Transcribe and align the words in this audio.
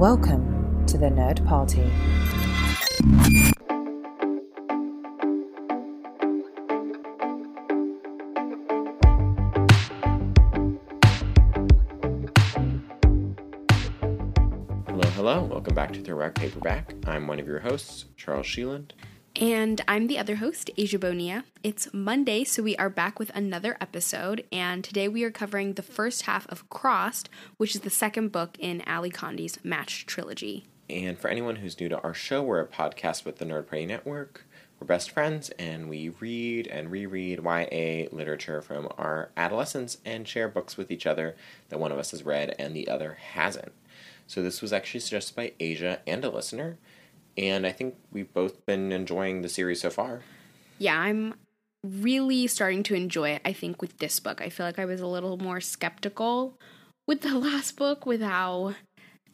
Welcome 0.00 0.86
to 0.86 0.96
the 0.96 1.08
Nerd 1.08 1.46
Party. 1.46 1.82
Hello, 14.86 15.10
hello. 15.10 15.42
Welcome 15.42 15.74
back 15.74 15.92
to 15.92 16.00
Throwback 16.00 16.34
Paperback. 16.34 16.94
I'm 17.04 17.26
one 17.26 17.38
of 17.38 17.46
your 17.46 17.60
hosts, 17.60 18.06
Charles 18.16 18.46
Sheeland. 18.46 18.92
And 19.40 19.80
I'm 19.88 20.06
the 20.06 20.18
other 20.18 20.36
host, 20.36 20.70
Asia 20.76 20.98
Bonia. 20.98 21.44
It's 21.62 21.88
Monday, 21.94 22.44
so 22.44 22.62
we 22.62 22.76
are 22.76 22.90
back 22.90 23.18
with 23.18 23.30
another 23.34 23.78
episode. 23.80 24.44
And 24.52 24.84
today 24.84 25.08
we 25.08 25.24
are 25.24 25.30
covering 25.30 25.72
the 25.72 25.82
first 25.82 26.22
half 26.22 26.46
of 26.50 26.68
Crossed, 26.68 27.30
which 27.56 27.74
is 27.74 27.80
the 27.80 27.88
second 27.88 28.32
book 28.32 28.58
in 28.58 28.82
Ally 28.82 29.08
Condie's 29.08 29.58
Match 29.64 30.04
trilogy. 30.04 30.66
And 30.90 31.18
for 31.18 31.28
anyone 31.28 31.56
who's 31.56 31.80
new 31.80 31.88
to 31.88 31.98
our 32.02 32.12
show, 32.12 32.42
we're 32.42 32.60
a 32.60 32.66
podcast 32.66 33.24
with 33.24 33.38
the 33.38 33.46
Nerd 33.46 33.66
Party 33.66 33.86
Network. 33.86 34.44
We're 34.78 34.86
best 34.86 35.10
friends, 35.10 35.48
and 35.58 35.88
we 35.88 36.10
read 36.20 36.66
and 36.66 36.90
reread 36.90 37.40
YA 37.42 38.08
literature 38.12 38.60
from 38.60 38.88
our 38.98 39.30
adolescence 39.38 39.96
and 40.04 40.28
share 40.28 40.48
books 40.48 40.76
with 40.76 40.90
each 40.90 41.06
other 41.06 41.34
that 41.70 41.80
one 41.80 41.92
of 41.92 41.98
us 41.98 42.10
has 42.10 42.24
read 42.24 42.54
and 42.58 42.76
the 42.76 42.88
other 42.88 43.16
hasn't. 43.32 43.72
So 44.26 44.42
this 44.42 44.60
was 44.60 44.74
actually 44.74 45.00
suggested 45.00 45.34
by 45.34 45.52
Asia 45.58 46.00
and 46.06 46.26
a 46.26 46.30
listener, 46.30 46.76
and 47.36 47.66
I 47.66 47.72
think 47.72 47.96
we've 48.12 48.32
both 48.32 48.64
been 48.66 48.92
enjoying 48.92 49.42
the 49.42 49.48
series 49.48 49.80
so 49.80 49.90
far. 49.90 50.22
Yeah, 50.78 50.98
I'm 50.98 51.34
really 51.84 52.46
starting 52.46 52.82
to 52.84 52.94
enjoy 52.94 53.30
it, 53.30 53.42
I 53.44 53.52
think, 53.52 53.80
with 53.80 53.98
this 53.98 54.20
book. 54.20 54.40
I 54.40 54.48
feel 54.48 54.66
like 54.66 54.78
I 54.78 54.84
was 54.84 55.00
a 55.00 55.06
little 55.06 55.36
more 55.38 55.60
skeptical 55.60 56.58
with 57.06 57.22
the 57.22 57.38
last 57.38 57.76
book, 57.76 58.06
with 58.06 58.22
how 58.22 58.74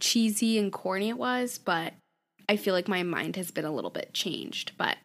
cheesy 0.01 0.59
and 0.59 0.73
corny 0.73 1.09
it 1.09 1.18
was, 1.18 1.59
but 1.59 1.95
I 2.48 2.56
feel 2.56 2.74
like 2.74 2.88
my 2.88 3.02
mind 3.02 3.37
has 3.37 3.51
been 3.51 3.65
a 3.65 3.73
little 3.73 3.90
bit 3.90 4.12
changed. 4.12 4.73
But 4.76 4.99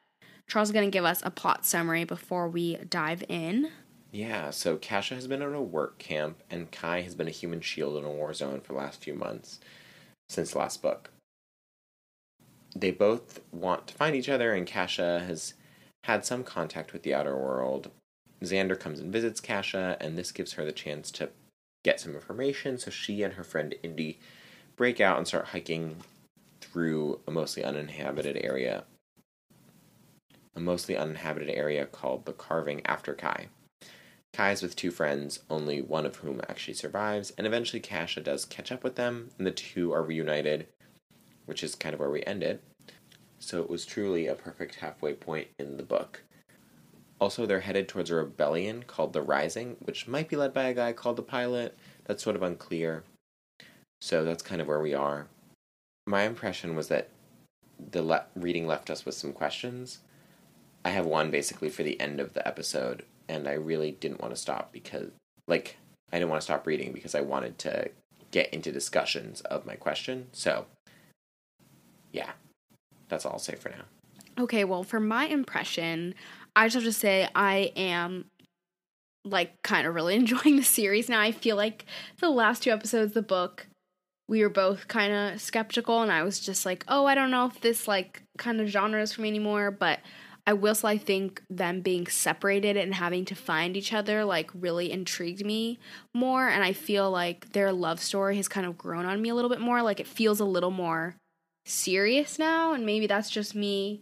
Charles 0.48 0.70
is 0.70 0.74
going 0.74 0.86
to 0.86 0.92
give 0.92 1.06
us 1.06 1.22
a 1.24 1.32
plot 1.32 1.66
summary 1.66 2.04
before 2.04 2.48
we 2.48 2.76
dive 2.78 3.24
in. 3.30 3.72
Yeah, 4.12 4.50
so 4.50 4.76
Cassia 4.76 5.16
has 5.16 5.28
been 5.28 5.42
in 5.42 5.54
a 5.54 5.62
work 5.62 5.98
camp, 5.98 6.44
and 6.50 6.70
Ky 6.70 7.02
has 7.02 7.16
been 7.16 7.30
a 7.30 7.32
human 7.32 7.62
shield 7.62 7.98
in 7.98 8.04
a 8.04 8.12
war 8.12 8.34
zone 8.34 8.60
for 8.60 8.74
the 8.74 8.80
last 8.80 9.02
few 9.02 9.14
months 9.14 9.60
since 10.28 10.52
the 10.52 10.60
last 10.60 10.82
book. 10.82 11.12
They 12.76 12.92
both 12.92 13.42
want 13.52 13.88
to 13.88 13.94
find 13.94 14.16
each 14.16 14.30
other, 14.30 14.54
and 14.54 14.66
Cassia 14.66 15.24
has 15.28 15.54
had 16.06 16.26
some 16.26 16.44
contact 16.44 16.94
with 16.94 17.04
the 17.04 17.14
outer 17.14 17.36
world. 17.36 17.92
Xander 18.42 18.80
comes 18.80 19.00
and 19.00 19.14
visits 19.14 19.40
Cassia, 19.40 19.98
and 20.00 20.18
this 20.18 20.32
gives 20.32 20.54
her 20.54 20.66
the 20.66 20.72
chance 20.72 21.12
to 21.12 21.30
get 21.84 22.00
some 22.00 22.16
information. 22.16 22.78
So 22.78 22.90
she 22.90 23.24
and 23.24 23.34
her 23.34 23.44
friend 23.44 23.76
Indie 23.84 24.18
break 24.76 25.00
out 25.00 25.18
and 25.18 25.28
start 25.28 25.48
hiking 25.48 25.98
through 26.60 27.20
a 27.28 27.32
mostly 27.32 27.64
uninhabited 27.64 28.38
area. 28.44 28.86
A 30.56 30.60
mostly 30.60 30.98
uninhabited 30.98 31.50
area 31.50 31.86
called 31.86 32.26
the 32.26 32.34
Carving 32.34 32.86
After 32.86 33.14
Ky. 33.14 33.50
Ky 34.34 34.52
is 34.52 34.62
with 34.62 34.76
two 34.76 34.92
friends, 34.92 35.40
only 35.50 35.82
one 35.82 36.06
of 36.06 36.18
whom 36.18 36.42
actually 36.48 36.74
survives, 36.74 37.32
and 37.38 37.46
eventually 37.46 37.82
Cassia 37.82 38.24
does 38.24 38.46
catch 38.46 38.72
up 38.72 38.84
with 38.84 38.96
them, 38.96 39.32
and 39.38 39.46
the 39.46 39.52
two 39.52 39.92
are 39.92 40.04
reunited, 40.04 40.68
which 41.52 41.66
is 41.66 41.76
kind 41.76 41.94
of 41.94 42.00
where 42.00 42.10
we 42.10 42.24
ended. 42.24 42.62
So 43.40 43.62
it 43.62 43.70
was 43.70 43.86
truly 43.86 44.26
a 44.26 44.36
perfect 44.36 44.76
halfway 44.76 45.14
point 45.14 45.50
in 45.60 45.76
the 45.76 45.84
book. 45.84 46.24
Also, 47.20 47.46
they're 47.46 47.60
headed 47.60 47.90
towards 47.90 48.10
a 48.10 48.16
rebellion 48.16 48.84
called 48.84 49.12
the 49.12 49.22
Rising, 49.22 49.76
which 49.82 50.08
might 50.08 50.30
be 50.30 50.38
led 50.38 50.54
by 50.54 50.64
a 50.64 50.74
guy 50.74 50.94
called 50.94 51.18
the 51.18 51.22
Pilot. 51.22 51.78
That's 52.06 52.24
sort 52.24 52.38
of 52.38 52.42
unclear. 52.42 53.04
So 54.00 54.24
that's 54.24 54.42
kind 54.42 54.62
of 54.62 54.68
where 54.70 54.80
we 54.80 54.94
are. 54.94 55.28
My 56.08 56.22
impression 56.22 56.74
was 56.74 56.88
that 56.88 57.10
the 57.92 58.02
le- 58.02 58.28
reading 58.34 58.66
left 58.66 58.90
us 58.90 59.06
with 59.06 59.16
some 59.16 59.34
questions. 59.34 60.00
I 60.86 60.92
have 60.92 61.06
one 61.06 61.32
basically 61.32 61.68
for 61.68 61.84
the 61.84 62.00
end 62.00 62.22
of 62.22 62.32
the 62.32 62.48
episode, 62.48 63.04
and 63.28 63.46
I 63.46 63.56
really 63.56 63.92
didn't 63.92 64.22
want 64.22 64.34
to 64.34 64.40
stop 64.40 64.72
because, 64.72 65.12
like, 65.50 65.76
I 66.14 66.18
didn't 66.18 66.30
want 66.30 66.40
to 66.40 66.46
stop 66.46 66.66
reading 66.66 66.94
because 66.94 67.14
I 67.14 67.20
wanted 67.20 67.58
to 67.60 67.92
get 68.32 68.54
into 68.54 68.72
discussions 68.72 69.42
of 69.42 69.66
my 69.66 69.76
question. 69.76 70.28
So, 70.32 70.66
yeah, 72.12 72.32
that's 73.10 73.26
all 73.26 73.34
I'll 73.34 73.40
say 73.40 73.56
for 73.56 73.70
now. 73.70 73.84
Okay, 74.44 74.64
well, 74.64 74.84
for 74.84 75.00
my 75.00 75.26
impression, 75.26 76.16
I 76.56 76.68
just 76.68 76.76
have 76.76 76.84
to 76.84 76.94
say 76.94 77.28
I 77.36 77.72
am 77.76 78.26
like 79.24 79.62
kind 79.62 79.86
of 79.86 79.96
really 79.96 80.16
enjoying 80.24 80.56
the 80.56 80.64
series 80.64 81.10
now. 81.10 81.22
I 81.22 81.32
feel 81.32 81.56
like 81.56 81.86
the 82.20 82.30
last 82.30 82.64
two 82.64 82.72
episodes 82.72 83.12
of 83.12 83.14
the 83.14 83.22
book, 83.22 83.68
we 84.28 84.42
were 84.42 84.50
both 84.50 84.88
kind 84.88 85.14
of 85.14 85.42
skeptical, 85.42 86.02
and 86.02 86.12
I 86.12 86.24
was 86.24 86.40
just 86.40 86.66
like, 86.66 86.86
oh, 86.88 87.06
I 87.06 87.16
don't 87.16 87.32
know 87.32 87.46
if 87.46 87.62
this 87.62 87.88
like 87.88 88.24
kind 88.38 88.62
of 88.62 88.68
genre 88.68 89.02
is 89.02 89.14
for 89.14 89.22
me 89.22 89.30
anymore. 89.30 89.72
But 89.72 90.00
I 90.48 90.54
will 90.54 90.74
say 90.74 90.90
I 90.90 90.98
think 90.98 91.44
them 91.50 91.82
being 91.82 92.08
separated 92.08 92.78
and 92.78 92.96
having 92.96 93.26
to 93.26 93.36
find 93.36 93.78
each 93.78 93.94
other 93.94 94.26
like 94.26 94.50
really 94.54 94.92
intrigued 94.92 95.46
me 95.46 95.80
more, 96.16 96.48
and 96.48 96.64
I 96.64 96.74
feel 96.74 97.12
like 97.12 97.52
their 97.52 97.72
love 97.72 98.00
story 98.00 98.38
has 98.38 98.48
kind 98.48 98.66
of 98.66 98.78
grown 98.78 99.06
on 99.06 99.22
me 99.22 99.30
a 99.30 99.36
little 99.36 99.50
bit 99.50 99.62
more. 99.62 99.82
Like 99.82 100.00
it 100.00 100.08
feels 100.08 100.40
a 100.40 100.46
little 100.46 100.72
more 100.72 101.16
serious 101.66 102.40
now, 102.40 102.74
and 102.74 102.86
maybe 102.86 103.08
that's 103.08 103.30
just 103.30 103.56
me 103.56 104.02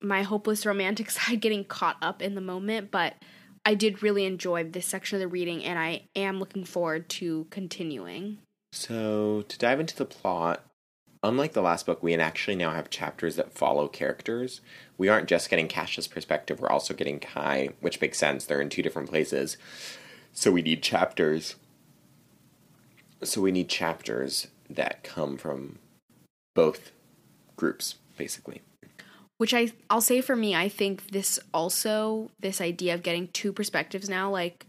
my 0.00 0.22
hopeless 0.22 0.66
romantic 0.66 1.10
side 1.10 1.40
getting 1.40 1.64
caught 1.64 1.96
up 2.02 2.22
in 2.22 2.34
the 2.34 2.40
moment, 2.40 2.90
but 2.90 3.14
I 3.64 3.74
did 3.74 4.02
really 4.02 4.24
enjoy 4.24 4.64
this 4.64 4.86
section 4.86 5.16
of 5.16 5.20
the 5.20 5.28
reading 5.28 5.64
and 5.64 5.78
I 5.78 6.02
am 6.14 6.38
looking 6.38 6.64
forward 6.64 7.08
to 7.10 7.46
continuing. 7.50 8.38
So, 8.72 9.42
to 9.48 9.58
dive 9.58 9.80
into 9.80 9.96
the 9.96 10.04
plot, 10.04 10.64
unlike 11.22 11.52
the 11.52 11.62
last 11.62 11.86
book, 11.86 12.02
we 12.02 12.14
actually 12.14 12.56
now 12.56 12.72
have 12.72 12.90
chapters 12.90 13.36
that 13.36 13.52
follow 13.52 13.88
characters. 13.88 14.60
We 14.98 15.08
aren't 15.08 15.28
just 15.28 15.50
getting 15.50 15.66
Cassia's 15.66 16.06
perspective, 16.06 16.60
we're 16.60 16.68
also 16.68 16.94
getting 16.94 17.18
Ky, 17.18 17.70
which 17.80 18.00
makes 18.00 18.18
sense. 18.18 18.44
They're 18.44 18.60
in 18.60 18.68
two 18.68 18.82
different 18.82 19.08
places. 19.08 19.56
So, 20.32 20.52
we 20.52 20.62
need 20.62 20.82
chapters. 20.82 21.56
So, 23.22 23.40
we 23.40 23.50
need 23.50 23.68
chapters 23.68 24.48
that 24.68 25.02
come 25.02 25.38
from 25.38 25.78
both 26.56 26.90
groups, 27.54 27.94
basically 28.16 28.62
which 29.38 29.52
I 29.52 29.72
I'll 29.90 30.00
say 30.00 30.20
for 30.20 30.34
me, 30.34 30.54
I 30.54 30.68
think 30.68 31.10
this 31.10 31.38
also 31.52 32.30
this 32.40 32.60
idea 32.60 32.94
of 32.94 33.02
getting 33.02 33.28
two 33.28 33.52
perspectives 33.52 34.08
now 34.08 34.30
like 34.30 34.66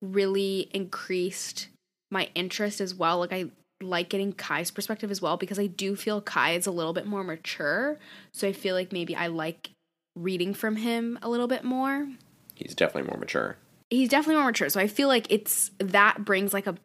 really 0.00 0.68
increased 0.74 1.68
my 2.10 2.28
interest 2.34 2.80
as 2.80 2.94
well. 2.94 3.18
Like 3.18 3.32
I 3.32 3.46
like 3.80 4.08
getting 4.08 4.32
Ky's 4.32 4.70
perspective 4.70 5.10
as 5.10 5.22
well 5.22 5.36
because 5.36 5.58
I 5.58 5.66
do 5.66 5.96
feel 5.96 6.20
Ky 6.20 6.54
is 6.54 6.66
a 6.66 6.70
little 6.70 6.92
bit 6.92 7.06
more 7.06 7.24
mature. 7.24 7.98
So 8.32 8.46
I 8.48 8.52
feel 8.52 8.74
like 8.74 8.92
maybe 8.92 9.14
I 9.14 9.28
like 9.28 9.70
reading 10.16 10.54
from 10.54 10.76
him 10.76 11.18
a 11.22 11.28
little 11.28 11.48
bit 11.48 11.64
more. 11.64 12.08
He's 12.54 12.74
definitely 12.74 13.10
more 13.10 13.18
mature. 13.18 13.56
He's 13.90 14.08
definitely 14.08 14.36
more 14.36 14.46
mature. 14.46 14.68
So 14.68 14.80
I 14.80 14.88
feel 14.88 15.08
like 15.08 15.30
it's 15.30 15.70
that 15.78 16.24
brings 16.24 16.52
like 16.52 16.66
a 16.66 16.76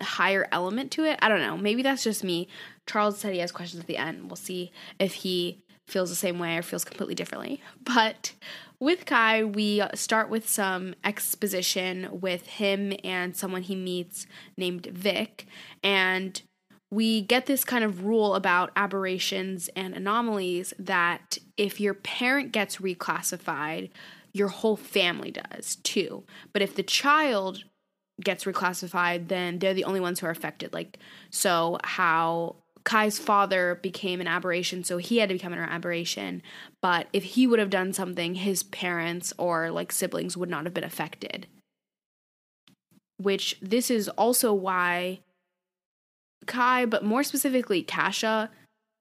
higher 0.00 0.46
element 0.52 0.92
to 0.92 1.04
it. 1.04 1.18
I 1.22 1.28
don't 1.28 1.40
know. 1.40 1.56
Maybe 1.56 1.82
that's 1.82 2.04
just 2.04 2.22
me. 2.22 2.48
Charles 2.86 3.18
said 3.18 3.32
he 3.32 3.40
has 3.40 3.52
questions 3.52 3.80
at 3.80 3.86
the 3.86 3.96
end. 3.96 4.30
We'll 4.30 4.36
see 4.36 4.72
if 4.98 5.14
he 5.14 5.62
feels 5.86 6.10
the 6.10 6.16
same 6.16 6.38
way 6.38 6.56
or 6.56 6.62
feels 6.62 6.84
completely 6.84 7.14
differently. 7.14 7.62
But 7.82 8.32
with 8.80 9.06
Ky, 9.06 9.44
we 9.44 9.82
start 9.94 10.28
with 10.28 10.48
some 10.48 10.94
exposition 11.04 12.08
with 12.20 12.46
him 12.46 12.92
and 13.04 13.36
someone 13.36 13.62
he 13.62 13.76
meets 13.76 14.26
named 14.56 14.86
Vick. 14.86 15.46
And 15.82 16.40
we 16.90 17.22
get 17.22 17.46
this 17.46 17.64
kind 17.64 17.84
of 17.84 18.04
rule 18.04 18.34
about 18.34 18.70
aberrations 18.76 19.68
and 19.74 19.94
anomalies 19.94 20.74
that 20.78 21.38
if 21.56 21.80
your 21.80 21.94
parent 21.94 22.52
gets 22.52 22.76
reclassified, 22.76 23.90
your 24.32 24.48
whole 24.48 24.76
family 24.76 25.30
does 25.30 25.76
too. 25.76 26.24
But 26.52 26.62
if 26.62 26.74
the 26.74 26.82
child 26.82 27.64
gets 28.22 28.44
reclassified, 28.44 29.28
then 29.28 29.58
they're 29.58 29.74
the 29.74 29.84
only 29.84 30.00
ones 30.00 30.20
who 30.20 30.26
are 30.26 30.30
affected. 30.30 30.72
Like, 30.72 30.98
so 31.30 31.78
how 31.84 32.56
Ky's 32.86 33.18
father 33.18 33.80
became 33.82 34.20
an 34.20 34.28
aberration, 34.28 34.84
so 34.84 34.96
he 34.98 35.18
had 35.18 35.28
to 35.28 35.34
become 35.34 35.52
an 35.52 35.58
aberration. 35.58 36.40
But 36.80 37.08
if 37.12 37.24
he 37.24 37.44
would 37.44 37.58
have 37.58 37.68
done 37.68 37.92
something, 37.92 38.36
his 38.36 38.62
parents 38.62 39.32
or 39.36 39.72
like 39.72 39.90
siblings 39.90 40.36
would 40.36 40.48
not 40.48 40.64
have 40.64 40.72
been 40.72 40.84
affected. 40.84 41.48
Which 43.18 43.58
this 43.60 43.90
is 43.90 44.08
also 44.10 44.54
why 44.54 45.18
Ky, 46.46 46.84
but 46.86 47.04
more 47.04 47.24
specifically 47.24 47.82
Cassia, 47.82 48.50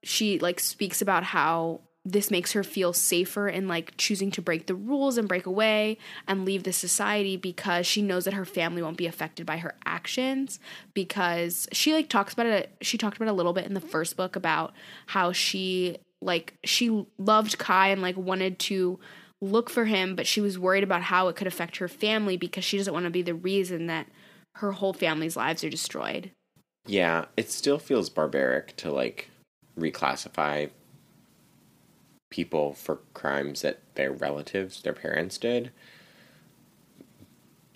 she 0.03 0.39
like 0.39 0.59
speaks 0.59 0.99
about 0.99 1.23
how 1.23 1.81
this 2.05 2.29
makes 2.29 2.51
her 2.51 2.63
feel 2.63 2.93
safer 2.93 3.49
in 3.49 3.67
like 3.67 3.93
choosing 3.97 4.29
to 4.31 4.41
break 4.41 4.67
the 4.67 4.75
rules 4.75 5.17
and 5.17 5.27
break 5.27 5.45
away 5.45 5.97
and 6.27 6.45
leave 6.45 6.63
the 6.63 6.71
society 6.71 7.35
because 7.35 7.87
she 7.87 8.01
knows 8.01 8.25
that 8.25 8.35
her 8.35 8.45
family 8.45 8.81
won't 8.81 8.97
be 8.97 9.07
affected 9.07 9.45
by 9.45 9.57
her 9.57 9.73
actions 9.85 10.59
because 10.93 11.67
she 11.71 11.93
like 11.93 12.07
talks 12.07 12.33
about 12.33 12.45
it 12.45 12.69
she 12.81 12.97
talked 12.97 13.17
about 13.17 13.27
it 13.27 13.31
a 13.31 13.33
little 13.33 13.53
bit 13.53 13.65
in 13.65 13.73
the 13.73 13.81
first 13.81 14.15
book 14.15 14.35
about 14.35 14.73
how 15.07 15.31
she 15.31 15.97
like 16.21 16.53
she 16.63 17.05
loved 17.17 17.57
Ky 17.57 17.91
and 17.91 18.01
like 18.01 18.15
wanted 18.15 18.59
to 18.59 18.99
look 19.41 19.69
for 19.69 19.85
him 19.85 20.15
but 20.15 20.27
she 20.27 20.41
was 20.41 20.59
worried 20.59 20.83
about 20.83 21.01
how 21.01 21.27
it 21.27 21.35
could 21.35 21.47
affect 21.47 21.77
her 21.77 21.87
family 21.87 22.37
because 22.37 22.63
she 22.63 22.77
doesn't 22.77 22.93
want 22.93 23.05
to 23.05 23.09
be 23.09 23.21
the 23.23 23.33
reason 23.33 23.87
that 23.87 24.07
her 24.55 24.71
whole 24.71 24.93
family's 24.93 25.35
lives 25.35 25.63
are 25.63 25.69
destroyed. 25.69 26.31
Yeah, 26.87 27.25
it 27.35 27.51
still 27.51 27.77
feels 27.77 28.09
barbaric 28.09 28.75
to 28.77 28.91
like 28.91 29.29
reclassify 29.77 30.69
people 32.35 32.73
for 32.73 32.99
crimes 33.13 33.61
that 33.61 33.79
their 33.95 34.11
relatives, 34.11 34.81
their 34.81 34.91
parents 34.91 35.37
did. 35.37 35.71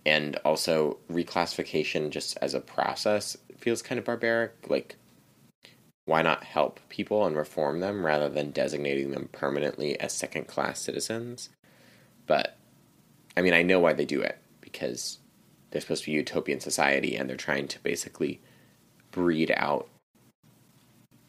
And 0.06 0.36
also 0.44 0.98
reclassification 1.10 2.10
just 2.10 2.38
as 2.42 2.54
a 2.54 2.60
process 2.60 3.38
feels 3.58 3.82
kind 3.82 3.98
of 3.98 4.06
barbaric. 4.06 4.52
Like 4.68 4.98
why 6.04 6.22
not 6.22 6.44
help 6.44 6.82
people 6.90 7.26
and 7.26 7.38
reform 7.38 7.80
them 7.80 8.06
rather 8.06 8.28
than 8.28 8.52
designating 8.52 9.12
them 9.12 9.30
permanently 9.32 9.98
as 10.00 10.12
second 10.12 10.48
class 10.48 10.82
citizens? 10.82 11.50
But 12.28 12.58
I 13.38 13.42
mean, 13.42 13.54
I 13.54 13.62
know 13.62 13.80
why 13.80 13.94
they 13.94 14.06
do 14.06 14.22
it 14.22 14.40
because 14.60 15.20
they're 15.72 15.80
supposed 15.80 16.04
to 16.04 16.12
be 16.12 16.18
utopian 16.18 16.60
society 16.60 17.16
and 17.16 17.30
they're 17.30 17.38
trying 17.38 17.70
to 17.70 17.80
basically 17.80 18.42
breed 19.12 19.54
out 19.56 19.88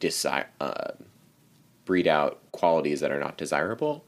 desi- 0.01 0.47
uh, 0.61 0.93
breed 1.91 2.07
out 2.07 2.41
qualities 2.53 3.01
that 3.01 3.11
are 3.11 3.19
not 3.19 3.37
desirable, 3.37 4.05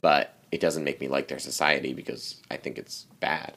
but 0.00 0.38
it 0.50 0.58
doesn't 0.58 0.84
make 0.84 1.02
me 1.02 1.06
like 1.06 1.28
their 1.28 1.38
society 1.38 1.92
because 1.92 2.40
I 2.50 2.56
think 2.56 2.78
it's 2.78 3.08
bad. 3.20 3.52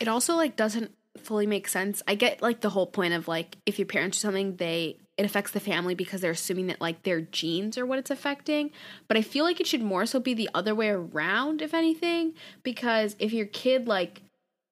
It 0.00 0.08
also 0.08 0.34
like 0.34 0.56
doesn't 0.56 0.90
fully 1.16 1.46
make 1.46 1.68
sense. 1.68 2.02
I 2.08 2.16
get 2.16 2.42
like 2.42 2.60
the 2.60 2.70
whole 2.70 2.88
point 2.88 3.14
of 3.14 3.28
like 3.28 3.56
if 3.66 3.78
your 3.78 3.86
parents 3.86 4.18
do 4.18 4.22
something, 4.22 4.56
they 4.56 4.96
it 5.16 5.24
affects 5.24 5.52
the 5.52 5.60
family 5.60 5.94
because 5.94 6.22
they're 6.22 6.32
assuming 6.32 6.66
that 6.66 6.80
like 6.80 7.04
their 7.04 7.20
genes 7.20 7.78
are 7.78 7.86
what 7.86 8.00
it's 8.00 8.10
affecting. 8.10 8.72
But 9.06 9.16
I 9.16 9.22
feel 9.22 9.44
like 9.44 9.60
it 9.60 9.68
should 9.68 9.82
more 9.82 10.04
so 10.04 10.18
be 10.18 10.34
the 10.34 10.50
other 10.52 10.74
way 10.74 10.88
around, 10.88 11.62
if 11.62 11.74
anything, 11.74 12.34
because 12.64 13.14
if 13.20 13.32
your 13.32 13.46
kid 13.46 13.86
like 13.86 14.22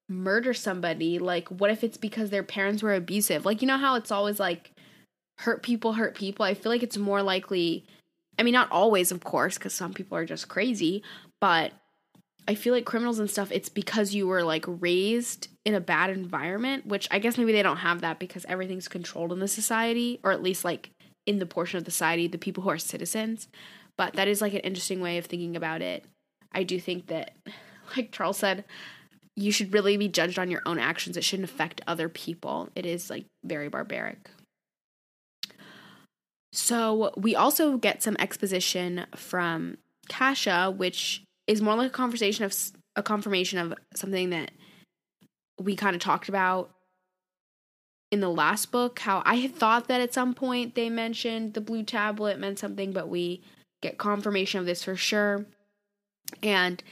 murder 0.09 0.53
somebody, 0.53 1.21
like 1.21 1.47
what 1.47 1.71
if 1.71 1.85
it's 1.85 1.97
because 1.97 2.31
their 2.31 2.43
parents 2.43 2.83
were 2.83 2.93
abusive? 2.93 3.45
Like 3.45 3.63
you 3.63 3.69
know 3.69 3.79
how 3.79 3.95
it's 3.95 4.11
always 4.11 4.41
like 4.41 4.73
hurt 5.39 5.63
people 5.63 5.93
hurt 5.93 6.17
people. 6.17 6.45
I 6.45 6.55
feel 6.55 6.73
like 6.73 6.83
it's 6.83 6.97
more 6.97 7.23
likely 7.23 7.87
I 8.39 8.43
mean 8.43 8.55
not 8.55 8.71
always 8.71 9.13
of 9.13 9.23
course 9.25 9.59
cuz 9.59 9.75
some 9.75 9.93
people 9.93 10.17
are 10.17 10.27
just 10.27 10.49
crazy, 10.49 11.03
but 11.41 11.73
I 12.49 12.55
feel 12.55 12.73
like 12.73 12.85
criminals 12.85 13.19
and 13.19 13.31
stuff 13.31 13.51
it's 13.51 13.69
because 13.69 14.15
you 14.15 14.27
were 14.27 14.43
like 14.43 14.65
raised 14.67 15.49
in 15.65 15.75
a 15.75 15.81
bad 15.81 16.11
environment, 16.11 16.87
which 16.87 17.09
I 17.11 17.19
guess 17.19 17.39
maybe 17.39 17.53
they 17.53 17.63
don't 17.63 17.79
have 17.79 18.01
that 18.03 18.19
because 18.19 18.45
everything's 18.49 18.89
controlled 18.89 19.33
in 19.33 19.41
the 19.41 19.49
society 19.49 20.21
or 20.23 20.33
at 20.33 20.43
least 20.43 20.65
like 20.65 20.91
in 21.27 21.39
the 21.39 21.47
portion 21.47 21.79
of 21.79 21.85
the 21.85 21.91
society 21.91 22.29
the 22.29 22.39
people 22.39 22.63
who 22.63 22.71
are 22.71 22.79
citizens. 22.79 23.49
But 23.97 24.15
that 24.15 24.29
is 24.29 24.41
like 24.41 24.55
an 24.55 24.61
interesting 24.61 25.01
way 25.01 25.19
of 25.19 25.27
thinking 25.27 25.57
about 25.57 25.83
it. 25.83 26.05
I 26.53 26.63
do 26.63 26.79
think 26.79 27.07
that 27.09 27.35
like 27.97 28.13
Charles 28.13 28.39
said, 28.39 28.65
you 29.37 29.53
should 29.53 29.73
really 29.73 29.97
be 29.97 30.09
judged 30.09 30.39
on 30.39 30.51
your 30.51 30.63
own 30.65 30.79
actions. 30.79 31.17
It 31.17 31.25
shouldn't 31.25 31.49
affect 31.49 31.83
other 31.87 32.09
people. 32.09 32.71
It 32.75 32.87
is 32.87 33.11
like 33.11 33.27
very 33.45 33.69
barbaric. 33.69 34.31
So 36.57 37.13
we 37.19 37.37
also 37.37 37.77
get 37.77 38.03
some 38.03 38.17
exposition 38.19 39.05
from 39.15 39.77
Cassia, 40.09 40.73
which 40.75 41.23
is 41.47 41.61
more 41.61 41.75
like 41.75 41.89
a 41.89 41.95
conversation 41.95 42.47
of 42.47 42.57
a 42.97 43.03
confirmation 43.03 43.59
of 43.59 43.75
something 43.95 44.31
that 44.31 44.53
we 45.61 45.77
kind 45.77 45.95
of 45.95 46.01
talked 46.01 46.31
about 46.31 46.71
in 48.11 48.21
the 48.21 48.31
last 48.31 48.73
book. 48.73 49.01
How 49.01 49.23
I 49.27 49.35
had 49.35 49.55
thought 49.55 49.89
that 49.89 50.01
at 50.01 50.15
some 50.15 50.33
point 50.33 50.75
they 50.75 50.89
mentioned 50.89 51.53
the 51.53 51.61
blue 51.61 51.83
tablet 51.83 52.39
meant 52.39 52.59
something, 52.59 52.91
but 52.91 53.11
we 53.11 53.43
get 53.83 53.99
confirmation 53.99 54.59
of 54.59 54.65
this 54.65 54.83
for 54.83 54.97
sure. 54.97 55.45
And 56.43 56.83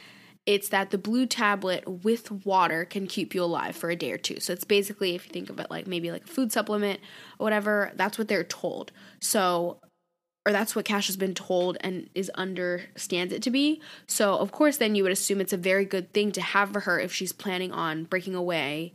it's 0.46 0.68
that 0.68 0.90
the 0.90 0.98
blue 0.98 1.26
tablet 1.26 2.04
with 2.04 2.30
water 2.30 2.84
can 2.84 3.06
keep 3.06 3.34
you 3.34 3.42
alive 3.42 3.74
for 3.74 3.90
a 3.90 3.96
day 3.96 4.12
or 4.12 4.18
two. 4.18 4.40
So 4.40 4.52
it's 4.52 4.64
basically, 4.64 5.14
if 5.14 5.26
you 5.26 5.32
think 5.32 5.48
of 5.48 5.58
it 5.58 5.70
like 5.70 5.86
maybe 5.86 6.10
like 6.10 6.24
a 6.24 6.28
food 6.28 6.52
supplement 6.52 7.00
or 7.38 7.44
whatever, 7.44 7.92
that's 7.94 8.18
what 8.18 8.28
they're 8.28 8.44
told. 8.44 8.92
So, 9.20 9.78
or 10.46 10.52
that's 10.52 10.76
what 10.76 10.84
Cash 10.84 11.06
has 11.06 11.16
been 11.16 11.34
told 11.34 11.78
and 11.80 12.10
is 12.14 12.30
understands 12.34 13.32
it 13.32 13.42
to 13.44 13.50
be. 13.50 13.80
So, 14.06 14.36
of 14.36 14.52
course, 14.52 14.76
then 14.76 14.94
you 14.94 15.02
would 15.02 15.12
assume 15.12 15.40
it's 15.40 15.54
a 15.54 15.58
very 15.58 15.86
good 15.86 16.12
thing 16.12 16.32
to 16.32 16.42
have 16.42 16.72
for 16.72 16.80
her 16.80 17.00
if 17.00 17.14
she's 17.14 17.32
planning 17.32 17.72
on 17.72 18.04
breaking 18.04 18.34
away 18.34 18.92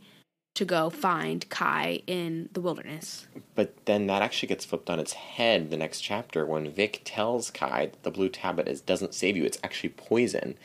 to 0.54 0.64
go 0.64 0.90
find 0.90 1.48
Ky 1.50 2.04
in 2.06 2.48
the 2.52 2.60
wilderness. 2.60 3.26
But 3.54 3.86
then 3.86 4.06
that 4.06 4.22
actually 4.22 4.48
gets 4.48 4.64
flipped 4.64 4.90
on 4.90 5.00
its 5.00 5.14
head 5.14 5.70
the 5.70 5.76
next 5.76 6.00
chapter 6.00 6.46
when 6.46 6.70
Vick 6.70 7.02
tells 7.04 7.50
Ky 7.50 7.66
that 7.86 8.02
the 8.02 8.10
blue 8.10 8.28
tablet 8.28 8.68
is 8.68 8.80
doesn't 8.80 9.14
save 9.14 9.36
you; 9.36 9.44
it's 9.44 9.58
actually 9.64 9.90
poison. 9.90 10.56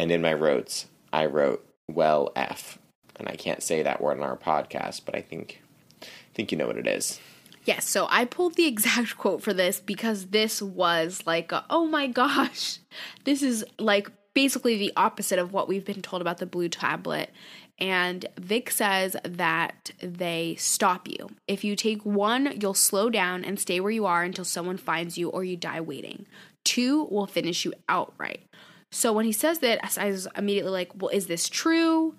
And 0.00 0.10
in 0.10 0.22
my 0.22 0.32
notes, 0.32 0.86
I 1.12 1.26
wrote 1.26 1.62
"well 1.86 2.32
f," 2.34 2.78
and 3.16 3.28
I 3.28 3.36
can't 3.36 3.62
say 3.62 3.82
that 3.82 4.00
word 4.00 4.16
on 4.16 4.24
our 4.24 4.34
podcast, 4.34 5.02
but 5.04 5.14
I 5.14 5.20
think 5.20 5.60
I 6.02 6.06
think 6.32 6.50
you 6.50 6.56
know 6.56 6.66
what 6.66 6.78
it 6.78 6.86
is. 6.86 7.20
Yes, 7.66 7.86
so 7.86 8.06
I 8.08 8.24
pulled 8.24 8.54
the 8.54 8.66
exact 8.74 9.18
quote 9.18 9.42
for 9.42 9.52
this 9.52 9.78
because 9.78 10.28
this 10.28 10.62
was 10.62 11.22
like, 11.26 11.52
a, 11.52 11.66
oh 11.68 11.86
my 11.86 12.06
gosh, 12.06 12.78
this 13.24 13.42
is 13.42 13.62
like 13.78 14.10
basically 14.32 14.78
the 14.78 14.90
opposite 14.96 15.38
of 15.38 15.52
what 15.52 15.68
we've 15.68 15.84
been 15.84 16.00
told 16.00 16.22
about 16.22 16.38
the 16.38 16.46
blue 16.46 16.70
tablet. 16.70 17.30
And 17.78 18.24
Vick 18.38 18.70
says 18.70 19.18
that 19.22 19.90
they 20.02 20.54
stop 20.58 21.08
you. 21.08 21.28
If 21.46 21.62
you 21.62 21.76
take 21.76 22.06
one, 22.06 22.58
you'll 22.58 22.72
slow 22.72 23.10
down 23.10 23.44
and 23.44 23.60
stay 23.60 23.80
where 23.80 23.90
you 23.90 24.06
are 24.06 24.22
until 24.22 24.46
someone 24.46 24.78
finds 24.78 25.18
you 25.18 25.28
or 25.28 25.44
you 25.44 25.58
die 25.58 25.82
waiting. 25.82 26.24
Two 26.64 27.04
will 27.10 27.26
finish 27.26 27.66
you 27.66 27.74
outright. 27.86 28.46
So 28.92 29.12
when 29.12 29.24
he 29.24 29.32
says 29.32 29.60
that, 29.60 29.96
I 29.98 30.06
was 30.06 30.26
immediately 30.36 30.72
like, 30.72 30.90
well, 31.00 31.10
is 31.10 31.26
this 31.26 31.48
true? 31.48 32.16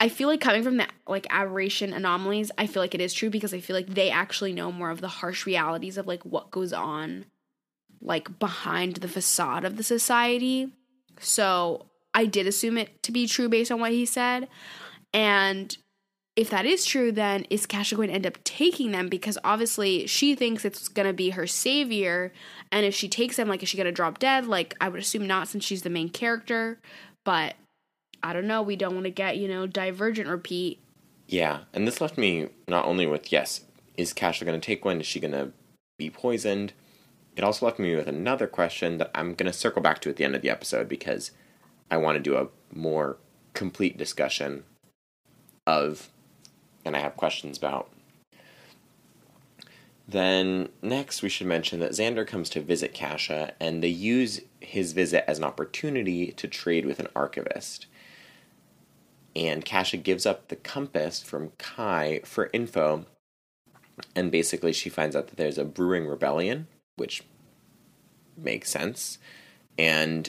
I 0.00 0.08
feel 0.08 0.28
like 0.28 0.40
coming 0.40 0.64
from 0.64 0.78
the 0.78 0.88
like 1.06 1.26
aberration 1.30 1.92
anomalies, 1.92 2.50
I 2.58 2.66
feel 2.66 2.82
like 2.82 2.94
it 2.94 3.00
is 3.00 3.14
true 3.14 3.30
because 3.30 3.54
I 3.54 3.60
feel 3.60 3.76
like 3.76 3.86
they 3.86 4.10
actually 4.10 4.52
know 4.52 4.72
more 4.72 4.90
of 4.90 5.00
the 5.00 5.08
harsh 5.08 5.46
realities 5.46 5.96
of 5.96 6.08
like 6.08 6.24
what 6.24 6.50
goes 6.50 6.72
on 6.72 7.26
like 8.00 8.38
behind 8.40 8.96
the 8.96 9.08
facade 9.08 9.64
of 9.64 9.76
the 9.76 9.84
society. 9.84 10.72
So 11.20 11.86
I 12.14 12.26
did 12.26 12.46
assume 12.46 12.78
it 12.78 13.02
to 13.04 13.12
be 13.12 13.28
true 13.28 13.48
based 13.48 13.70
on 13.70 13.80
what 13.80 13.92
he 13.92 14.04
said. 14.04 14.48
And 15.14 15.76
if 16.34 16.48
that 16.50 16.64
is 16.64 16.86
true, 16.86 17.12
then 17.12 17.44
is 17.50 17.66
Cassia 17.66 17.96
going 17.96 18.08
to 18.08 18.14
end 18.14 18.26
up 18.26 18.42
taking 18.42 18.90
them? 18.90 19.08
Because 19.08 19.36
obviously 19.44 20.06
she 20.06 20.34
thinks 20.34 20.64
it's 20.64 20.88
going 20.88 21.06
to 21.06 21.12
be 21.12 21.30
her 21.30 21.46
savior. 21.46 22.32
And 22.70 22.86
if 22.86 22.94
she 22.94 23.08
takes 23.08 23.36
them, 23.36 23.48
like, 23.48 23.62
is 23.62 23.68
she 23.68 23.76
going 23.76 23.86
to 23.86 23.92
drop 23.92 24.18
dead? 24.18 24.46
Like, 24.46 24.74
I 24.80 24.88
would 24.88 25.00
assume 25.00 25.26
not 25.26 25.48
since 25.48 25.64
she's 25.64 25.82
the 25.82 25.90
main 25.90 26.08
character. 26.08 26.80
But 27.24 27.54
I 28.22 28.32
don't 28.32 28.46
know. 28.46 28.62
We 28.62 28.76
don't 28.76 28.94
want 28.94 29.04
to 29.04 29.10
get, 29.10 29.36
you 29.36 29.46
know, 29.46 29.66
divergent 29.66 30.28
repeat. 30.28 30.80
Yeah. 31.26 31.60
And 31.74 31.86
this 31.86 32.00
left 32.00 32.16
me 32.16 32.48
not 32.66 32.86
only 32.86 33.06
with, 33.06 33.30
yes, 33.30 33.62
is 33.98 34.14
Cassia 34.14 34.46
going 34.46 34.58
to 34.58 34.64
take 34.64 34.84
one? 34.86 35.00
Is 35.00 35.06
she 35.06 35.20
going 35.20 35.32
to 35.32 35.52
be 35.98 36.08
poisoned? 36.08 36.72
It 37.36 37.44
also 37.44 37.66
left 37.66 37.78
me 37.78 37.94
with 37.94 38.08
another 38.08 38.46
question 38.46 38.98
that 38.98 39.10
I'm 39.14 39.34
going 39.34 39.50
to 39.50 39.58
circle 39.58 39.82
back 39.82 40.00
to 40.00 40.10
at 40.10 40.16
the 40.16 40.24
end 40.24 40.34
of 40.34 40.42
the 40.42 40.50
episode 40.50 40.88
because 40.88 41.30
I 41.90 41.98
want 41.98 42.16
to 42.16 42.22
do 42.22 42.36
a 42.36 42.48
more 42.74 43.18
complete 43.54 43.98
discussion 43.98 44.64
of 45.66 46.10
and 46.84 46.96
I 46.96 47.00
have 47.00 47.16
questions 47.16 47.58
about. 47.58 47.90
Then 50.06 50.68
next, 50.82 51.22
we 51.22 51.28
should 51.28 51.46
mention 51.46 51.80
that 51.80 51.92
Xander 51.92 52.26
comes 52.26 52.50
to 52.50 52.60
visit 52.60 52.92
Cassia, 52.92 53.54
and 53.60 53.82
they 53.82 53.88
use 53.88 54.40
his 54.60 54.92
visit 54.92 55.28
as 55.28 55.38
an 55.38 55.44
opportunity 55.44 56.32
to 56.32 56.48
trade 56.48 56.84
with 56.84 57.00
an 57.00 57.08
archivist. 57.14 57.86
And 59.34 59.64
Cassia 59.64 59.98
gives 59.98 60.26
up 60.26 60.48
the 60.48 60.56
compass 60.56 61.22
from 61.22 61.52
Ky 61.58 62.20
for 62.24 62.50
info, 62.52 63.06
and 64.14 64.30
basically 64.30 64.72
she 64.72 64.90
finds 64.90 65.16
out 65.16 65.28
that 65.28 65.36
there's 65.36 65.58
a 65.58 65.64
brewing 65.64 66.06
rebellion, 66.06 66.66
which 66.96 67.22
makes 68.36 68.70
sense. 68.70 69.18
And 69.78 70.28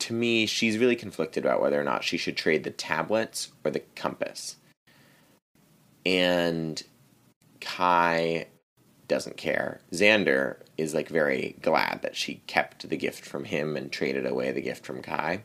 to 0.00 0.12
me, 0.12 0.46
she's 0.46 0.78
really 0.78 0.96
conflicted 0.96 1.44
about 1.44 1.60
whether 1.60 1.80
or 1.80 1.84
not 1.84 2.04
she 2.04 2.16
should 2.16 2.36
trade 2.36 2.64
the 2.64 2.70
tablets 2.70 3.50
or 3.64 3.70
the 3.70 3.82
compass. 3.94 4.56
And 6.06 6.82
Ky 7.60 8.44
doesn't 9.08 9.36
care. 9.36 9.80
Xander 9.92 10.58
is 10.76 10.94
like 10.94 11.08
very 11.08 11.56
glad 11.62 12.00
that 12.02 12.14
she 12.14 12.42
kept 12.46 12.88
the 12.88 12.96
gift 12.96 13.24
from 13.24 13.44
him 13.44 13.76
and 13.76 13.90
traded 13.90 14.26
away 14.26 14.52
the 14.52 14.60
gift 14.60 14.86
from 14.86 15.02
Ky. 15.02 15.40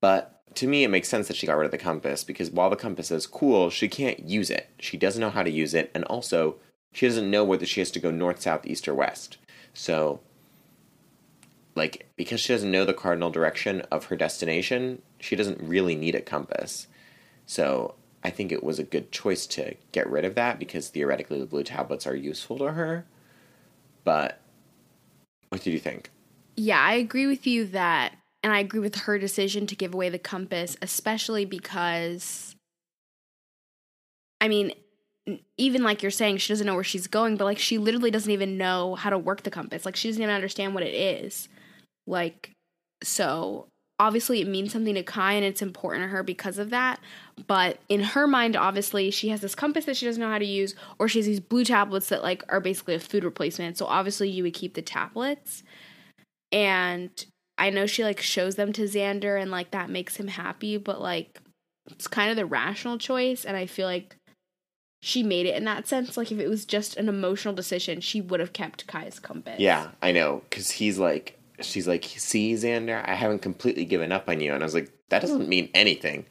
But 0.00 0.42
to 0.56 0.66
me, 0.66 0.84
it 0.84 0.88
makes 0.88 1.08
sense 1.08 1.28
that 1.28 1.36
she 1.36 1.46
got 1.46 1.56
rid 1.56 1.66
of 1.66 1.70
the 1.70 1.78
compass 1.78 2.24
because 2.24 2.50
while 2.50 2.70
the 2.70 2.76
compass 2.76 3.10
is 3.10 3.26
cool, 3.26 3.70
she 3.70 3.88
can't 3.88 4.20
use 4.20 4.50
it. 4.50 4.68
She 4.78 4.96
doesn't 4.96 5.20
know 5.20 5.30
how 5.30 5.42
to 5.42 5.50
use 5.50 5.74
it, 5.74 5.90
and 5.94 6.04
also, 6.04 6.56
she 6.92 7.06
doesn't 7.06 7.30
know 7.30 7.44
whether 7.44 7.64
she 7.64 7.80
has 7.80 7.90
to 7.92 8.00
go 8.00 8.10
north, 8.10 8.42
south, 8.42 8.66
east, 8.66 8.88
or 8.88 8.94
west. 8.94 9.38
So 9.72 10.20
like 11.74 12.10
because 12.16 12.40
she 12.40 12.52
doesn't 12.52 12.70
know 12.70 12.84
the 12.84 12.94
cardinal 12.94 13.30
direction 13.30 13.82
of 13.90 14.06
her 14.06 14.16
destination, 14.16 15.02
she 15.20 15.36
doesn't 15.36 15.60
really 15.60 15.94
need 15.94 16.14
a 16.14 16.20
compass. 16.20 16.86
So 17.46 17.94
I 18.24 18.30
think 18.30 18.52
it 18.52 18.62
was 18.62 18.78
a 18.78 18.84
good 18.84 19.10
choice 19.10 19.46
to 19.48 19.74
get 19.90 20.08
rid 20.08 20.24
of 20.24 20.34
that 20.34 20.58
because 20.58 20.88
theoretically 20.88 21.38
the 21.38 21.46
blue 21.46 21.64
tablets 21.64 22.06
are 22.06 22.14
useful 22.14 22.58
to 22.58 22.72
her. 22.72 23.06
But 24.04 24.40
what 25.48 25.62
did 25.62 25.72
you 25.72 25.78
think? 25.78 26.10
Yeah, 26.56 26.80
I 26.80 26.94
agree 26.94 27.26
with 27.26 27.46
you 27.46 27.66
that 27.68 28.14
and 28.42 28.52
I 28.52 28.58
agree 28.58 28.80
with 28.80 28.96
her 28.96 29.18
decision 29.18 29.66
to 29.68 29.76
give 29.76 29.94
away 29.94 30.08
the 30.08 30.18
compass, 30.18 30.76
especially 30.82 31.44
because 31.44 32.56
I 34.40 34.48
mean, 34.48 34.72
even 35.56 35.84
like 35.84 36.02
you're 36.02 36.10
saying, 36.10 36.38
she 36.38 36.52
doesn't 36.52 36.66
know 36.66 36.74
where 36.74 36.82
she's 36.82 37.06
going, 37.06 37.36
but 37.36 37.44
like 37.44 37.58
she 37.58 37.78
literally 37.78 38.10
doesn't 38.10 38.30
even 38.30 38.58
know 38.58 38.96
how 38.96 39.10
to 39.10 39.18
work 39.18 39.44
the 39.44 39.50
compass. 39.50 39.86
Like 39.86 39.94
she 39.94 40.08
doesn't 40.08 40.20
even 40.22 40.34
understand 40.34 40.74
what 40.74 40.82
it 40.82 40.94
is. 40.94 41.48
Like, 42.06 42.50
so 43.02 43.66
obviously 43.98 44.40
it 44.40 44.48
means 44.48 44.72
something 44.72 44.94
to 44.94 45.02
Ky 45.02 45.20
and 45.20 45.44
it's 45.44 45.62
important 45.62 46.04
to 46.04 46.08
her 46.08 46.22
because 46.22 46.58
of 46.58 46.70
that. 46.70 46.98
But 47.46 47.78
in 47.88 48.00
her 48.00 48.26
mind, 48.26 48.56
obviously, 48.56 49.10
she 49.10 49.28
has 49.28 49.40
this 49.40 49.54
compass 49.54 49.84
that 49.84 49.96
she 49.96 50.06
doesn't 50.06 50.20
know 50.20 50.28
how 50.28 50.38
to 50.38 50.44
use, 50.44 50.74
or 50.98 51.08
she 51.08 51.20
has 51.20 51.26
these 51.26 51.40
blue 51.40 51.64
tablets 51.64 52.08
that 52.08 52.22
like 52.22 52.44
are 52.48 52.60
basically 52.60 52.94
a 52.94 53.00
food 53.00 53.24
replacement. 53.24 53.78
So 53.78 53.86
obviously 53.86 54.28
you 54.28 54.42
would 54.42 54.54
keep 54.54 54.74
the 54.74 54.82
tablets. 54.82 55.62
And 56.50 57.10
I 57.58 57.70
know 57.70 57.86
she 57.86 58.02
like 58.02 58.20
shows 58.20 58.56
them 58.56 58.72
to 58.72 58.82
Xander 58.82 59.40
and 59.40 59.50
like 59.50 59.70
that 59.70 59.88
makes 59.88 60.16
him 60.16 60.28
happy, 60.28 60.76
but 60.78 61.00
like 61.00 61.40
it's 61.90 62.08
kind 62.08 62.30
of 62.30 62.36
the 62.36 62.46
rational 62.46 62.98
choice. 62.98 63.44
And 63.44 63.56
I 63.56 63.66
feel 63.66 63.86
like 63.86 64.16
she 65.00 65.22
made 65.22 65.46
it 65.46 65.56
in 65.56 65.64
that 65.64 65.86
sense. 65.86 66.16
Like 66.16 66.32
if 66.32 66.38
it 66.38 66.48
was 66.48 66.64
just 66.64 66.96
an 66.96 67.08
emotional 67.08 67.54
decision, 67.54 68.00
she 68.00 68.20
would 68.20 68.40
have 68.40 68.52
kept 68.52 68.86
Ky's 68.86 69.18
compass. 69.18 69.60
Yeah, 69.60 69.90
I 70.00 70.12
know. 70.12 70.42
Because 70.48 70.70
he's 70.70 70.98
like, 70.98 71.38
she's 71.64 71.88
like, 71.88 72.04
see, 72.04 72.54
Xander, 72.54 73.02
I 73.06 73.14
haven't 73.14 73.40
completely 73.40 73.84
given 73.84 74.12
up 74.12 74.28
on 74.28 74.40
you. 74.40 74.52
And 74.52 74.62
I 74.62 74.66
was 74.66 74.74
like, 74.74 74.90
that 75.08 75.22
doesn't 75.22 75.48
mean 75.48 75.68
anything. 75.74 76.24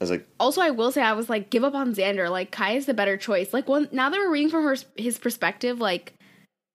I 0.00 0.04
was 0.04 0.10
like, 0.10 0.26
Also, 0.38 0.62
I 0.62 0.70
will 0.70 0.92
say, 0.92 1.02
I 1.02 1.12
was 1.12 1.28
like, 1.28 1.50
give 1.50 1.64
up 1.64 1.74
on 1.74 1.94
Xander. 1.94 2.30
Like 2.30 2.50
Ky 2.50 2.76
is 2.76 2.86
the 2.86 2.94
better 2.94 3.16
choice. 3.16 3.52
Like, 3.52 3.68
one 3.68 3.88
now 3.92 4.08
that 4.08 4.18
we're 4.18 4.30
reading 4.30 4.50
from 4.50 4.64
her 4.64 4.76
his 4.96 5.18
perspective, 5.18 5.78
like 5.78 6.14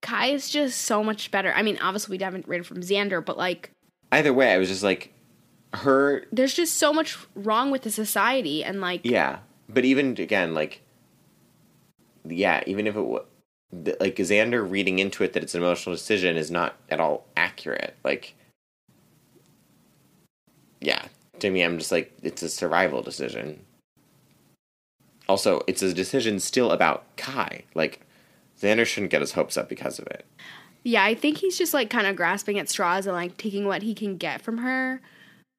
Ky 0.02 0.34
is 0.34 0.50
just 0.50 0.82
so 0.82 1.04
much 1.04 1.32
better. 1.32 1.52
I 1.54 1.64
mean, 1.64 1.80
obviously 1.82 2.18
we 2.18 2.24
haven't 2.24 2.48
read 2.48 2.66
from 2.66 2.82
Xander, 2.82 3.26
but 3.26 3.38
like 3.38 3.72
either 4.12 4.34
way, 4.34 4.54
I 4.54 4.58
was 4.58 4.70
just 4.70 4.84
like, 4.84 5.12
her, 5.74 6.26
there's 6.32 6.54
just 6.54 6.78
so 6.78 6.94
much 6.94 7.18
wrong 7.36 7.72
with 7.72 7.82
the 7.82 7.92
society, 7.92 8.64
and 8.64 8.80
like 8.80 9.02
yeah. 9.04 9.40
But 9.68 9.84
even 9.86 10.12
again, 10.20 10.54
like, 10.54 10.82
yeah, 12.24 12.64
even 12.68 12.86
if 12.86 12.96
it 12.96 13.02
was, 13.02 13.26
like, 13.72 14.16
Xander 14.16 14.70
reading 14.70 15.00
into 15.00 15.24
it 15.24 15.34
that 15.34 15.44
it's 15.44 15.56
an 15.56 15.62
emotional 15.62 15.96
decision 15.96 16.38
is 16.38 16.52
not 16.52 16.76
at 16.90 17.00
all 17.00 17.26
accurate. 17.36 17.96
Like, 18.04 18.36
yeah, 20.82 21.06
to 21.40 21.50
me, 21.50 21.64
I'm 21.64 21.78
just 21.78 21.92
like, 21.92 22.12
it's 22.22 22.44
a 22.44 22.50
survival 22.50 23.02
decision. 23.02 23.66
Also, 25.28 25.62
it's 25.68 25.82
a 25.82 25.94
decision 25.94 26.40
still 26.40 26.72
about 26.72 27.04
Ky. 27.18 27.66
Like, 27.74 28.02
Xander 28.62 28.86
shouldn't 28.86 29.12
get 29.12 29.22
his 29.22 29.34
hopes 29.34 29.58
up 29.58 29.68
because 29.68 30.00
of 30.00 30.08
it. 30.08 30.26
Yeah, 30.84 31.04
I 31.04 31.16
think 31.16 31.40
he's 31.40 31.58
just 31.58 31.74
like 31.74 31.90
kind 31.90 32.06
of 32.06 32.16
grasping 32.16 32.60
at 32.60 32.70
straws 32.70 33.08
and 33.08 33.16
like 33.16 33.38
taking 33.38 33.66
what 33.66 33.82
he 33.82 33.96
can 33.96 34.18
get 34.18 34.42
from 34.42 34.60
her, 34.60 35.02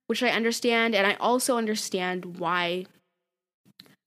which 0.06 0.22
I 0.22 0.28
understand. 0.28 0.94
And 0.94 1.06
I 1.06 1.14
also 1.14 1.58
understand 1.58 2.38
why 2.38 2.86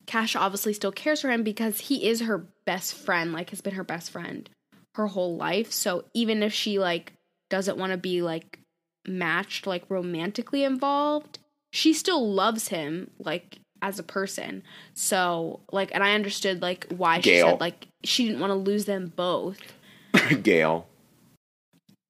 Cash 0.10 0.36
obviously 0.36 0.74
still 0.74 0.92
cares 0.92 1.22
for 1.22 1.30
him 1.30 1.44
because 1.44 1.82
he 1.82 2.10
is 2.10 2.22
her 2.22 2.40
best 2.66 2.96
friend, 2.96 3.32
like 3.32 3.52
has 3.52 3.62
been 3.62 3.76
her 3.76 3.84
best 3.84 4.10
friend 4.10 4.50
her 4.96 5.06
whole 5.06 5.38
life. 5.38 5.72
So 5.72 6.06
even 6.16 6.42
if 6.42 6.52
she 6.52 6.80
like 6.80 7.14
doesn't 7.52 7.78
want 7.78 7.92
to 7.92 7.98
be 7.98 8.24
like 8.24 8.60
matched, 9.08 9.68
like 9.68 9.84
romantically 9.88 10.64
involved, 10.64 11.38
she 11.72 11.94
still 11.94 12.34
loves 12.34 12.70
him 12.70 13.12
like 13.20 13.60
as 13.84 14.00
a 14.00 14.04
person. 14.04 14.64
So 14.96 15.60
like, 15.72 15.92
and 15.94 16.04
I 16.04 16.16
understood 16.16 16.64
like 16.64 16.88
why 16.90 17.20
she 17.20 17.40
said 17.40 17.60
like 17.60 17.88
she 18.04 18.26
didn't 18.26 18.40
want 18.40 18.50
to 18.50 18.56
lose 18.56 18.86
them 18.86 19.14
both. 19.16 19.60
Gail. 20.42 20.88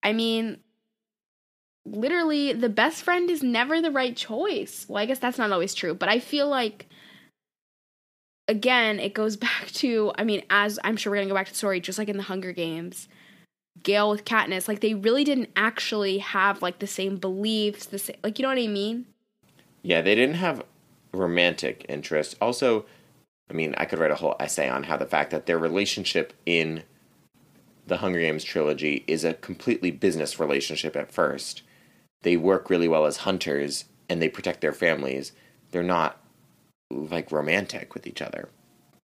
I 0.02 0.14
mean, 0.14 0.60
literally, 1.86 2.54
the 2.54 2.70
best 2.70 3.04
friend 3.04 3.30
is 3.30 3.44
never 3.44 3.82
the 3.82 3.92
right 3.92 4.16
choice. 4.16 4.86
Well, 4.88 5.04
I 5.04 5.06
guess 5.06 5.20
that's 5.20 5.38
not 5.38 5.52
always 5.52 5.74
true, 5.74 5.94
but 5.94 6.08
I 6.08 6.20
feel 6.20 6.48
like, 6.48 6.88
again, 8.50 9.00
it 9.00 9.14
goes 9.14 9.38
back 9.48 9.68
to, 9.76 10.12
I 10.18 10.26
mean, 10.26 10.44
as 10.50 10.78
I'm 10.84 10.98
sure 10.98 11.12
we're 11.12 11.18
going 11.18 11.30
to 11.30 11.32
go 11.32 11.38
back 11.38 11.46
to 11.46 11.54
the 11.54 11.58
story, 11.58 11.80
just 11.80 11.98
like 11.98 12.10
in 12.10 12.18
the 12.18 12.24
Hunger 12.24 12.52
Games, 12.52 13.08
Gale 13.82 14.10
with 14.10 14.26
Katniss, 14.26 14.68
like 14.68 14.82
they 14.82 14.96
really 14.96 15.24
didn't 15.24 15.50
actually 15.56 16.18
have 16.18 16.62
like 16.62 16.80
the 16.80 16.88
same 16.88 17.16
beliefs, 17.16 17.86
the 17.86 18.00
same, 18.00 18.18
like, 18.24 18.38
you 18.38 18.44
know 18.44 18.50
what 18.50 18.58
I 18.58 18.68
mean? 18.68 19.06
Yeah, 19.84 20.02
they 20.02 20.16
didn't 20.16 20.36
have 20.36 20.66
romantic 21.14 21.86
interest. 21.88 22.36
Also, 22.42 22.86
I 23.50 23.54
mean, 23.54 23.74
I 23.78 23.86
could 23.86 24.00
write 24.00 24.12
a 24.12 24.16
whole 24.16 24.36
essay 24.40 24.68
on 24.68 24.84
how 24.84 24.98
the 24.98 25.06
fact 25.06 25.32
that 25.32 25.46
their 25.46 25.58
relationship 25.58 26.34
in 26.46 26.84
the 27.88 27.98
Hunger 27.98 28.20
Games 28.20 28.44
trilogy 28.44 29.04
is 29.08 29.24
a 29.24 29.34
completely 29.34 29.92
business 29.92 30.40
relationship 30.40 30.96
at 30.96 31.12
first. 31.12 31.64
They 32.22 32.36
work 32.36 32.70
really 32.70 32.88
well 32.88 33.06
as 33.06 33.18
hunters 33.18 33.86
and 34.10 34.22
they 34.22 34.30
protect 34.30 34.62
their 34.62 34.74
families. 34.74 35.32
They're 35.72 35.84
not 35.84 36.22
like 36.92 37.32
romantic 37.32 37.94
with 37.94 38.08
each 38.08 38.22
other 38.22 38.50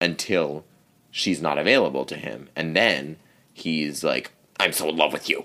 until 0.01 0.65
she's 1.11 1.41
not 1.43 1.59
available 1.59 2.05
to 2.07 2.17
him. 2.17 2.49
And 2.57 2.77
then 2.77 3.17
he's 3.53 4.03
like, 4.05 4.33
I'm 4.59 4.73
so 4.73 4.89
in 4.89 4.97
love 4.97 5.13
with 5.13 5.29
you. 5.29 5.45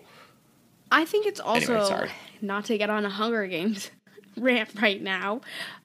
I 0.91 1.05
think 1.05 1.25
it's 1.25 1.39
also 1.39 1.75
Anyway, 1.75 2.11
not 2.41 2.65
to 2.65 2.77
get 2.77 2.89
on 2.89 3.05
a 3.05 3.09
Hunger 3.09 3.45
Games 3.47 3.91
rant 4.37 4.81
right 4.81 5.01
now, 5.01 5.41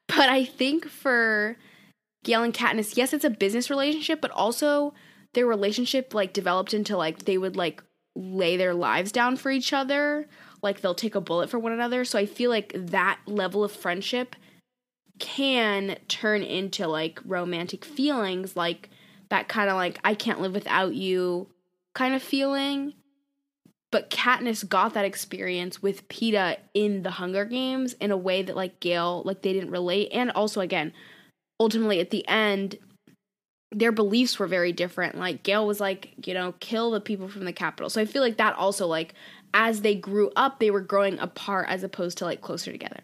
but 0.06 0.28
I 0.28 0.44
think 0.44 0.86
for 0.88 1.56
Gale 2.24 2.42
and 2.42 2.54
Katniss, 2.54 2.96
yes, 2.96 3.12
it's 3.12 3.24
a 3.24 3.30
business 3.30 3.70
relationship, 3.70 4.20
but 4.20 4.30
also 4.30 4.94
their 5.34 5.46
relationship 5.46 6.14
like 6.14 6.32
developed 6.32 6.74
into 6.74 6.96
like 6.96 7.24
they 7.24 7.38
would 7.38 7.56
like 7.56 7.82
lay 8.14 8.56
their 8.56 8.74
lives 8.74 9.10
down 9.10 9.36
for 9.36 9.50
each 9.50 9.72
other, 9.72 10.28
like 10.62 10.80
they'll 10.80 10.94
take 10.94 11.14
a 11.14 11.20
bullet 11.20 11.50
for 11.50 11.58
one 11.58 11.72
another. 11.72 12.04
So 12.04 12.18
I 12.18 12.26
feel 12.26 12.50
like 12.50 12.72
that 12.74 13.18
level 13.26 13.64
of 13.64 13.72
friendship 13.72 14.36
can 15.18 15.96
turn 16.08 16.42
into 16.42 16.86
like 16.86 17.20
romantic 17.24 17.84
feelings, 17.84 18.56
like 18.56 18.90
that 19.28 19.48
kind 19.48 19.70
of 19.70 19.76
like 19.76 19.98
I 20.04 20.14
can't 20.14 20.40
live 20.40 20.52
without 20.54 20.94
you 20.94 21.48
kind 21.94 22.14
of 22.14 22.22
feeling. 22.22 22.94
But 23.90 24.08
Katniss 24.10 24.66
got 24.66 24.94
that 24.94 25.04
experience 25.04 25.82
with 25.82 26.08
Peeta 26.08 26.56
in 26.72 27.02
the 27.02 27.10
Hunger 27.10 27.44
Games 27.44 27.92
in 27.94 28.10
a 28.10 28.16
way 28.16 28.42
that 28.42 28.56
like 28.56 28.80
Gale 28.80 29.22
like 29.24 29.42
they 29.42 29.52
didn't 29.52 29.70
relate. 29.70 30.08
And 30.12 30.30
also 30.32 30.60
again 30.60 30.92
ultimately 31.60 32.00
at 32.00 32.10
the 32.10 32.26
end 32.26 32.76
their 33.70 33.92
beliefs 33.92 34.38
were 34.38 34.46
very 34.46 34.72
different. 34.72 35.16
Like 35.16 35.42
Gale 35.42 35.66
was 35.66 35.80
like 35.80 36.12
you 36.26 36.34
know 36.34 36.52
kill 36.60 36.90
the 36.90 37.00
people 37.00 37.28
from 37.28 37.44
the 37.44 37.52
capital. 37.52 37.90
So 37.90 38.00
I 38.00 38.06
feel 38.06 38.22
like 38.22 38.38
that 38.38 38.56
also 38.56 38.86
like 38.86 39.14
as 39.54 39.82
they 39.82 39.94
grew 39.94 40.30
up 40.36 40.58
they 40.58 40.70
were 40.70 40.80
growing 40.80 41.18
apart 41.18 41.68
as 41.68 41.82
opposed 41.82 42.18
to 42.18 42.24
like 42.24 42.40
closer 42.40 42.72
together. 42.72 43.00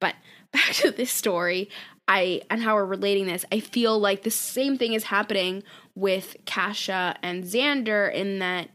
But 0.00 0.16
back 0.52 0.72
to 0.74 0.90
this 0.90 1.10
story 1.10 1.70
I 2.08 2.42
and 2.50 2.62
how 2.62 2.74
we're 2.74 2.84
relating 2.84 3.26
this 3.26 3.44
I 3.50 3.60
feel 3.60 3.98
like 3.98 4.22
the 4.22 4.30
same 4.30 4.76
thing 4.76 4.92
is 4.92 5.04
happening 5.04 5.62
with 5.94 6.36
Cassia 6.44 7.16
and 7.22 7.44
Xander 7.44 8.12
in 8.12 8.38
that 8.40 8.68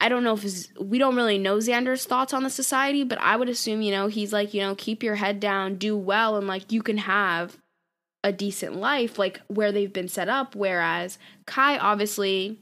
I 0.00 0.08
don't 0.08 0.24
know 0.24 0.34
if 0.34 0.68
we 0.78 0.98
don't 0.98 1.16
really 1.16 1.38
know 1.38 1.58
Xander's 1.58 2.04
thoughts 2.04 2.34
on 2.34 2.42
the 2.42 2.50
society, 2.50 3.04
but 3.04 3.18
I 3.20 3.36
would 3.36 3.48
assume, 3.48 3.80
you 3.80 3.90
know, 3.90 4.08
he's 4.08 4.34
like, 4.34 4.52
you 4.52 4.60
know, 4.60 4.74
keep 4.74 5.02
your 5.02 5.14
head 5.14 5.40
down, 5.40 5.76
do 5.76 5.96
well, 5.96 6.36
and 6.36 6.46
like 6.46 6.70
you 6.70 6.82
can 6.82 6.98
have 6.98 7.56
a 8.22 8.32
decent 8.32 8.76
life, 8.76 9.18
like 9.18 9.40
where 9.46 9.72
they've 9.72 9.92
been 9.92 10.08
set 10.08 10.28
up. 10.28 10.54
Whereas 10.54 11.18
Ky 11.46 11.78
obviously 11.78 12.58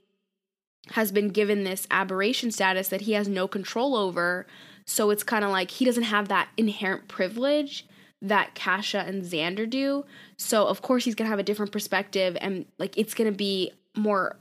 has 0.90 1.10
been 1.10 1.28
given 1.30 1.64
this 1.64 1.86
aberration 1.90 2.50
status 2.50 2.88
that 2.88 3.02
he 3.02 3.12
has 3.12 3.28
no 3.28 3.48
control 3.48 3.96
over. 3.96 4.46
So 4.86 5.10
it's 5.10 5.22
kind 5.22 5.44
of 5.44 5.50
like 5.50 5.70
he 5.70 5.84
doesn't 5.84 6.02
have 6.04 6.28
that 6.28 6.48
inherent 6.56 7.08
privilege 7.08 7.86
that 8.22 8.54
Cassia 8.54 9.04
and 9.06 9.22
Xander 9.22 9.68
do. 9.68 10.04
So 10.36 10.66
of 10.66 10.80
course 10.80 11.04
he's 11.04 11.14
gonna 11.14 11.28
have 11.30 11.40
a 11.40 11.44
different 11.44 11.72
perspective 11.72 12.36
and 12.40 12.64
like 12.78 12.96
it's 12.96 13.14
gonna 13.14 13.32
be 13.32 13.72
more 13.96 14.36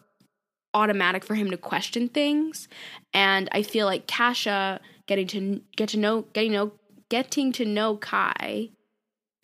automatic 0.73 1.25
for 1.25 1.35
him 1.35 1.51
to 1.51 1.57
question 1.57 2.07
things. 2.07 2.67
And 3.13 3.49
i 3.51 3.61
feel 3.63 3.85
like 3.87 4.07
cassia 4.07 4.79
getting 5.07 5.27
to 5.27 5.61
get 5.75 5.89
to 5.89 5.97
know 5.97 6.21
getting 6.33 6.53
know 6.53 6.71
getting 7.09 7.51
to 7.53 7.65
know 7.65 7.97
ky 7.97 8.71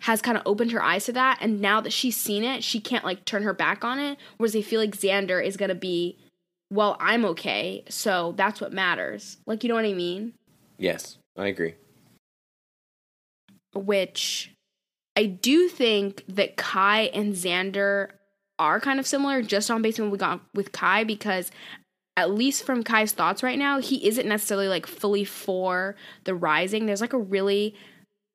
has 0.02 0.22
kind 0.22 0.38
of 0.38 0.44
opened 0.46 0.72
her 0.72 0.82
eyes 0.82 1.06
to 1.06 1.14
that. 1.14 1.40
And 1.42 1.60
now 1.60 1.82
that 1.82 1.92
she's 1.92 2.16
seen 2.16 2.44
it 2.44 2.64
she 2.64 2.80
can't 2.80 3.04
like 3.04 3.26
turn 3.26 3.44
her 3.44 3.54
back 3.54 3.84
on 3.84 4.00
it. 4.00 4.18
Whereas 4.38 4.56
i 4.56 4.62
feel 4.62 4.80
like 4.80 4.96
xander 4.96 5.44
is 5.44 5.58
gonna 5.58 5.76
be 5.76 6.18
well 6.72 6.96
i'm 7.00 7.26
okay 7.26 7.84
so 7.90 8.34
that's 8.38 8.62
what 8.62 8.72
matters. 8.72 9.38
Like 9.48 9.64
you 9.64 9.68
know 9.70 9.76
what 9.76 9.86
i 9.86 9.94
mean? 9.94 10.34
Yes, 10.78 11.18
I 11.36 11.48
agree. 11.48 11.74
Which 13.74 14.54
I 15.16 15.26
do 15.26 15.68
think 15.68 16.24
that 16.28 16.58
Ky 16.58 17.10
and 17.12 17.34
Xander 17.34 18.10
are 18.60 18.80
kind 18.80 19.00
of 19.00 19.08
similar 19.08 19.42
just 19.42 19.70
on 19.70 19.82
based 19.82 20.00
we 20.00 20.18
got 20.18 20.42
with 20.54 20.72
Ky 20.72 21.04
because 21.04 21.52
at 22.16 22.32
least 22.32 22.66
from 22.66 22.84
Ky's 22.84 23.12
thoughts 23.12 23.44
right 23.44 23.60
now, 23.60 23.80
he 23.80 24.08
isn't 24.08 24.28
necessarily 24.28 24.68
like 24.68 24.88
fully 24.88 25.24
for 25.24 25.96
the 26.24 26.34
rising. 26.34 26.86
There's 26.86 27.02
like 27.02 27.14
a 27.14 27.20
really 27.20 27.76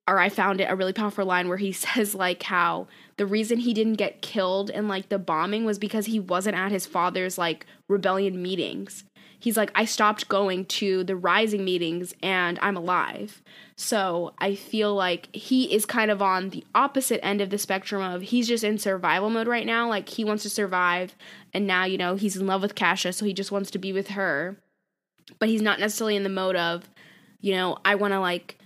or 0.08 0.18
I 0.18 0.28
found 0.28 0.60
it 0.60 0.64
a 0.64 0.76
really 0.76 0.92
powerful 0.92 1.24
line 1.24 1.48
where 1.48 1.58
he 1.58 1.72
says 1.72 2.14
like 2.14 2.42
how 2.42 2.88
the 3.16 3.26
reason 3.26 3.58
he 3.58 3.74
didn't 3.74 3.94
get 3.94 4.22
killed 4.22 4.70
in 4.70 4.88
like 4.88 5.08
the 5.08 5.18
bombing 5.18 5.64
was 5.64 5.78
because 5.78 6.06
he 6.06 6.20
wasn't 6.20 6.56
at 6.56 6.72
his 6.72 6.86
father's 6.86 7.38
like 7.38 7.66
rebellion 7.88 8.42
meetings. 8.42 9.04
He's 9.42 9.56
like, 9.56 9.72
I 9.74 9.86
stopped 9.86 10.28
going 10.28 10.66
to 10.66 11.02
the 11.02 11.16
rising 11.16 11.64
meetings 11.64 12.14
and 12.22 12.60
I'm 12.62 12.76
alive. 12.76 13.42
So 13.74 14.34
I 14.38 14.54
feel 14.54 14.94
like 14.94 15.34
he 15.34 15.74
is 15.74 15.84
kind 15.84 16.12
of 16.12 16.22
on 16.22 16.50
the 16.50 16.62
opposite 16.76 17.24
end 17.26 17.40
of 17.40 17.50
the 17.50 17.58
spectrum 17.58 18.00
of 18.02 18.22
he's 18.22 18.46
just 18.46 18.62
in 18.62 18.78
survival 18.78 19.30
mode 19.30 19.48
right 19.48 19.66
now. 19.66 19.88
Like 19.88 20.08
he 20.08 20.24
wants 20.24 20.44
to 20.44 20.48
survive 20.48 21.16
and 21.52 21.66
now, 21.66 21.84
you 21.84 21.98
know, 21.98 22.14
he's 22.14 22.36
in 22.36 22.46
love 22.46 22.62
with 22.62 22.76
Cassia, 22.76 23.12
so 23.12 23.24
he 23.24 23.32
just 23.32 23.50
wants 23.50 23.72
to 23.72 23.80
be 23.80 23.92
with 23.92 24.10
her. 24.10 24.58
But 25.40 25.48
he's 25.48 25.60
not 25.60 25.80
necessarily 25.80 26.14
in 26.14 26.22
the 26.22 26.28
mode 26.28 26.54
of, 26.54 26.88
you 27.40 27.52
know, 27.52 27.78
I 27.84 27.96
want 27.96 28.12
to 28.12 28.20
like 28.20 28.58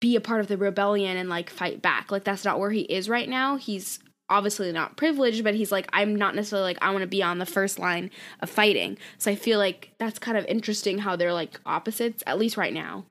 be 0.00 0.14
a 0.14 0.20
part 0.20 0.40
of 0.40 0.46
the 0.46 0.56
rebellion 0.56 1.16
and 1.16 1.28
like 1.28 1.50
fight 1.50 1.82
back. 1.82 2.12
Like 2.12 2.22
that's 2.22 2.44
not 2.44 2.60
where 2.60 2.70
he 2.70 2.82
is 2.82 3.08
right 3.08 3.28
now. 3.28 3.56
He's 3.56 3.98
obviously 4.28 4.72
not 4.72 4.96
privileged, 4.96 5.44
but 5.44 5.54
he's 5.54 5.72
like, 5.72 5.88
I'm 5.92 6.16
not 6.16 6.34
necessarily 6.34 6.64
like, 6.64 6.78
I 6.82 6.90
want 6.90 7.02
to 7.02 7.08
be 7.08 7.22
on 7.22 7.38
the 7.38 7.46
first 7.46 7.78
line 7.78 8.10
of 8.40 8.50
fighting. 8.50 8.98
So 9.18 9.30
I 9.30 9.36
feel 9.36 9.58
like 9.58 9.92
that's 9.98 10.18
kind 10.18 10.36
of 10.36 10.44
interesting 10.46 10.98
how 10.98 11.16
they're 11.16 11.32
like 11.32 11.60
opposites, 11.64 12.22
at 12.26 12.38
least 12.38 12.56
right 12.56 12.72
now. 12.72 13.04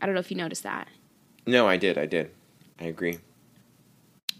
I 0.00 0.06
don't 0.06 0.14
know 0.14 0.20
if 0.20 0.30
you 0.30 0.36
noticed 0.36 0.64
that. 0.64 0.88
No, 1.46 1.68
I 1.68 1.76
did. 1.76 1.98
I 1.98 2.06
did. 2.06 2.30
I 2.80 2.84
agree. 2.84 3.18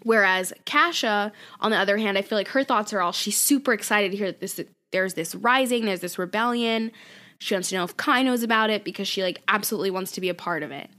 Whereas 0.02 0.52
Cassia, 0.64 1.32
on 1.60 1.70
the 1.70 1.78
other 1.78 1.96
hand, 1.96 2.18
I 2.18 2.22
feel 2.22 2.36
like 2.36 2.48
her 2.48 2.64
thoughts 2.64 2.92
are 2.92 3.00
all 3.00 3.12
she's 3.12 3.38
super 3.38 3.72
excited 3.72 4.10
to 4.10 4.16
hear 4.16 4.26
that 4.26 4.40
this 4.40 4.60
there's 4.92 5.14
this 5.14 5.34
rising, 5.34 5.86
there's 5.86 6.00
this 6.00 6.18
rebellion. 6.18 6.92
She 7.38 7.54
wants 7.54 7.70
to 7.70 7.76
know 7.76 7.84
if 7.84 7.96
Ky 7.96 8.22
knows 8.22 8.42
about 8.42 8.70
it 8.70 8.84
because 8.84 9.08
she 9.08 9.22
like 9.22 9.42
absolutely 9.48 9.90
wants 9.90 10.12
to 10.12 10.20
be 10.20 10.28
a 10.28 10.34
part 10.34 10.62
of 10.62 10.70
it. 10.70 10.90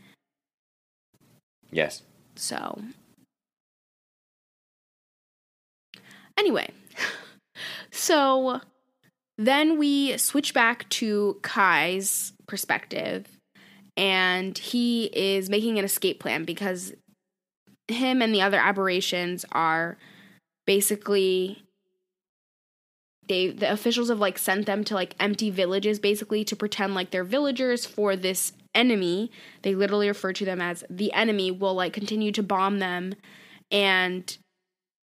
Yes. 1.72 2.02
So 2.36 2.82
Anyway, 6.38 6.70
so 7.92 8.62
then 9.38 9.77
we 9.77 10.18
switch 10.18 10.54
back 10.54 10.89
to 10.89 11.39
Ky's 11.42 12.34
perspective, 12.48 13.27
and 13.98 14.58
he 14.58 15.06
is 15.06 15.50
making 15.50 15.80
an 15.80 15.86
escape 15.86 16.20
plan 16.20 16.46
because 16.46 16.94
him 17.88 18.22
and 18.22 18.34
the 18.34 18.42
other 18.42 18.60
aberrations 18.60 19.46
are 19.51 19.98
basically 20.65 21.62
they 23.27 23.48
the 23.48 23.72
officials 23.72 24.10
have 24.10 24.20
like 24.20 24.38
sent 24.38 24.65
them 24.65 24.84
to 24.84 24.94
like 24.94 25.15
empty 25.20 25.50
villages 25.50 26.00
basically 26.00 26.44
to 26.44 26.56
pretend 26.56 26.94
like 26.94 27.12
they're 27.12 27.24
villagers 27.24 27.86
for 27.86 28.15
this 28.15 28.54
enemy. 28.74 29.32
They 29.63 29.74
literally 29.74 30.08
refer 30.08 30.34
to 30.34 30.46
them 30.46 30.62
as 30.62 30.84
the 30.89 31.12
enemy 31.13 31.51
will 31.51 31.74
like 31.74 31.94
continue 31.94 32.32
to 32.34 32.44
bomb 32.44 32.80
them 32.80 33.15
and 33.72 34.38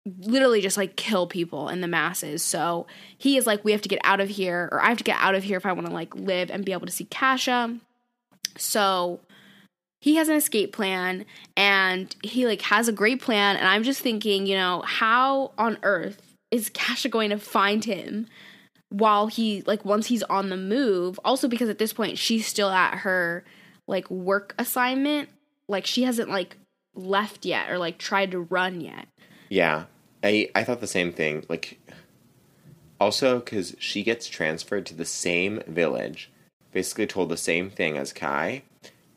literally 0.04 0.60
just 0.60 0.76
like 0.76 0.96
kill 0.96 1.26
people 1.26 1.68
in 1.68 1.80
the 1.80 1.88
masses. 1.88 2.42
So 2.42 2.86
he 3.18 3.36
is 3.36 3.46
like, 3.46 3.64
we 3.64 3.72
have 3.72 3.82
to 3.82 3.88
get 3.88 4.00
out 4.04 4.20
of 4.20 4.28
here, 4.28 4.68
or 4.72 4.80
I 4.82 4.88
have 4.88 4.98
to 4.98 5.04
get 5.04 5.18
out 5.20 5.34
of 5.34 5.44
here 5.44 5.56
if 5.56 5.66
I 5.66 5.72
want 5.72 5.86
to 5.86 5.92
like 5.92 6.14
live 6.14 6.50
and 6.50 6.64
be 6.64 6.72
able 6.72 6.86
to 6.86 6.92
see 6.92 7.04
Cassia. 7.04 7.78
So 8.56 9.20
he 10.00 10.16
has 10.16 10.28
an 10.28 10.34
escape 10.34 10.72
plan 10.72 11.24
and 11.56 12.14
he 12.24 12.46
like 12.46 12.62
has 12.62 12.88
a 12.88 12.92
great 12.92 13.22
plan. 13.22 13.56
And 13.56 13.66
I'm 13.66 13.84
just 13.84 14.00
thinking, 14.00 14.46
you 14.46 14.56
know, 14.56 14.82
how 14.84 15.52
on 15.56 15.78
earth 15.84 16.34
is 16.50 16.70
Cassia 16.70 17.08
going 17.08 17.30
to 17.30 17.38
find 17.38 17.84
him 17.84 18.26
while 18.88 19.28
he 19.28 19.62
like 19.66 19.84
once 19.84 20.08
he's 20.08 20.24
on 20.24 20.48
the 20.48 20.56
move? 20.56 21.20
Also 21.24 21.46
because 21.46 21.68
at 21.68 21.78
this 21.78 21.92
point 21.92 22.18
she's 22.18 22.46
still 22.46 22.70
at 22.70 22.98
her 22.98 23.44
like 23.86 24.10
work 24.10 24.54
assignment. 24.58 25.28
Like 25.68 25.86
she 25.86 26.02
hasn't 26.02 26.28
like 26.28 26.56
left 26.94 27.46
yet 27.46 27.70
or 27.70 27.78
like 27.78 27.98
tried 27.98 28.32
to 28.32 28.40
run 28.40 28.80
yet. 28.80 29.06
Yeah, 29.48 29.84
I 30.22 30.50
I 30.54 30.64
thought 30.64 30.80
the 30.80 30.86
same 30.86 31.12
thing. 31.12 31.44
Like, 31.48 31.78
also 33.00 33.40
because 33.40 33.74
she 33.78 34.02
gets 34.02 34.28
transferred 34.28 34.86
to 34.86 34.94
the 34.94 35.04
same 35.04 35.62
village, 35.66 36.30
basically 36.72 37.06
told 37.06 37.28
the 37.28 37.36
same 37.36 37.70
thing 37.70 37.96
as 37.96 38.12
Ky, 38.12 38.62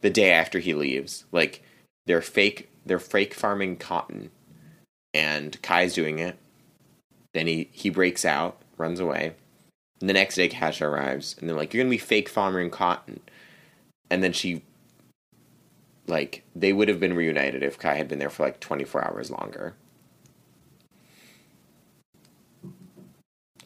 the 0.01 0.09
day 0.09 0.31
after 0.31 0.59
he 0.59 0.73
leaves. 0.73 1.25
Like, 1.31 1.63
they're 2.05 2.21
fake. 2.21 2.69
They're 2.85 2.99
fake 2.99 3.33
farming 3.33 3.77
cotton, 3.77 4.31
and 5.13 5.61
Ky's 5.61 5.93
doing 5.93 6.19
it. 6.19 6.37
Then 7.33 7.47
he 7.47 7.69
he 7.71 7.89
breaks 7.89 8.25
out, 8.25 8.61
runs 8.77 8.99
away. 8.99 9.35
And 10.01 10.09
the 10.09 10.13
next 10.13 10.35
day, 10.35 10.49
Cassia 10.49 10.87
arrives, 10.87 11.35
and 11.39 11.49
they're 11.49 11.55
like, 11.55 11.73
"You're 11.73 11.83
gonna 11.83 11.89
be 11.91 11.97
fake 11.97 12.29
farming 12.29 12.69
cotton," 12.69 13.21
and 14.09 14.23
then 14.23 14.33
she 14.33 14.63
like 16.07 16.43
they 16.55 16.73
would 16.73 16.87
have 16.87 16.99
been 16.99 17.15
reunited 17.15 17.63
if 17.63 17.79
Ky 17.79 17.89
had 17.89 18.07
been 18.07 18.19
there 18.19 18.29
for 18.29 18.43
like 18.43 18.59
24 18.59 19.05
hours 19.05 19.31
longer. 19.31 19.75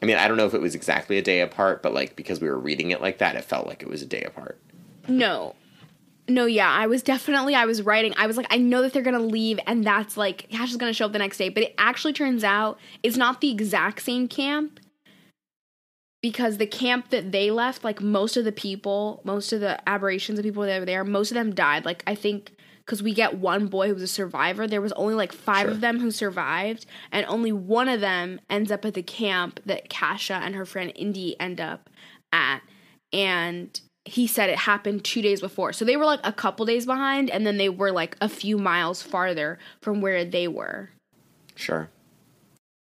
I 0.02 0.06
mean, 0.06 0.16
I 0.16 0.28
don't 0.28 0.36
know 0.36 0.46
if 0.46 0.54
it 0.54 0.60
was 0.60 0.74
exactly 0.74 1.18
a 1.18 1.22
day 1.22 1.40
apart, 1.40 1.82
but 1.82 1.92
like 1.92 2.16
because 2.16 2.40
we 2.40 2.48
were 2.48 2.58
reading 2.58 2.90
it 2.90 3.00
like 3.00 3.18
that, 3.18 3.36
it 3.36 3.44
felt 3.44 3.66
like 3.66 3.82
it 3.82 3.88
was 3.88 4.02
a 4.02 4.06
day 4.06 4.22
apart. 4.22 4.58
No. 5.08 5.54
No, 6.28 6.46
yeah, 6.46 6.70
I 6.70 6.86
was 6.86 7.02
definitely 7.02 7.54
I 7.54 7.64
was 7.66 7.82
writing. 7.82 8.14
I 8.16 8.26
was 8.26 8.36
like, 8.36 8.46
I 8.50 8.58
know 8.58 8.82
that 8.82 8.92
they're 8.92 9.02
gonna 9.02 9.18
leave, 9.18 9.58
and 9.66 9.84
that's 9.84 10.16
like 10.16 10.48
Cash 10.48 10.70
is 10.70 10.76
gonna 10.76 10.92
show 10.92 11.06
up 11.06 11.12
the 11.12 11.18
next 11.18 11.38
day. 11.38 11.48
But 11.48 11.64
it 11.64 11.74
actually 11.76 12.12
turns 12.12 12.44
out 12.44 12.78
it's 13.02 13.16
not 13.16 13.40
the 13.40 13.50
exact 13.50 14.02
same 14.02 14.28
camp 14.28 14.78
because 16.22 16.58
the 16.58 16.66
camp 16.66 17.10
that 17.10 17.32
they 17.32 17.50
left, 17.50 17.82
like 17.82 18.00
most 18.00 18.36
of 18.36 18.44
the 18.44 18.52
people, 18.52 19.20
most 19.24 19.52
of 19.52 19.60
the 19.60 19.88
aberrations 19.88 20.38
of 20.38 20.44
people 20.44 20.62
that 20.62 20.78
were 20.78 20.86
there, 20.86 21.04
most 21.04 21.30
of 21.30 21.34
them 21.34 21.52
died. 21.54 21.84
Like 21.84 22.04
I 22.06 22.14
think 22.14 22.52
because 22.90 23.04
we 23.04 23.14
get 23.14 23.38
one 23.38 23.68
boy 23.68 23.86
who 23.86 23.94
was 23.94 24.02
a 24.02 24.08
survivor. 24.08 24.66
There 24.66 24.80
was 24.80 24.90
only 24.94 25.14
like 25.14 25.32
five 25.32 25.66
sure. 25.66 25.70
of 25.70 25.80
them 25.80 26.00
who 26.00 26.10
survived, 26.10 26.86
and 27.12 27.24
only 27.26 27.52
one 27.52 27.88
of 27.88 28.00
them 28.00 28.40
ends 28.50 28.72
up 28.72 28.84
at 28.84 28.94
the 28.94 29.02
camp 29.04 29.60
that 29.64 29.88
Cassia 29.88 30.40
and 30.42 30.56
her 30.56 30.66
friend 30.66 30.92
Indie 30.98 31.36
end 31.38 31.60
up 31.60 31.88
at. 32.32 32.62
And 33.12 33.80
he 34.04 34.26
said 34.26 34.50
it 34.50 34.58
happened 34.58 35.04
two 35.04 35.22
days 35.22 35.40
before. 35.40 35.72
So 35.72 35.84
they 35.84 35.96
were 35.96 36.04
like 36.04 36.18
a 36.24 36.32
couple 36.32 36.66
days 36.66 36.84
behind, 36.84 37.30
and 37.30 37.46
then 37.46 37.58
they 37.58 37.68
were 37.68 37.92
like 37.92 38.16
a 38.20 38.28
few 38.28 38.58
miles 38.58 39.02
farther 39.02 39.60
from 39.80 40.00
where 40.00 40.24
they 40.24 40.48
were. 40.48 40.90
Sure. 41.54 41.90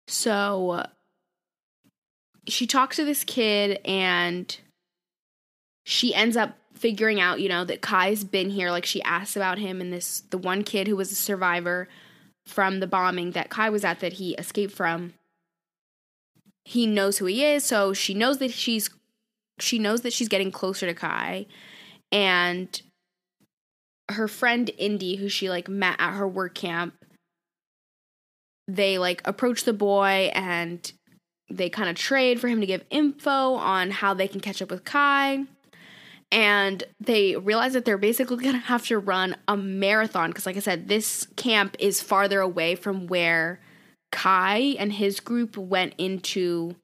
So 0.07 0.83
she 2.47 2.65
talks 2.65 2.95
to 2.95 3.05
this 3.05 3.23
kid, 3.23 3.79
and 3.85 4.57
she 5.85 6.15
ends 6.15 6.35
up 6.35 6.57
figuring 6.81 7.21
out, 7.21 7.39
you 7.39 7.47
know, 7.47 7.63
that 7.63 7.81
Ky's 7.81 8.23
been 8.23 8.49
here. 8.49 8.71
Like 8.71 8.85
she 8.85 9.01
asks 9.03 9.35
about 9.35 9.59
him 9.59 9.79
and 9.79 9.93
this 9.93 10.21
the 10.31 10.37
one 10.37 10.63
kid 10.63 10.87
who 10.87 10.95
was 10.95 11.11
a 11.11 11.15
survivor 11.15 11.87
from 12.47 12.79
the 12.79 12.87
bombing 12.87 13.31
that 13.31 13.51
Ky 13.51 13.69
was 13.69 13.85
at 13.85 13.99
that 13.99 14.13
he 14.13 14.33
escaped 14.33 14.73
from. 14.73 15.13
He 16.65 16.87
knows 16.87 17.19
who 17.19 17.25
he 17.25 17.45
is, 17.45 17.63
so 17.63 17.93
she 17.93 18.13
knows 18.13 18.39
that 18.39 18.51
she's 18.51 18.89
she 19.59 19.77
knows 19.77 20.01
that 20.01 20.13
she's 20.13 20.27
getting 20.27 20.51
closer 20.51 20.91
to 20.91 20.93
Ky 20.93 21.47
and 22.11 22.81
her 24.09 24.27
friend 24.27 24.69
Indie 24.79 25.19
who 25.19 25.29
she 25.29 25.49
like 25.49 25.69
met 25.69 25.95
at 25.99 26.15
her 26.15 26.27
work 26.27 26.55
camp 26.55 26.95
they 28.67 28.97
like 28.97 29.21
approach 29.25 29.63
the 29.63 29.73
boy 29.73 30.31
and 30.33 30.91
they 31.49 31.69
kind 31.69 31.89
of 31.89 31.95
trade 31.95 32.39
for 32.39 32.47
him 32.47 32.59
to 32.59 32.65
give 32.65 32.83
info 32.89 33.53
on 33.53 33.91
how 33.91 34.13
they 34.13 34.27
can 34.27 34.39
catch 34.39 34.61
up 34.61 34.71
with 34.71 34.83
Ky 34.83 35.45
and 36.31 36.83
they 36.99 37.35
realize 37.35 37.73
that 37.73 37.85
they're 37.85 37.97
basically 37.97 38.37
going 38.37 38.55
to 38.55 38.59
have 38.59 38.85
to 38.87 38.97
run 38.97 39.35
a 39.47 39.57
marathon 39.57 40.29
because 40.29 40.45
like 40.45 40.57
i 40.57 40.59
said 40.59 40.87
this 40.87 41.27
camp 41.35 41.75
is 41.79 42.01
farther 42.01 42.39
away 42.39 42.75
from 42.75 43.07
where 43.07 43.59
ky 44.11 44.77
and 44.77 44.93
his 44.93 45.19
group 45.19 45.57
went 45.57 45.93
into 45.97 46.75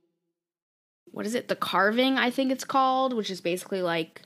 what 1.12 1.26
is 1.26 1.34
it? 1.34 1.48
The 1.48 1.56
carving 1.56 2.18
i 2.18 2.30
think 2.30 2.52
it's 2.52 2.66
called 2.66 3.14
which 3.14 3.30
is 3.30 3.42
basically 3.42 3.82
like 3.82 4.22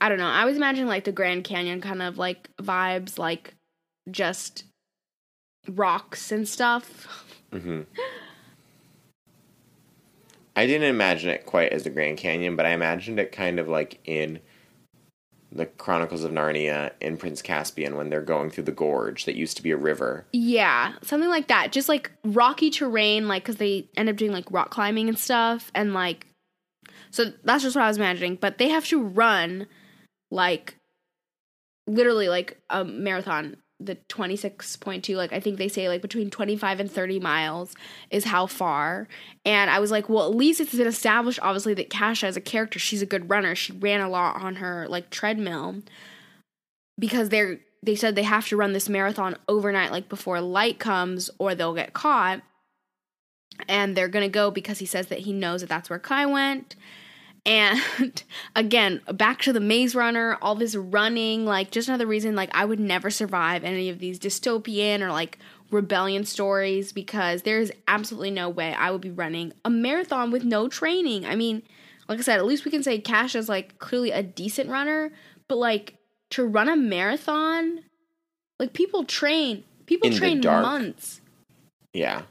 i 0.00 0.08
don't 0.08 0.18
know. 0.18 0.26
I 0.26 0.44
was 0.44 0.56
imagining 0.56 0.88
like 0.88 1.04
the 1.04 1.12
grand 1.12 1.44
canyon 1.44 1.80
kind 1.80 2.02
of 2.02 2.18
like 2.18 2.48
vibes 2.58 3.18
like 3.18 3.54
just 4.10 4.64
rocks 5.68 6.30
and 6.32 6.46
stuff. 6.48 7.34
Mm-hmm. 7.52 7.82
I 10.56 10.66
didn't 10.66 10.88
imagine 10.88 11.28
it 11.28 11.44
quite 11.44 11.72
as 11.72 11.84
the 11.84 11.90
Grand 11.90 12.16
Canyon, 12.16 12.56
but 12.56 12.64
I 12.64 12.70
imagined 12.70 13.20
it 13.20 13.30
kind 13.30 13.60
of 13.60 13.68
like 13.68 14.00
in 14.04 14.40
the 15.52 15.66
Chronicles 15.66 16.24
of 16.24 16.32
Narnia 16.32 16.92
in 17.00 17.18
Prince 17.18 17.42
Caspian 17.42 17.96
when 17.96 18.08
they're 18.08 18.22
going 18.22 18.50
through 18.50 18.64
the 18.64 18.72
gorge 18.72 19.26
that 19.26 19.36
used 19.36 19.56
to 19.58 19.62
be 19.62 19.70
a 19.70 19.76
river. 19.76 20.24
Yeah, 20.32 20.94
something 21.02 21.28
like 21.28 21.48
that. 21.48 21.72
Just 21.72 21.88
like 21.90 22.10
rocky 22.24 22.70
terrain, 22.70 23.28
like 23.28 23.42
because 23.44 23.56
they 23.56 23.86
end 23.96 24.08
up 24.08 24.16
doing 24.16 24.32
like 24.32 24.50
rock 24.50 24.70
climbing 24.70 25.08
and 25.08 25.18
stuff, 25.18 25.70
and 25.74 25.92
like 25.92 26.26
so 27.10 27.32
that's 27.44 27.62
just 27.62 27.76
what 27.76 27.84
I 27.84 27.88
was 27.88 27.98
imagining. 27.98 28.36
But 28.36 28.58
they 28.58 28.70
have 28.70 28.86
to 28.86 29.02
run 29.02 29.66
like 30.30 30.76
literally 31.86 32.28
like 32.28 32.60
a 32.70 32.84
marathon 32.84 33.56
the 33.78 33.96
26.2 34.08 35.16
like 35.16 35.32
i 35.32 35.40
think 35.40 35.58
they 35.58 35.68
say 35.68 35.88
like 35.88 36.00
between 36.00 36.30
25 36.30 36.80
and 36.80 36.90
30 36.90 37.20
miles 37.20 37.74
is 38.10 38.24
how 38.24 38.46
far. 38.46 39.06
And 39.44 39.70
i 39.70 39.78
was 39.78 39.90
like 39.90 40.08
well 40.08 40.26
at 40.26 40.36
least 40.36 40.60
it's 40.60 40.74
been 40.74 40.86
established 40.86 41.38
obviously 41.42 41.74
that 41.74 41.90
cassia 41.90 42.28
as 42.28 42.36
a 42.36 42.40
character. 42.40 42.78
She's 42.78 43.02
a 43.02 43.06
good 43.06 43.28
runner. 43.28 43.54
She 43.54 43.72
ran 43.72 44.00
a 44.00 44.08
lot 44.08 44.40
on 44.40 44.56
her 44.56 44.86
like 44.88 45.10
treadmill 45.10 45.82
because 46.98 47.28
they're 47.28 47.60
they 47.82 47.94
said 47.94 48.14
they 48.14 48.22
have 48.22 48.48
to 48.48 48.56
run 48.56 48.72
this 48.72 48.88
marathon 48.88 49.36
overnight 49.48 49.92
like 49.92 50.08
before 50.08 50.40
light 50.40 50.78
comes 50.78 51.30
or 51.38 51.54
they'll 51.54 51.74
get 51.74 51.92
caught. 51.92 52.40
And 53.68 53.96
they're 53.96 54.08
gonna 54.08 54.28
go 54.28 54.50
because 54.50 54.78
he 54.78 54.86
says 54.86 55.08
that 55.08 55.20
he 55.20 55.32
knows 55.32 55.60
that 55.60 55.68
that's 55.68 55.90
where 55.90 55.98
Ky 55.98 56.26
went. 56.26 56.76
And 57.46 57.80
again, 58.56 59.00
back 59.14 59.40
to 59.42 59.52
the 59.52 59.60
Maze 59.60 59.94
Runner, 59.94 60.36
all 60.42 60.56
this 60.56 60.74
running, 60.74 61.46
like 61.46 61.70
just 61.70 61.88
another 61.88 62.06
reason 62.06 62.34
like 62.34 62.50
I 62.52 62.64
would 62.64 62.80
never 62.80 63.08
survive 63.08 63.64
any 63.64 63.88
of 63.88 64.00
these 64.00 64.18
dystopian 64.18 65.00
or 65.00 65.10
like 65.12 65.38
rebellion 65.70 66.24
stories 66.24 66.92
because 66.92 67.42
there's 67.42 67.70
absolutely 67.88 68.30
no 68.32 68.48
way 68.48 68.74
I 68.74 68.90
would 68.90 69.00
be 69.00 69.10
running 69.10 69.52
a 69.64 69.70
marathon 69.70 70.30
with 70.30 70.44
no 70.44 70.68
training. 70.68 71.24
I 71.24 71.36
mean, 71.36 71.62
like 72.08 72.18
I 72.18 72.22
said, 72.22 72.38
at 72.38 72.46
least 72.46 72.64
we 72.64 72.70
can 72.70 72.82
say 72.82 72.98
Cash 72.98 73.34
is 73.34 73.48
like 73.48 73.78
clearly 73.78 74.10
a 74.10 74.22
decent 74.22 74.68
runner, 74.68 75.12
but 75.48 75.56
like 75.56 75.96
to 76.30 76.44
run 76.44 76.68
a 76.68 76.76
marathon, 76.76 77.80
like 78.58 78.72
people 78.72 79.04
train, 79.04 79.64
people 79.86 80.10
In 80.10 80.16
train 80.16 80.40
months. 80.40 81.20
Yeah. 81.92 82.22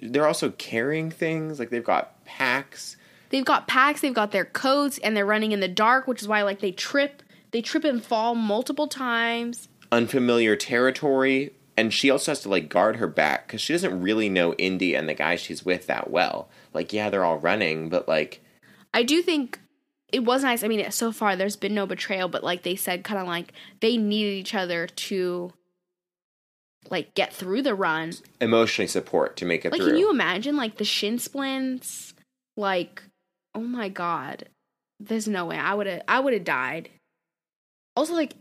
They're 0.00 0.26
also 0.26 0.50
carrying 0.50 1.10
things. 1.10 1.58
Like 1.58 1.70
they've 1.70 1.82
got 1.84 2.22
packs. 2.24 2.95
They've 3.30 3.44
got 3.44 3.68
packs, 3.68 4.00
they've 4.00 4.14
got 4.14 4.32
their 4.32 4.44
coats, 4.44 4.98
and 4.98 5.16
they're 5.16 5.26
running 5.26 5.52
in 5.52 5.60
the 5.60 5.68
dark, 5.68 6.06
which 6.06 6.22
is 6.22 6.28
why 6.28 6.42
like 6.42 6.60
they 6.60 6.72
trip, 6.72 7.22
they 7.50 7.62
trip 7.62 7.84
and 7.84 8.04
fall 8.04 8.34
multiple 8.34 8.88
times. 8.88 9.68
unfamiliar 9.92 10.56
territory 10.56 11.52
and 11.76 11.92
she 11.92 12.10
also 12.10 12.32
has 12.32 12.40
to 12.40 12.48
like 12.48 12.68
guard 12.68 12.96
her 12.96 13.06
back 13.06 13.46
because 13.46 13.60
she 13.60 13.72
doesn't 13.72 14.00
really 14.00 14.28
know 14.28 14.52
indie 14.54 14.98
and 14.98 15.08
the 15.08 15.14
guy 15.14 15.36
she's 15.36 15.64
with 15.64 15.86
that 15.86 16.10
well 16.10 16.48
like 16.74 16.92
yeah 16.92 17.08
they're 17.08 17.24
all 17.24 17.38
running 17.38 17.88
but 17.88 18.08
like 18.08 18.40
I 18.92 19.02
do 19.02 19.20
think 19.22 19.60
it 20.12 20.24
was 20.24 20.42
nice. 20.42 20.62
I 20.62 20.68
mean, 20.68 20.90
so 20.90 21.12
far 21.12 21.36
there's 21.36 21.56
been 21.56 21.74
no 21.74 21.84
betrayal, 21.84 22.28
but 22.28 22.44
like 22.44 22.62
they 22.62 22.76
said, 22.76 23.04
kind 23.04 23.20
of 23.20 23.26
like 23.26 23.52
they 23.80 23.96
needed 23.96 24.30
each 24.38 24.54
other 24.54 24.86
to 24.86 25.52
like 26.90 27.14
get 27.14 27.32
through 27.32 27.62
the 27.62 27.74
run. 27.74 28.12
emotionally 28.40 28.86
support 28.86 29.36
to 29.36 29.44
make 29.44 29.64
it 29.64 29.72
Like, 29.72 29.80
through 29.80 29.90
can 29.90 29.98
you 29.98 30.10
imagine 30.10 30.56
like 30.56 30.76
the 30.78 30.84
shin 30.84 31.18
splints? 31.18 32.14
Like, 32.56 33.02
oh 33.56 33.60
my 33.60 33.88
god, 33.88 34.48
there's 35.00 35.26
no 35.26 35.46
way 35.46 35.56
I 35.56 35.74
would 35.74 35.86
have. 35.88 36.02
I 36.06 36.20
would 36.20 36.32
have 36.34 36.44
died. 36.44 36.90
Also, 37.96 38.14
like, 38.14 38.34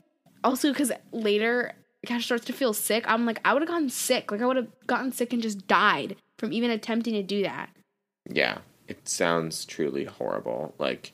also 0.43 0.71
because 0.71 0.91
later 1.11 1.71
Cash 2.05 2.25
starts 2.25 2.45
to 2.45 2.53
feel 2.53 2.73
sick. 2.73 3.03
I'm 3.07 3.25
like, 3.25 3.39
I 3.43 3.53
would 3.53 3.63
have 3.63 3.69
gotten 3.69 3.89
sick. 3.89 4.31
Like, 4.31 4.41
I 4.41 4.45
would 4.45 4.57
have 4.57 4.67
gotten 4.85 5.11
sick 5.11 5.33
and 5.33 5.41
just 5.41 5.65
died 5.67 6.17
from 6.37 6.53
even 6.53 6.69
attempting 6.69 7.13
to 7.13 7.23
do 7.23 7.41
that. 7.43 7.69
yeah 8.29 8.57
it 8.87 9.07
sounds 9.07 9.65
truly 9.65 10.03
horrible 10.05 10.73
like 10.77 11.11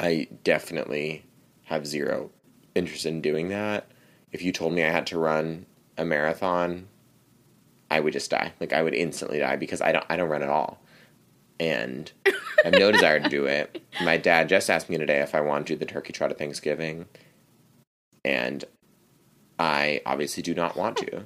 i 0.00 0.26
definitely 0.44 1.24
have 1.64 1.86
zero 1.86 2.30
interest 2.74 3.04
in 3.06 3.20
doing 3.20 3.48
that 3.48 3.86
if 4.32 4.42
you 4.42 4.52
told 4.52 4.72
me 4.72 4.82
i 4.84 4.90
had 4.90 5.06
to 5.06 5.18
run 5.18 5.66
a 5.98 6.04
marathon 6.04 6.86
i 7.90 8.00
would 8.00 8.12
just 8.12 8.30
die 8.30 8.52
like 8.60 8.72
i 8.72 8.82
would 8.82 8.94
instantly 8.94 9.38
die 9.38 9.56
because 9.56 9.80
i 9.80 9.92
don't 9.92 10.04
i 10.08 10.16
don't 10.16 10.28
run 10.28 10.42
at 10.42 10.48
all 10.48 10.78
and 11.58 12.10
I 12.26 12.32
have 12.64 12.74
no 12.74 12.92
desire 12.92 13.20
to 13.20 13.28
do 13.28 13.46
it. 13.46 13.82
My 14.02 14.16
dad 14.16 14.48
just 14.48 14.70
asked 14.70 14.88
me 14.88 14.98
today 14.98 15.20
if 15.20 15.34
I 15.34 15.40
want 15.40 15.66
to 15.66 15.74
do 15.74 15.78
the 15.78 15.86
turkey 15.86 16.12
trot 16.12 16.30
at 16.30 16.38
Thanksgiving, 16.38 17.06
and 18.24 18.64
I 19.58 20.02
obviously 20.04 20.42
do 20.42 20.54
not 20.54 20.76
want 20.76 20.98
to 20.98 21.24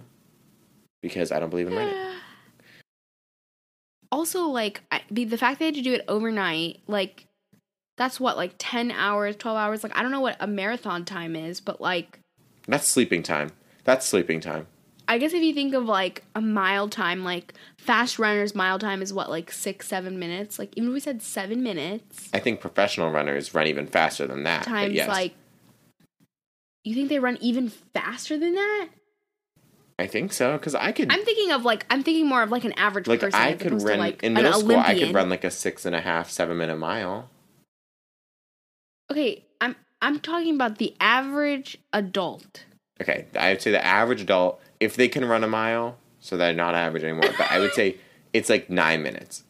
because 1.03 1.33
I 1.33 1.41
don't 1.41 1.51
believe 1.51 1.69
in 1.69 1.75
running. 1.75 1.95
Also, 4.13 4.47
like 4.47 4.81
I, 4.91 5.03
the 5.09 5.23
the 5.23 5.39
fact 5.39 5.61
they 5.61 5.67
had 5.67 5.77
to 5.77 5.83
do 5.83 5.93
it 5.93 6.05
overnight, 6.09 6.81
like 6.89 7.29
that's 7.97 8.19
what 8.19 8.37
like 8.37 8.55
ten 8.59 8.91
hours, 8.91 9.37
twelve 9.37 9.57
hours. 9.57 9.85
Like 9.85 9.97
I 9.97 10.03
don't 10.03 10.11
know 10.11 10.21
what 10.21 10.37
a 10.41 10.49
marathon 10.49 11.05
time 11.05 11.37
is, 11.37 11.61
but 11.61 11.81
like 11.81 12.19
That's 12.67 12.89
sleeping 12.89 13.23
time. 13.23 13.53
That's 13.85 14.05
sleeping 14.05 14.41
time. 14.41 14.67
I 15.11 15.19
guess 15.19 15.33
if 15.33 15.43
you 15.43 15.53
think 15.53 15.75
of 15.75 15.87
like 15.87 16.23
a 16.37 16.41
mile 16.41 16.89
time, 16.89 17.25
like 17.25 17.55
fast 17.77 18.21
runners 18.21 18.55
mile 18.55 18.79
time 18.79 19.03
is 19.03 19.13
what 19.13 19.29
like 19.29 19.51
six 19.51 19.89
seven 19.89 20.21
minutes. 20.21 20.57
Like 20.57 20.73
even 20.77 20.91
if 20.91 20.95
we 20.95 21.01
said 21.01 21.21
seven 21.21 21.65
minutes 21.65 22.31
I 22.33 22.39
think 22.39 22.61
professional 22.61 23.11
runners 23.11 23.53
run 23.53 23.67
even 23.67 23.89
faster 23.89 24.29
than 24.29 24.45
that. 24.45 24.63
times 24.63 24.95
yes, 24.95 25.09
like, 25.09 25.35
you 26.85 26.95
think 26.95 27.09
they 27.09 27.19
run 27.19 27.39
even 27.41 27.71
faster 27.71 28.39
than 28.39 28.55
that? 28.55 28.89
I 29.99 30.07
think 30.07 30.33
so 30.33 30.53
because 30.53 30.77
I 30.77 30.93
could 30.93 31.13
I'm 31.13 31.25
thinking 31.25 31.51
of 31.51 31.65
like 31.65 31.87
I'm 31.91 32.05
thinking 32.05 32.29
more 32.29 32.45
of 32.45 32.53
like 32.53 32.65
an 32.65 32.73
average 32.75 33.09
like 33.09 33.19
person. 33.19 33.41
I 33.41 33.55
could 33.55 33.83
run 33.83 33.99
like, 33.99 34.23
in 34.23 34.35
middle 34.35 34.61
school. 34.61 34.79
I 34.79 34.97
could 34.97 35.13
run 35.13 35.29
like 35.29 35.43
a 35.43 35.51
six 35.51 35.85
and 35.85 35.97
a 35.97 36.01
half, 36.01 36.31
seven 36.31 36.57
minute 36.57 36.77
mile. 36.77 37.29
Okay, 39.11 39.45
I'm 39.61 39.75
I'm 40.01 40.21
talking 40.21 40.55
about 40.55 40.79
the 40.79 40.95
average 41.01 41.79
adult. 41.93 42.65
Okay, 43.01 43.27
I 43.37 43.51
would 43.51 43.61
say 43.61 43.73
the 43.73 43.85
average 43.85 44.21
adult, 44.21 44.61
if 44.81 44.97
they 44.97 45.09
can 45.09 45.25
run 45.25 45.45
a 45.45 45.49
mile, 45.49 45.97
so 46.19 46.37
they're 46.37 46.53
not 46.53 46.75
average 46.75 47.05
anymore. 47.05 47.31
but 47.39 47.51
I 47.51 47.59
would 47.61 47.73
say 47.75 47.97
it's 48.33 48.49
like 48.49 48.71
nine 48.71 49.03
minutes. 49.03 49.45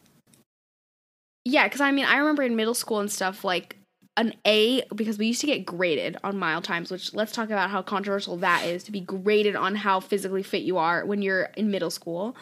Yeah, 1.45 1.63
because 1.63 1.81
I 1.81 1.91
mean, 1.91 2.05
I 2.05 2.17
remember 2.17 2.43
in 2.43 2.55
middle 2.55 2.75
school 2.75 2.99
and 2.99 3.11
stuff, 3.11 3.43
like 3.43 3.77
an 4.17 4.33
A, 4.45 4.83
because 4.93 5.17
we 5.17 5.27
used 5.27 5.41
to 5.41 5.47
get 5.47 5.65
graded 5.65 6.17
on 6.23 6.37
mile 6.37 6.61
times, 6.61 6.91
which 6.91 7.13
let's 7.13 7.31
talk 7.31 7.49
about 7.49 7.69
how 7.69 7.81
controversial 7.81 8.37
that 8.37 8.65
is 8.65 8.83
to 8.83 8.91
be 8.91 9.01
graded 9.01 9.55
on 9.55 9.75
how 9.75 9.99
physically 9.99 10.43
fit 10.43 10.63
you 10.63 10.77
are 10.77 11.05
when 11.05 11.21
you're 11.21 11.49
in 11.55 11.71
middle 11.71 11.89
school. 11.89 12.35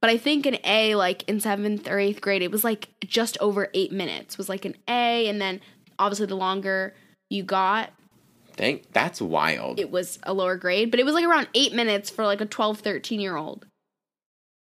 But 0.00 0.10
I 0.10 0.16
think 0.16 0.46
an 0.46 0.56
A, 0.64 0.94
like 0.94 1.28
in 1.28 1.40
seventh 1.40 1.86
or 1.86 1.98
eighth 1.98 2.20
grade, 2.22 2.42
it 2.42 2.50
was 2.50 2.64
like 2.64 2.88
just 3.04 3.36
over 3.38 3.68
eight 3.74 3.92
minutes, 3.92 4.38
was 4.38 4.48
like 4.48 4.64
an 4.64 4.74
A. 4.88 5.28
And 5.28 5.40
then 5.40 5.60
obviously 5.98 6.26
the 6.26 6.36
longer 6.36 6.94
you 7.28 7.42
got, 7.42 7.90
Thank 8.60 8.92
that's 8.92 9.22
wild. 9.22 9.80
it 9.80 9.90
was 9.90 10.18
a 10.22 10.34
lower 10.34 10.56
grade. 10.56 10.90
But 10.90 11.00
it 11.00 11.06
was 11.06 11.14
like 11.14 11.24
around 11.24 11.48
eight 11.54 11.72
minutes 11.72 12.10
for 12.10 12.26
like 12.26 12.42
a 12.42 12.46
12, 12.46 12.80
13 12.80 13.18
year 13.18 13.34
old. 13.34 13.64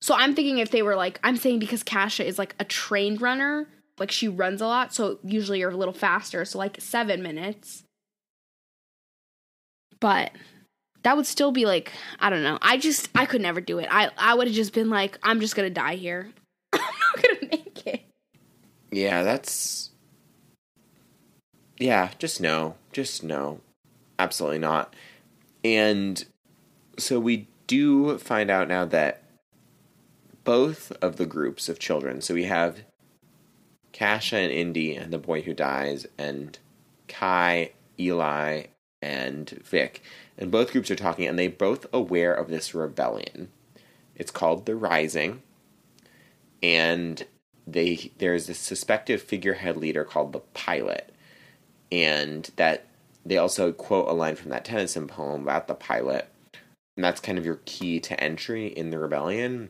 So 0.02 0.16
I'm 0.16 0.34
thinking 0.36 0.60
if 0.60 0.72
they 0.72 0.82
were 0.82 0.96
like, 0.96 1.20
I'm 1.22 1.36
saying 1.36 1.60
because 1.60 1.84
Kasha 1.84 2.26
is 2.26 2.40
like 2.40 2.56
a 2.60 2.64
trained 2.64 3.22
runner, 3.22 3.68
like 4.00 4.10
she 4.10 4.30
runs 4.30 4.62
a 4.62 4.68
lot, 4.68 4.94
so 4.94 5.20
usually 5.22 5.60
you're 5.60 5.72
a 5.72 5.76
little 5.76 5.94
faster. 5.94 6.46
So 6.46 6.58
like 6.58 6.80
seven 6.80 7.22
minutes. 7.22 7.84
But 10.00 10.32
that 11.04 11.18
would 11.18 11.26
still 11.26 11.52
be 11.52 11.66
like, 11.66 11.92
I 12.22 12.30
don't 12.30 12.44
know. 12.44 12.60
I 12.62 12.78
just, 12.78 13.10
I 13.14 13.26
could 13.26 13.42
never 13.42 13.60
do 13.60 13.80
it. 13.80 13.90
I, 13.92 14.12
I 14.18 14.34
would 14.34 14.48
have 14.48 14.56
just 14.56 14.74
been 14.74 14.90
like, 14.90 15.20
I'm 15.24 15.42
just 15.42 15.58
gonna 15.58 15.70
die 15.70 15.96
here. 15.96 16.32
I'm 16.74 16.80
not 16.80 17.24
gonna 17.24 17.52
make 17.52 17.86
it. 17.86 18.02
Yeah, 18.92 19.24
that's. 19.24 19.90
Yeah, 21.80 22.12
just 22.18 22.40
no. 22.40 22.76
Just 22.94 23.24
no. 23.24 23.60
Absolutely 24.20 24.60
not. 24.60 24.96
And 25.64 26.24
so 26.98 27.20
we 27.20 27.48
do 27.68 28.18
find 28.18 28.50
out 28.50 28.68
now 28.68 28.86
that 28.86 29.24
both 30.44 30.92
of 31.02 31.16
the 31.16 31.26
groups 31.26 31.70
of 31.70 31.80
children, 31.80 32.22
so 32.22 32.34
we 32.34 32.44
have 32.44 32.84
Cassia 33.94 34.40
and 34.40 34.52
Indie 34.52 35.02
and 35.02 35.14
the 35.14 35.18
boy 35.18 35.42
who 35.42 35.54
dies, 35.54 36.06
and 36.18 36.58
Ky, 37.08 37.72
Eli, 38.00 38.66
and 39.02 39.50
Vick, 39.64 40.02
and 40.38 40.52
both 40.52 40.72
groups 40.72 40.90
are 40.92 40.96
talking, 40.96 41.28
and 41.28 41.38
they 41.38 41.48
both 41.48 41.86
aware 41.94 42.34
of 42.34 42.50
this 42.50 42.74
rebellion. 42.74 43.50
It's 44.16 44.32
called 44.32 44.66
the 44.66 44.76
Rising, 44.76 45.42
and 46.62 47.26
they 47.66 48.12
there's 48.18 48.48
this 48.48 48.60
suspected 48.60 49.22
figurehead 49.22 49.78
leader 49.78 50.04
called 50.04 50.34
the 50.34 50.40
Pilot, 50.40 51.14
and 51.92 52.50
that 52.56 52.86
they 53.26 53.38
also 53.38 53.72
quote 53.72 54.10
a 54.10 54.14
line 54.14 54.36
from 54.36 54.52
that 54.52 54.66
Tennyson 54.66 55.08
poem 55.08 55.44
about 55.44 55.68
the 55.68 55.76
pilot, 55.76 56.30
and 56.96 57.04
that's 57.04 57.22
kind 57.22 57.38
of 57.38 57.46
your 57.46 57.60
key 57.66 58.00
to 58.02 58.22
entry 58.22 58.68
in 58.68 58.90
the 58.90 59.00
rebellion. 59.00 59.70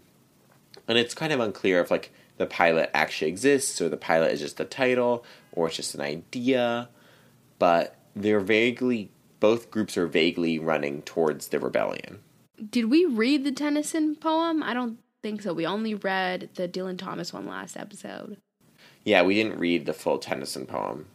And 0.88 0.98
it's 0.98 1.14
kind 1.14 1.32
of 1.32 1.40
unclear 1.40 1.82
if 1.82 1.92
like 1.92 2.12
the 2.38 2.46
pilot 2.46 2.90
actually 2.94 3.30
exists 3.30 3.80
or 3.80 3.90
the 3.90 3.98
pilot 3.98 4.32
is 4.32 4.40
just 4.40 4.60
a 4.60 4.66
title 4.66 5.24
or 5.52 5.68
it's 5.68 5.78
just 5.78 5.96
an 5.96 6.02
idea, 6.02 6.90
but 7.60 7.96
they're 8.16 8.40
vaguely 8.40 9.12
both 9.40 9.70
groups 9.72 9.98
are 9.98 10.08
vaguely 10.08 10.58
running 10.58 11.02
towards 11.02 11.50
the 11.50 11.60
rebellion. 11.60 12.20
Did 12.70 12.86
we 12.86 13.06
read 13.06 13.44
the 13.44 13.52
Tennyson 13.52 14.16
poem? 14.16 14.64
I 14.64 14.74
don't 14.74 15.00
think 15.22 15.42
so. 15.42 15.54
We 15.54 15.66
only 15.66 15.96
read 15.96 16.50
the 16.56 16.66
Dylan 16.66 16.98
Thomas 16.98 17.34
one 17.34 17.46
last 17.46 17.76
episode. 17.76 18.38
Yeah, 19.04 19.22
we 19.24 19.36
didn't 19.36 19.60
read 19.60 19.86
the 19.86 19.94
full 19.94 20.18
Tennyson 20.18 20.66
poem 20.66 21.08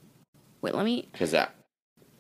Wait, 0.61 0.75
let 0.75 0.85
me. 0.85 1.09
because 1.11 1.31
that 1.31 1.55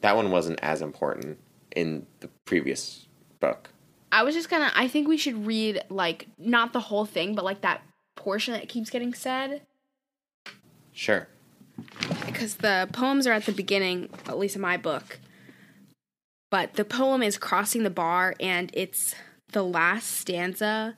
that 0.00 0.16
one 0.16 0.30
wasn't 0.30 0.58
as 0.62 0.82
important 0.82 1.38
in 1.74 2.06
the 2.20 2.28
previous 2.44 3.06
book. 3.40 3.70
I 4.11 4.22
was 4.22 4.34
just 4.34 4.48
gonna. 4.48 4.70
I 4.74 4.88
think 4.88 5.06
we 5.08 5.16
should 5.18 5.46
read 5.46 5.82
like 5.90 6.26
not 6.38 6.72
the 6.72 6.80
whole 6.80 7.04
thing, 7.04 7.34
but 7.34 7.44
like 7.44 7.61
that 7.61 7.82
portion 8.16 8.54
that 8.54 8.68
keeps 8.68 8.90
getting 8.90 9.14
said 9.14 9.62
Sure. 10.92 11.28
because 12.26 12.56
the 12.56 12.88
poems 12.92 13.26
are 13.26 13.32
at 13.32 13.46
the 13.46 13.52
beginning, 13.52 14.08
at 14.26 14.38
least 14.38 14.56
in 14.56 14.62
my 14.62 14.76
book. 14.76 15.20
But 16.50 16.74
the 16.74 16.84
poem 16.84 17.22
is 17.22 17.37
crossing 17.38 17.82
the 17.82 17.90
bar, 17.90 18.34
and 18.40 18.70
it's 18.74 19.14
the 19.52 19.62
last 19.62 20.11
stanza 20.11 20.96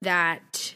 that 0.00 0.74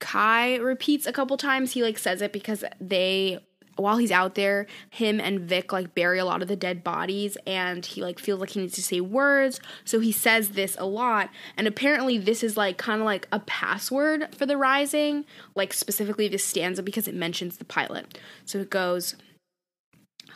Ky 0.00 0.58
repeats 0.58 1.06
a 1.06 1.12
couple 1.12 1.36
times. 1.36 1.72
He 1.72 1.82
like 1.82 1.98
says 1.98 2.22
it 2.22 2.32
because 2.32 2.64
they 2.80 3.40
while 3.80 3.96
he's 3.96 4.10
out 4.10 4.34
there, 4.34 4.66
him 4.90 5.20
and 5.20 5.40
Vick 5.40 5.72
like 5.72 5.94
bury 5.94 6.18
a 6.18 6.24
lot 6.24 6.42
of 6.42 6.48
the 6.48 6.56
dead 6.56 6.84
bodies 6.84 7.36
and 7.46 7.84
he 7.84 8.02
like 8.02 8.18
feels 8.18 8.40
like 8.40 8.50
he 8.50 8.60
needs 8.60 8.74
to 8.74 8.82
say 8.82 9.00
words. 9.00 9.60
So 9.84 10.00
he 10.00 10.12
says 10.12 10.50
this 10.50 10.76
a 10.78 10.86
lot. 10.86 11.30
And 11.56 11.66
apparently 11.66 12.18
this 12.18 12.42
is 12.42 12.56
like 12.56 12.78
kind 12.78 13.00
of 13.00 13.04
like 13.04 13.28
a 13.32 13.40
password 13.40 14.34
for 14.34 14.46
the 14.46 14.56
rising, 14.56 15.24
like 15.54 15.72
specifically 15.72 16.28
this 16.28 16.44
stanza 16.44 16.82
because 16.82 17.08
it 17.08 17.14
mentions 17.14 17.56
the 17.56 17.64
pilot. 17.64 18.18
So 18.44 18.58
it 18.58 18.70
goes 18.70 19.16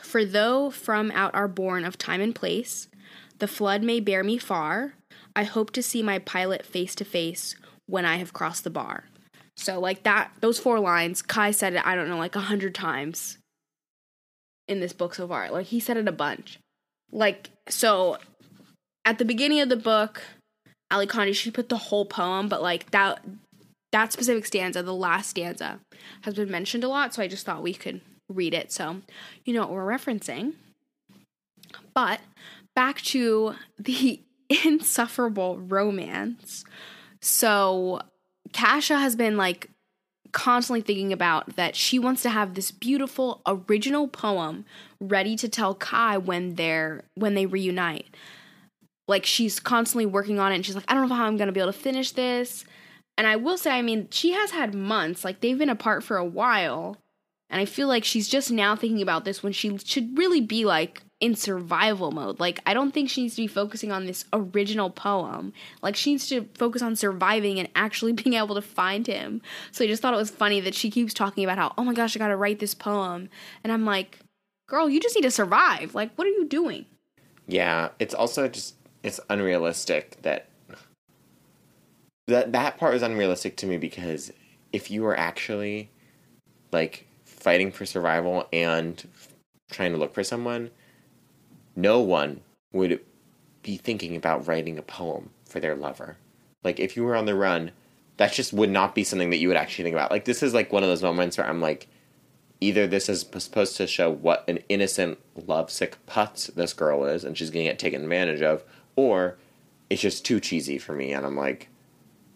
For 0.01 0.25
though 0.25 0.69
from 0.69 1.11
out 1.11 1.33
are 1.33 1.47
born 1.47 1.85
of 1.85 1.97
time 1.97 2.21
and 2.21 2.35
place, 2.35 2.87
the 3.39 3.47
flood 3.47 3.83
may 3.83 3.99
bear 3.99 4.23
me 4.23 4.37
far. 4.37 4.93
I 5.35 5.43
hope 5.43 5.71
to 5.71 5.83
see 5.83 6.01
my 6.01 6.19
pilot 6.19 6.65
face 6.65 6.95
to 6.95 7.05
face 7.05 7.55
when 7.87 8.05
I 8.05 8.15
have 8.15 8.33
crossed 8.33 8.63
the 8.63 8.69
bar. 8.69 9.05
So 9.57 9.79
like 9.79 10.03
that, 10.03 10.31
those 10.41 10.59
four 10.59 10.79
lines, 10.79 11.21
Ky 11.21 11.51
said 11.51 11.73
it. 11.73 11.85
I 11.85 11.95
don't 11.95 12.09
know, 12.09 12.17
like 12.17 12.35
a 12.35 12.41
hundred 12.41 12.75
times 12.75 13.37
in 14.67 14.79
this 14.79 14.93
book 14.93 15.15
so 15.15 15.27
far. 15.27 15.49
Like 15.49 15.67
he 15.67 15.79
said 15.79 15.97
it 15.97 16.07
a 16.07 16.13
bunch. 16.13 16.59
Like 17.11 17.49
so, 17.69 18.17
at 19.05 19.17
the 19.17 19.25
beginning 19.25 19.61
of 19.61 19.69
the 19.69 19.75
book, 19.75 20.23
Ally 20.91 21.05
Condie 21.05 21.35
she 21.35 21.51
put 21.51 21.69
the 21.69 21.77
whole 21.77 22.05
poem, 22.05 22.49
but 22.49 22.61
like 22.61 22.91
that 22.91 23.23
that 23.91 24.11
specific 24.11 24.45
stanza, 24.45 24.83
the 24.83 24.93
last 24.93 25.29
stanza, 25.29 25.79
has 26.21 26.33
been 26.33 26.51
mentioned 26.51 26.83
a 26.83 26.89
lot. 26.89 27.13
So 27.13 27.21
I 27.21 27.27
just 27.27 27.45
thought 27.45 27.63
we 27.63 27.73
could 27.73 28.01
read 28.27 28.53
it. 28.53 28.71
So 28.71 29.01
you 29.45 29.53
know 29.53 29.61
what 29.61 29.71
we're 29.71 29.85
referencing. 29.85 30.53
But 31.93 32.19
back 32.75 33.01
to 33.03 33.55
the 33.79 34.21
insufferable 34.65 35.57
romance. 35.59 36.65
So 37.21 38.01
Cassia 38.53 38.97
has 38.97 39.15
been 39.15 39.37
like 39.37 39.69
constantly 40.31 40.81
thinking 40.81 41.13
about 41.13 41.55
that 41.55 41.75
she 41.77 41.97
wants 41.97 42.21
to 42.21 42.29
have 42.29 42.53
this 42.53 42.69
beautiful 42.69 43.41
original 43.47 44.07
poem 44.07 44.65
ready 44.99 45.35
to 45.37 45.47
tell 45.47 45.73
Ky 45.73 46.17
when 46.17 46.55
they're 46.55 47.03
when 47.15 47.35
they 47.35 47.45
reunite. 47.45 48.07
Like 49.07 49.25
she's 49.25 49.59
constantly 49.59 50.05
working 50.05 50.39
on 50.39 50.51
it 50.51 50.55
and 50.55 50.65
she's 50.65 50.75
like, 50.75 50.85
I 50.87 50.93
don't 50.93 51.07
know 51.07 51.15
how 51.15 51.25
I'm 51.25 51.37
gonna 51.37 51.51
be 51.51 51.61
able 51.61 51.71
to 51.71 51.79
finish 51.79 52.11
this. 52.11 52.65
And 53.17 53.25
I 53.25 53.37
will 53.37 53.57
say, 53.57 53.71
I 53.71 53.81
mean, 53.81 54.09
she 54.11 54.33
has 54.33 54.51
had 54.51 54.73
months, 54.73 55.23
like 55.23 55.39
they've 55.39 55.57
been 55.57 55.69
apart 55.69 56.03
for 56.03 56.17
a 56.17 56.25
while. 56.25 56.97
And 57.49 57.61
I 57.61 57.65
feel 57.65 57.87
like 57.87 58.03
she's 58.03 58.27
just 58.27 58.51
now 58.51 58.75
thinking 58.75 59.01
about 59.01 59.23
this 59.23 59.41
when 59.41 59.53
she 59.53 59.77
should 59.77 60.17
really 60.17 60.41
be 60.41 60.65
like 60.65 61.03
in 61.19 61.35
survival 61.35 62.11
mode. 62.11 62.39
Like, 62.39 62.59
I 62.65 62.73
don't 62.73 62.93
think 62.93 63.09
she 63.09 63.23
needs 63.23 63.35
to 63.35 63.43
be 63.43 63.47
focusing 63.47 63.91
on 63.91 64.05
this 64.05 64.25
original 64.33 64.89
poem. 64.89 65.53
Like, 65.81 65.95
she 65.95 66.11
needs 66.11 66.27
to 66.29 66.47
focus 66.55 66.81
on 66.81 66.95
surviving 66.95 67.59
and 67.59 67.69
actually 67.75 68.13
being 68.23 68.35
able 68.35 68.55
to 68.55 68.61
find 68.61 69.07
him. 69.07 69.41
So 69.71 69.83
I 69.83 69.87
just 69.87 70.01
thought 70.01 70.13
it 70.13 70.17
was 70.17 70.29
funny 70.29 70.59
that 70.61 70.75
she 70.75 70.89
keeps 70.89 71.13
talking 71.13 71.43
about 71.43 71.57
how, 71.57 71.73
oh 71.77 71.83
my 71.83 71.93
gosh, 71.93 72.15
I 72.15 72.19
gotta 72.19 72.35
write 72.35 72.59
this 72.59 72.73
poem. 72.73 73.29
And 73.63 73.71
I'm 73.71 73.85
like, 73.85 74.19
girl, 74.67 74.89
you 74.89 74.99
just 74.99 75.15
need 75.15 75.23
to 75.23 75.31
survive. 75.31 75.95
Like, 75.95 76.11
what 76.15 76.27
are 76.27 76.31
you 76.31 76.45
doing? 76.45 76.85
Yeah, 77.47 77.89
it's 77.99 78.13
also 78.13 78.47
just, 78.47 78.75
it's 79.03 79.19
unrealistic 79.29 80.21
that. 80.23 80.47
That, 82.27 82.53
that 82.53 82.79
part 82.79 82.95
is 82.95 83.03
unrealistic 83.03 83.55
to 83.57 83.67
me 83.67 83.77
because 83.77 84.33
if 84.73 84.89
you 84.89 85.03
were 85.03 85.15
actually 85.15 85.91
like 86.71 87.05
fighting 87.23 87.71
for 87.71 87.85
survival 87.85 88.47
and 88.51 89.07
trying 89.69 89.91
to 89.91 89.99
look 89.99 90.11
for 90.11 90.23
someone, 90.23 90.71
no 91.75 91.99
one 91.99 92.41
would 92.71 92.99
be 93.63 93.77
thinking 93.77 94.15
about 94.15 94.47
writing 94.47 94.77
a 94.77 94.83
poem 94.83 95.31
for 95.45 95.59
their 95.59 95.75
lover. 95.75 96.17
Like 96.63 96.79
if 96.79 96.95
you 96.95 97.03
were 97.03 97.15
on 97.15 97.25
the 97.25 97.35
run, 97.35 97.71
that 98.17 98.33
just 98.33 98.53
would 98.53 98.69
not 98.69 98.95
be 98.95 99.03
something 99.03 99.29
that 99.31 99.37
you 99.37 99.47
would 99.47 99.57
actually 99.57 99.83
think 99.83 99.95
about. 99.95 100.11
Like 100.11 100.25
this 100.25 100.43
is 100.43 100.53
like 100.53 100.71
one 100.71 100.83
of 100.83 100.89
those 100.89 101.03
moments 101.03 101.37
where 101.37 101.47
I'm 101.47 101.61
like, 101.61 101.87
either 102.61 102.87
this 102.87 103.09
is 103.09 103.21
supposed 103.21 103.77
to 103.77 103.87
show 103.87 104.09
what 104.09 104.43
an 104.47 104.59
innocent, 104.69 105.19
lovesick 105.35 105.97
putz 106.07 106.53
this 106.53 106.73
girl 106.73 107.05
is, 107.05 107.23
and 107.23 107.37
she's 107.37 107.49
gonna 107.49 107.65
get 107.65 107.79
taken 107.79 108.03
advantage 108.03 108.41
of, 108.41 108.63
or 108.95 109.37
it's 109.89 110.01
just 110.01 110.25
too 110.25 110.39
cheesy 110.39 110.77
for 110.77 110.93
me, 110.93 111.11
and 111.11 111.25
I'm 111.25 111.35
like, 111.35 111.69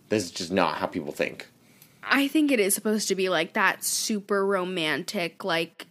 this 0.10 0.24
is 0.24 0.32
just 0.32 0.52
not 0.52 0.76
how 0.76 0.88
people 0.88 1.12
think. 1.12 1.48
I 2.04 2.28
think 2.28 2.52
it 2.52 2.60
is 2.60 2.74
supposed 2.74 3.08
to 3.10 3.16
be 3.16 3.30
like 3.30 3.54
that 3.54 3.84
super 3.84 4.46
romantic, 4.46 5.44
like 5.44 5.88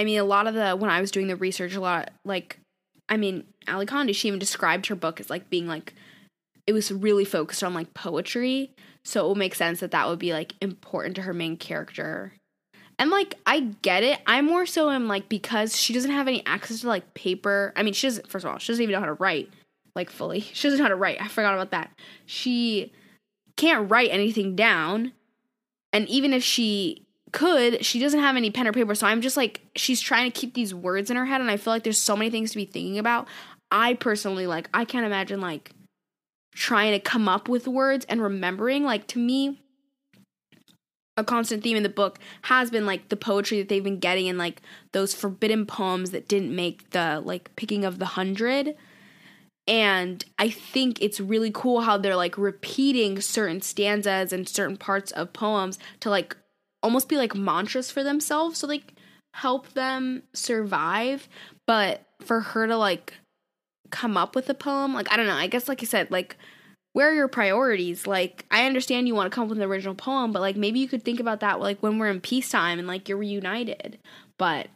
I 0.00 0.04
mean 0.04 0.18
a 0.18 0.24
lot 0.24 0.46
of 0.46 0.54
the 0.54 0.74
when 0.76 0.90
I 0.90 1.02
was 1.02 1.10
doing 1.10 1.26
the 1.26 1.36
research 1.36 1.74
a 1.74 1.80
lot 1.80 2.10
like 2.24 2.58
I 3.06 3.18
mean, 3.18 3.44
Ally 3.66 3.84
Condie, 3.84 4.14
she 4.14 4.28
even 4.28 4.38
described 4.38 4.86
her 4.86 4.94
book 4.94 5.20
as 5.20 5.28
like 5.28 5.50
being 5.50 5.66
like 5.66 5.92
it 6.66 6.72
was 6.72 6.90
really 6.90 7.26
focused 7.26 7.62
on 7.62 7.74
like 7.74 7.92
poetry. 7.92 8.70
So 9.04 9.26
it 9.26 9.28
would 9.28 9.36
make 9.36 9.54
sense 9.54 9.80
that 9.80 9.90
that 9.90 10.08
would 10.08 10.18
be 10.18 10.32
like 10.32 10.54
important 10.62 11.16
to 11.16 11.22
her 11.22 11.34
main 11.34 11.58
character. 11.58 12.32
And 12.98 13.10
like 13.10 13.34
I 13.44 13.60
get 13.82 14.02
it. 14.02 14.20
I 14.26 14.40
more 14.40 14.64
so 14.64 14.88
am 14.88 15.06
like 15.06 15.28
because 15.28 15.76
she 15.76 15.92
doesn't 15.92 16.10
have 16.10 16.28
any 16.28 16.46
access 16.46 16.80
to 16.80 16.88
like 16.88 17.12
paper. 17.12 17.74
I 17.76 17.82
mean, 17.82 17.92
she 17.92 18.06
doesn't 18.06 18.26
first 18.26 18.46
of 18.46 18.50
all, 18.50 18.58
she 18.58 18.72
doesn't 18.72 18.82
even 18.82 18.94
know 18.94 19.00
how 19.00 19.06
to 19.06 19.14
write 19.14 19.50
like 19.94 20.08
fully. 20.08 20.40
She 20.54 20.68
doesn't 20.68 20.78
know 20.78 20.84
how 20.84 20.88
to 20.88 20.96
write. 20.96 21.20
I 21.20 21.28
forgot 21.28 21.52
about 21.52 21.72
that. 21.72 21.90
She 22.24 22.90
can't 23.58 23.90
write 23.90 24.10
anything 24.10 24.56
down. 24.56 25.12
And 25.92 26.08
even 26.08 26.32
if 26.32 26.42
she 26.42 27.04
could, 27.32 27.84
she 27.84 27.98
doesn't 27.98 28.20
have 28.20 28.36
any 28.36 28.50
pen 28.50 28.66
or 28.66 28.72
paper. 28.72 28.94
So 28.94 29.06
I'm 29.06 29.20
just 29.20 29.36
like, 29.36 29.60
she's 29.76 30.00
trying 30.00 30.30
to 30.30 30.38
keep 30.38 30.54
these 30.54 30.74
words 30.74 31.10
in 31.10 31.16
her 31.16 31.26
head. 31.26 31.40
And 31.40 31.50
I 31.50 31.56
feel 31.56 31.72
like 31.72 31.82
there's 31.82 31.98
so 31.98 32.16
many 32.16 32.30
things 32.30 32.50
to 32.50 32.56
be 32.56 32.64
thinking 32.64 32.98
about. 32.98 33.28
I 33.70 33.94
personally, 33.94 34.46
like, 34.46 34.68
I 34.74 34.84
can't 34.84 35.06
imagine, 35.06 35.40
like, 35.40 35.72
trying 36.54 36.92
to 36.92 37.00
come 37.00 37.28
up 37.28 37.48
with 37.48 37.68
words 37.68 38.04
and 38.08 38.20
remembering. 38.20 38.84
Like, 38.84 39.06
to 39.08 39.18
me, 39.18 39.60
a 41.16 41.24
constant 41.24 41.62
theme 41.62 41.76
in 41.76 41.82
the 41.82 41.88
book 41.88 42.18
has 42.42 42.70
been 42.70 42.86
like 42.86 43.08
the 43.08 43.16
poetry 43.16 43.58
that 43.58 43.68
they've 43.68 43.84
been 43.84 43.98
getting 43.98 44.28
and 44.28 44.38
like 44.38 44.62
those 44.92 45.14
forbidden 45.14 45.66
poems 45.66 46.10
that 46.10 46.28
didn't 46.28 46.54
make 46.54 46.90
the 46.90 47.20
like 47.24 47.54
picking 47.56 47.84
of 47.84 47.98
the 47.98 48.06
hundred 48.06 48.74
and 49.68 50.24
I 50.38 50.50
think 50.50 51.00
it's 51.00 51.20
really 51.20 51.50
cool 51.52 51.82
how 51.82 51.96
they're 51.96 52.16
like 52.16 52.36
repeating 52.38 53.20
certain 53.20 53.60
stanzas 53.60 54.32
and 54.32 54.48
certain 54.48 54.76
parts 54.76 55.12
of 55.12 55.32
poems 55.32 55.78
to 56.00 56.10
like 56.10 56.36
almost 56.82 57.08
be 57.08 57.16
like 57.16 57.34
mantras 57.34 57.90
for 57.90 58.02
themselves 58.02 58.58
so 58.58 58.66
like 58.66 58.94
help 59.34 59.72
them 59.74 60.22
survive. 60.32 61.28
But 61.66 62.02
for 62.20 62.40
her 62.40 62.66
to 62.66 62.76
like 62.76 63.14
come 63.90 64.16
up 64.16 64.34
with 64.34 64.48
a 64.48 64.54
poem, 64.54 64.94
like 64.94 65.10
I 65.12 65.16
don't 65.16 65.26
know, 65.26 65.34
I 65.34 65.46
guess 65.46 65.68
like 65.68 65.82
I 65.82 65.86
said, 65.86 66.10
like 66.10 66.36
where 66.92 67.10
are 67.10 67.14
your 67.14 67.28
priorities? 67.28 68.06
Like 68.06 68.44
I 68.50 68.66
understand 68.66 69.06
you 69.06 69.14
want 69.14 69.30
to 69.30 69.34
come 69.34 69.44
up 69.44 69.50
with 69.50 69.58
an 69.58 69.64
original 69.64 69.94
poem, 69.94 70.32
but 70.32 70.40
like 70.42 70.56
maybe 70.56 70.80
you 70.80 70.88
could 70.88 71.04
think 71.04 71.20
about 71.20 71.40
that 71.40 71.60
like 71.60 71.80
when 71.80 71.98
we're 71.98 72.10
in 72.10 72.20
peacetime 72.20 72.78
and 72.78 72.88
like 72.88 73.08
you're 73.08 73.18
reunited. 73.18 73.98
But 74.38 74.68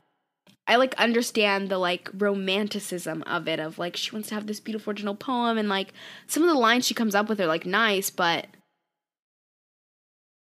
I 0.66 0.76
like 0.76 0.94
understand 0.94 1.68
the 1.68 1.78
like 1.78 2.08
romanticism 2.14 3.22
of 3.26 3.48
it 3.48 3.60
of 3.60 3.78
like 3.78 3.96
she 3.96 4.12
wants 4.12 4.28
to 4.28 4.34
have 4.34 4.46
this 4.46 4.60
beautiful 4.60 4.92
original 4.92 5.14
poem 5.14 5.58
and 5.58 5.68
like 5.68 5.92
some 6.26 6.42
of 6.42 6.48
the 6.48 6.54
lines 6.54 6.86
she 6.86 6.94
comes 6.94 7.14
up 7.14 7.28
with 7.28 7.40
are 7.40 7.46
like 7.46 7.66
nice, 7.66 8.10
but 8.10 8.46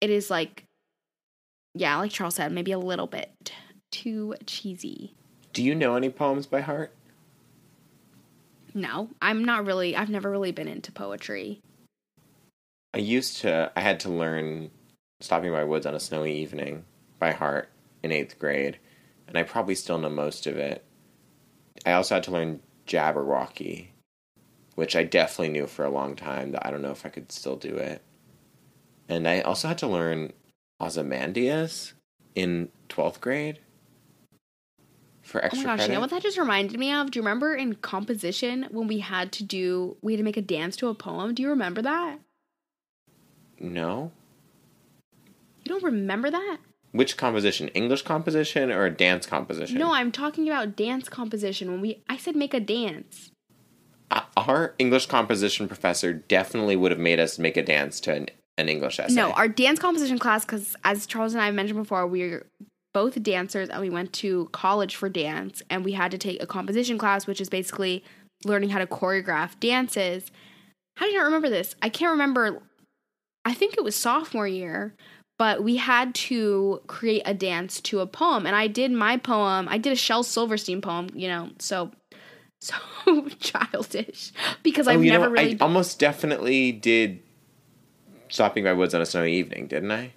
it 0.00 0.10
is 0.10 0.30
like 0.30 0.64
yeah, 1.74 1.96
like 1.96 2.10
Charles 2.10 2.36
said, 2.36 2.52
maybe 2.52 2.72
a 2.72 2.78
little 2.78 3.06
bit 3.06 3.52
too 3.90 4.34
cheesy. 4.46 5.14
Do 5.52 5.62
you 5.62 5.74
know 5.74 5.96
any 5.96 6.10
poems 6.10 6.46
by 6.46 6.60
heart? 6.60 6.94
No, 8.74 9.10
I'm 9.20 9.44
not 9.44 9.66
really 9.66 9.96
I've 9.96 10.10
never 10.10 10.30
really 10.30 10.52
been 10.52 10.68
into 10.68 10.92
poetry. 10.92 11.60
I 12.94 12.98
used 12.98 13.38
to 13.38 13.72
I 13.74 13.80
had 13.80 14.00
to 14.00 14.08
learn 14.08 14.70
Stopping 15.20 15.52
by 15.52 15.64
Woods 15.64 15.86
on 15.86 15.94
a 15.94 16.00
Snowy 16.00 16.32
Evening 16.32 16.84
by 17.18 17.32
heart 17.32 17.68
in 18.02 18.10
8th 18.10 18.38
grade 18.38 18.78
and 19.26 19.36
I 19.36 19.42
probably 19.42 19.74
still 19.74 19.98
know 19.98 20.08
most 20.08 20.46
of 20.46 20.56
it. 20.56 20.84
I 21.86 21.92
also 21.92 22.16
had 22.16 22.24
to 22.24 22.32
learn 22.32 22.60
Jabberwocky, 22.86 23.88
which 24.74 24.96
I 24.96 25.04
definitely 25.04 25.50
knew 25.50 25.66
for 25.66 25.84
a 25.84 25.90
long 25.90 26.16
time. 26.16 26.52
That 26.52 26.66
I 26.66 26.70
don't 26.70 26.82
know 26.82 26.90
if 26.90 27.06
I 27.06 27.10
could 27.10 27.30
still 27.30 27.56
do 27.56 27.76
it. 27.76 28.02
And 29.08 29.26
I 29.28 29.40
also 29.40 29.68
had 29.68 29.78
to 29.78 29.86
learn 29.86 30.32
Ozymandias 30.80 31.94
in 32.34 32.68
twelfth 32.88 33.20
grade 33.20 33.58
for 35.22 35.44
extra. 35.44 35.60
Oh 35.60 35.62
my 35.62 35.70
gosh! 35.72 35.78
credit. 35.78 35.92
You 35.92 35.94
know 35.94 36.00
what 36.00 36.10
that 36.10 36.22
just 36.22 36.38
reminded 36.38 36.78
me 36.78 36.92
of? 36.92 37.10
Do 37.10 37.18
you 37.18 37.22
remember 37.22 37.54
in 37.54 37.74
composition 37.74 38.66
when 38.70 38.86
we 38.86 39.00
had 39.00 39.32
to 39.32 39.44
do 39.44 39.96
we 40.02 40.12
had 40.12 40.18
to 40.18 40.24
make 40.24 40.36
a 40.36 40.42
dance 40.42 40.76
to 40.76 40.88
a 40.88 40.94
poem? 40.94 41.34
Do 41.34 41.42
you 41.42 41.48
remember 41.48 41.82
that? 41.82 42.18
No. 43.58 44.12
You 45.64 45.68
don't 45.68 45.84
remember 45.84 46.30
that? 46.30 46.58
Which 46.92 47.16
composition? 47.16 47.68
English 47.68 48.02
composition 48.02 48.72
or 48.72 48.90
dance 48.90 49.26
composition? 49.26 49.78
No, 49.78 49.92
I'm 49.92 50.10
talking 50.10 50.48
about 50.48 50.74
dance 50.74 51.08
composition. 51.08 51.70
When 51.70 51.80
we, 51.80 52.02
I 52.08 52.16
said 52.16 52.34
make 52.34 52.54
a 52.54 52.60
dance. 52.60 53.30
Uh, 54.10 54.22
Our 54.36 54.74
English 54.78 55.06
composition 55.06 55.68
professor 55.68 56.12
definitely 56.12 56.74
would 56.74 56.90
have 56.90 56.98
made 56.98 57.20
us 57.20 57.38
make 57.38 57.56
a 57.56 57.62
dance 57.62 58.00
to 58.00 58.14
an, 58.14 58.26
an 58.60 58.68
English 58.68 59.00
essay. 59.00 59.14
No, 59.14 59.32
our 59.32 59.48
dance 59.48 59.78
composition 59.78 60.18
class, 60.18 60.44
because 60.44 60.76
as 60.84 61.06
Charles 61.06 61.34
and 61.34 61.42
I 61.42 61.50
mentioned 61.50 61.78
before, 61.78 62.06
we're 62.06 62.46
both 62.92 63.22
dancers 63.22 63.68
and 63.68 63.80
we 63.80 63.90
went 63.90 64.12
to 64.12 64.48
college 64.52 64.96
for 64.96 65.08
dance 65.08 65.62
and 65.70 65.84
we 65.84 65.92
had 65.92 66.10
to 66.10 66.18
take 66.18 66.42
a 66.42 66.46
composition 66.46 66.98
class, 66.98 67.26
which 67.26 67.40
is 67.40 67.48
basically 67.48 68.04
learning 68.44 68.70
how 68.70 68.78
to 68.78 68.86
choreograph 68.86 69.58
dances. 69.60 70.30
How 70.96 71.06
do 71.06 71.12
you 71.12 71.18
not 71.18 71.24
remember 71.24 71.48
this? 71.48 71.74
I 71.82 71.88
can't 71.88 72.10
remember. 72.10 72.62
I 73.44 73.54
think 73.54 73.76
it 73.76 73.84
was 73.84 73.96
sophomore 73.96 74.48
year, 74.48 74.94
but 75.38 75.62
we 75.62 75.76
had 75.76 76.14
to 76.14 76.82
create 76.86 77.22
a 77.24 77.34
dance 77.34 77.80
to 77.82 78.00
a 78.00 78.06
poem. 78.06 78.46
And 78.46 78.56
I 78.56 78.66
did 78.66 78.90
my 78.92 79.16
poem, 79.16 79.68
I 79.68 79.78
did 79.78 79.92
a 79.92 79.96
Shel 79.96 80.22
Silverstein 80.22 80.80
poem, 80.80 81.08
you 81.14 81.28
know, 81.28 81.50
so 81.58 81.90
so 82.60 82.76
childish 83.38 84.32
because 84.62 84.86
oh, 84.86 84.90
I've 84.90 84.98
oh, 84.98 85.02
you 85.02 85.10
never 85.10 85.26
know, 85.26 85.32
really 85.32 85.54
I 85.54 85.64
almost 85.64 85.98
definitely 85.98 86.72
did 86.72 87.22
stopping 88.30 88.64
by 88.64 88.72
woods 88.72 88.94
on 88.94 89.02
a 89.02 89.06
snowy 89.06 89.32
evening, 89.34 89.66
didn't 89.66 89.90
I? 89.92 90.12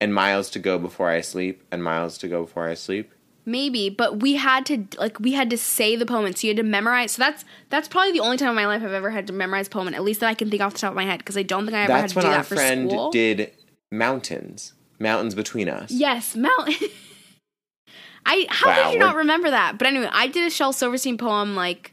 And 0.00 0.14
miles 0.14 0.50
to 0.50 0.58
go 0.58 0.78
before 0.78 1.08
I 1.10 1.20
sleep, 1.20 1.62
and 1.70 1.82
miles 1.84 2.16
to 2.18 2.28
go 2.28 2.42
before 2.44 2.68
I 2.68 2.74
sleep. 2.74 3.12
maybe 3.48 3.88
but 3.88 4.18
we 4.20 4.34
had 4.34 4.66
to 4.66 4.84
like 4.98 5.20
we 5.20 5.32
had 5.32 5.48
to 5.50 5.56
say 5.56 5.94
the 5.94 6.04
poem 6.04 6.24
and 6.26 6.36
so 6.36 6.46
you 6.46 6.50
had 6.50 6.56
to 6.56 6.62
memorize 6.64 7.12
so 7.12 7.22
that's 7.22 7.44
that's 7.70 7.86
probably 7.86 8.10
the 8.10 8.18
only 8.18 8.36
time 8.36 8.48
in 8.48 8.56
my 8.56 8.66
life 8.66 8.82
i've 8.82 8.92
ever 8.92 9.10
had 9.10 9.24
to 9.24 9.32
memorize 9.32 9.68
poem 9.68 9.86
and 9.86 9.94
at 9.94 10.02
least 10.02 10.18
that 10.18 10.26
i 10.26 10.34
can 10.34 10.50
think 10.50 10.60
off 10.60 10.72
the 10.72 10.80
top 10.80 10.90
of 10.90 10.96
my 10.96 11.04
head 11.04 11.18
because 11.18 11.36
i 11.36 11.44
don't 11.44 11.64
think 11.64 11.76
i 11.76 11.82
ever 11.82 11.92
That's 11.92 12.12
had 12.12 12.20
to 12.22 12.26
do 12.26 12.32
that 12.32 12.44
for 12.46 12.56
friend 12.56 12.90
school 12.90 13.10
did 13.12 13.52
mountains, 13.92 14.72
mountains 14.98 15.36
between 15.36 15.68
us. 15.68 15.92
yes 15.92 16.34
mount 16.34 16.68
i 18.26 18.46
how 18.48 18.68
Wow, 18.68 18.84
did 18.84 18.94
you 18.94 18.98
not 18.98 19.14
remember 19.14 19.50
that 19.50 19.78
but 19.78 19.86
anyway 19.86 20.08
i 20.12 20.26
did 20.26 20.44
a 20.44 20.50
shel 20.50 20.72
silverstein 20.72 21.16
poem 21.16 21.54
like 21.54 21.92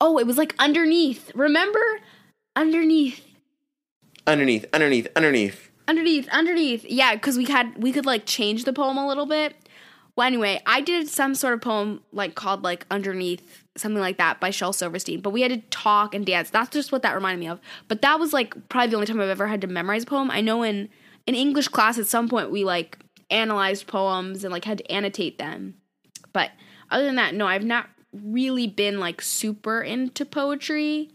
oh 0.00 0.18
it 0.18 0.26
was 0.26 0.36
like 0.36 0.54
underneath 0.58 1.30
remember 1.34 1.80
underneath 2.56 3.24
Underneath, 4.28 4.66
underneath, 4.74 5.08
underneath. 5.16 5.70
underneath 5.88 6.28
underneath. 6.28 6.84
Yeah 6.84 7.14
because 7.14 7.38
we 7.38 7.46
had 7.46 7.82
we 7.82 7.92
could 7.92 8.04
like 8.06 8.26
change 8.26 8.64
the 8.64 8.72
poem 8.74 8.98
a 8.98 9.08
little 9.08 9.26
bit. 9.26 9.54
Well 10.16 10.26
anyway 10.26 10.60
i 10.66 10.80
did 10.80 11.08
some 11.08 11.34
sort 11.34 11.54
of 11.54 11.60
poem 11.60 12.02
like 12.12 12.34
called 12.34 12.62
like 12.62 12.84
underneath 12.90 13.64
something 13.76 14.00
like 14.00 14.18
that 14.18 14.40
by 14.40 14.50
shel 14.50 14.72
silverstein 14.72 15.20
but 15.20 15.30
we 15.30 15.40
had 15.42 15.50
to 15.50 15.62
talk 15.70 16.14
and 16.14 16.26
dance. 16.26 16.50
That's 16.50 16.68
just 16.70 16.92
what 16.92 17.02
that 17.02 17.14
reminded 17.14 17.40
me 17.40 17.48
of. 17.48 17.58
But 17.88 18.02
that 18.02 18.20
was 18.20 18.32
like 18.32 18.68
probably 18.68 18.90
the 18.90 18.96
only 18.96 19.06
time 19.06 19.20
i've 19.20 19.28
ever 19.30 19.46
had 19.46 19.62
to 19.62 19.66
memorize 19.66 20.02
a 20.02 20.06
poem. 20.06 20.30
I 20.30 20.42
know 20.42 20.62
in 20.62 20.90
in 21.26 21.34
english 21.34 21.68
class 21.68 21.98
at 21.98 22.06
some 22.06 22.28
point 22.28 22.50
we 22.50 22.64
like 22.64 22.98
analyzed 23.30 23.86
poems 23.86 24.44
and 24.44 24.52
like 24.52 24.64
had 24.64 24.78
to 24.78 24.90
annotate 24.92 25.38
them. 25.38 25.74
But 26.34 26.50
other 26.90 27.06
than 27.06 27.16
that 27.16 27.34
no 27.34 27.46
i've 27.46 27.64
not 27.64 27.88
really 28.12 28.66
been 28.66 28.98
like 28.98 29.22
super 29.22 29.80
into 29.82 30.24
poetry 30.24 31.10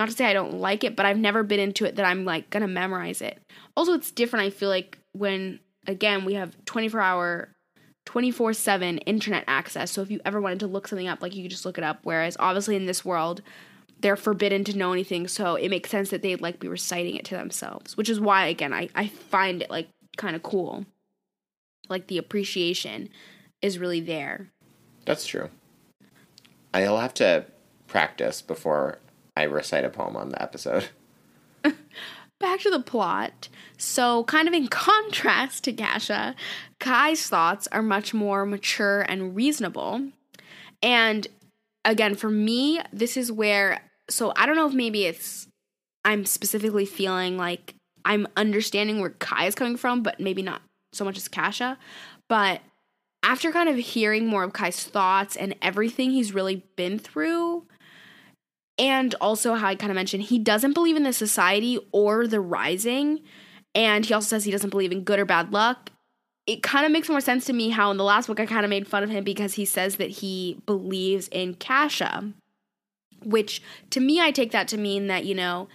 not 0.00 0.08
to 0.08 0.14
say 0.14 0.24
I 0.24 0.32
don't 0.32 0.54
like 0.54 0.82
it, 0.82 0.96
but 0.96 1.04
I've 1.04 1.18
never 1.18 1.42
been 1.42 1.60
into 1.60 1.84
it 1.84 1.96
that 1.96 2.06
I'm 2.06 2.24
like 2.24 2.48
gonna 2.48 2.66
memorize 2.66 3.20
it. 3.20 3.38
Also, 3.76 3.92
it's 3.92 4.10
different. 4.10 4.46
I 4.46 4.50
feel 4.50 4.70
like 4.70 4.98
when 5.12 5.60
again 5.86 6.24
we 6.24 6.34
have 6.34 6.56
24 6.64 7.00
hour, 7.00 7.52
24 8.06 8.54
seven 8.54 8.96
internet 8.98 9.44
access. 9.46 9.90
So 9.90 10.00
if 10.00 10.10
you 10.10 10.18
ever 10.24 10.40
wanted 10.40 10.60
to 10.60 10.66
look 10.66 10.88
something 10.88 11.06
up, 11.06 11.20
like 11.20 11.34
you 11.34 11.42
could 11.42 11.50
just 11.50 11.66
look 11.66 11.76
it 11.76 11.84
up. 11.84 12.00
Whereas 12.02 12.34
obviously 12.40 12.76
in 12.76 12.86
this 12.86 13.04
world, 13.04 13.42
they're 14.00 14.16
forbidden 14.16 14.64
to 14.64 14.76
know 14.76 14.94
anything. 14.94 15.28
So 15.28 15.56
it 15.56 15.68
makes 15.68 15.90
sense 15.90 16.08
that 16.08 16.22
they'd 16.22 16.40
like 16.40 16.60
be 16.60 16.68
reciting 16.68 17.16
it 17.16 17.26
to 17.26 17.36
themselves, 17.36 17.98
which 17.98 18.08
is 18.08 18.18
why 18.18 18.46
again 18.46 18.72
I 18.72 18.88
I 18.94 19.06
find 19.06 19.60
it 19.60 19.68
like 19.68 19.88
kind 20.16 20.34
of 20.34 20.42
cool. 20.42 20.86
Like 21.90 22.06
the 22.06 22.16
appreciation 22.16 23.10
is 23.60 23.78
really 23.78 24.00
there. 24.00 24.48
That's 25.04 25.26
true. 25.26 25.50
I'll 26.72 27.00
have 27.00 27.14
to 27.14 27.44
practice 27.86 28.40
before 28.40 28.98
I 29.40 29.44
recite 29.44 29.84
a 29.84 29.88
poem 29.88 30.16
on 30.16 30.28
the 30.28 30.42
episode. 30.42 30.88
back 32.40 32.60
to 32.60 32.70
the 32.70 32.80
plot. 32.80 33.48
So, 33.78 34.24
kind 34.24 34.46
of 34.46 34.52
in 34.52 34.68
contrast 34.68 35.64
to 35.64 35.72
Cassia, 35.72 36.34
Ky's 36.78 37.26
thoughts 37.26 37.66
are 37.72 37.80
much 37.80 38.12
more 38.12 38.44
mature 38.44 39.02
and 39.02 39.34
reasonable. 39.34 40.08
And 40.82 41.26
again, 41.86 42.14
for 42.14 42.28
me, 42.28 42.80
this 42.92 43.16
is 43.16 43.32
where, 43.32 43.82
so 44.10 44.34
I 44.36 44.44
don't 44.44 44.56
know 44.56 44.68
if 44.68 44.74
maybe 44.74 45.06
it's, 45.06 45.46
I'm 46.04 46.26
specifically 46.26 46.84
feeling 46.84 47.38
like 47.38 47.74
I'm 48.04 48.26
understanding 48.36 49.00
where 49.00 49.10
Ky 49.10 49.46
is 49.46 49.54
coming 49.54 49.78
from, 49.78 50.02
but 50.02 50.20
maybe 50.20 50.42
not 50.42 50.60
so 50.92 51.04
much 51.04 51.16
as 51.16 51.28
Cassia. 51.28 51.78
But 52.28 52.60
after 53.22 53.52
kind 53.52 53.70
of 53.70 53.76
hearing 53.76 54.26
more 54.26 54.44
of 54.44 54.52
Ky's 54.52 54.84
thoughts 54.84 55.34
and 55.34 55.54
everything 55.62 56.10
he's 56.10 56.34
really 56.34 56.64
been 56.76 56.98
through, 56.98 57.66
and 58.80 59.14
also 59.20 59.54
how 59.54 59.68
I 59.68 59.74
kind 59.74 59.92
of 59.92 59.94
mentioned 59.94 60.24
he 60.24 60.38
doesn't 60.38 60.72
believe 60.72 60.96
in 60.96 61.02
the 61.02 61.12
society 61.12 61.78
or 61.92 62.26
the 62.26 62.40
rising, 62.40 63.20
and 63.74 64.06
he 64.06 64.14
also 64.14 64.28
says 64.28 64.44
he 64.44 64.50
doesn't 64.50 64.70
believe 64.70 64.90
in 64.90 65.04
good 65.04 65.20
or 65.20 65.26
bad 65.26 65.52
luck. 65.52 65.90
It 66.46 66.62
kind 66.62 66.86
of 66.86 66.90
makes 66.90 67.08
more 67.08 67.20
sense 67.20 67.44
to 67.44 67.52
me 67.52 67.68
how 67.68 67.90
in 67.90 67.98
the 67.98 68.04
last 68.04 68.26
book 68.26 68.40
I 68.40 68.46
kind 68.46 68.64
of 68.64 68.70
made 68.70 68.88
fun 68.88 69.04
of 69.04 69.10
him 69.10 69.22
because 69.22 69.54
he 69.54 69.66
says 69.66 69.96
that 69.96 70.10
he 70.10 70.60
believes 70.64 71.28
in 71.28 71.54
Cassia, 71.54 72.32
which 73.22 73.62
to 73.90 74.00
me 74.00 74.18
I 74.18 74.30
take 74.30 74.50
that 74.52 74.66
to 74.68 74.78
mean 74.78 75.06
that 75.08 75.26
you 75.26 75.34
know 75.34 75.68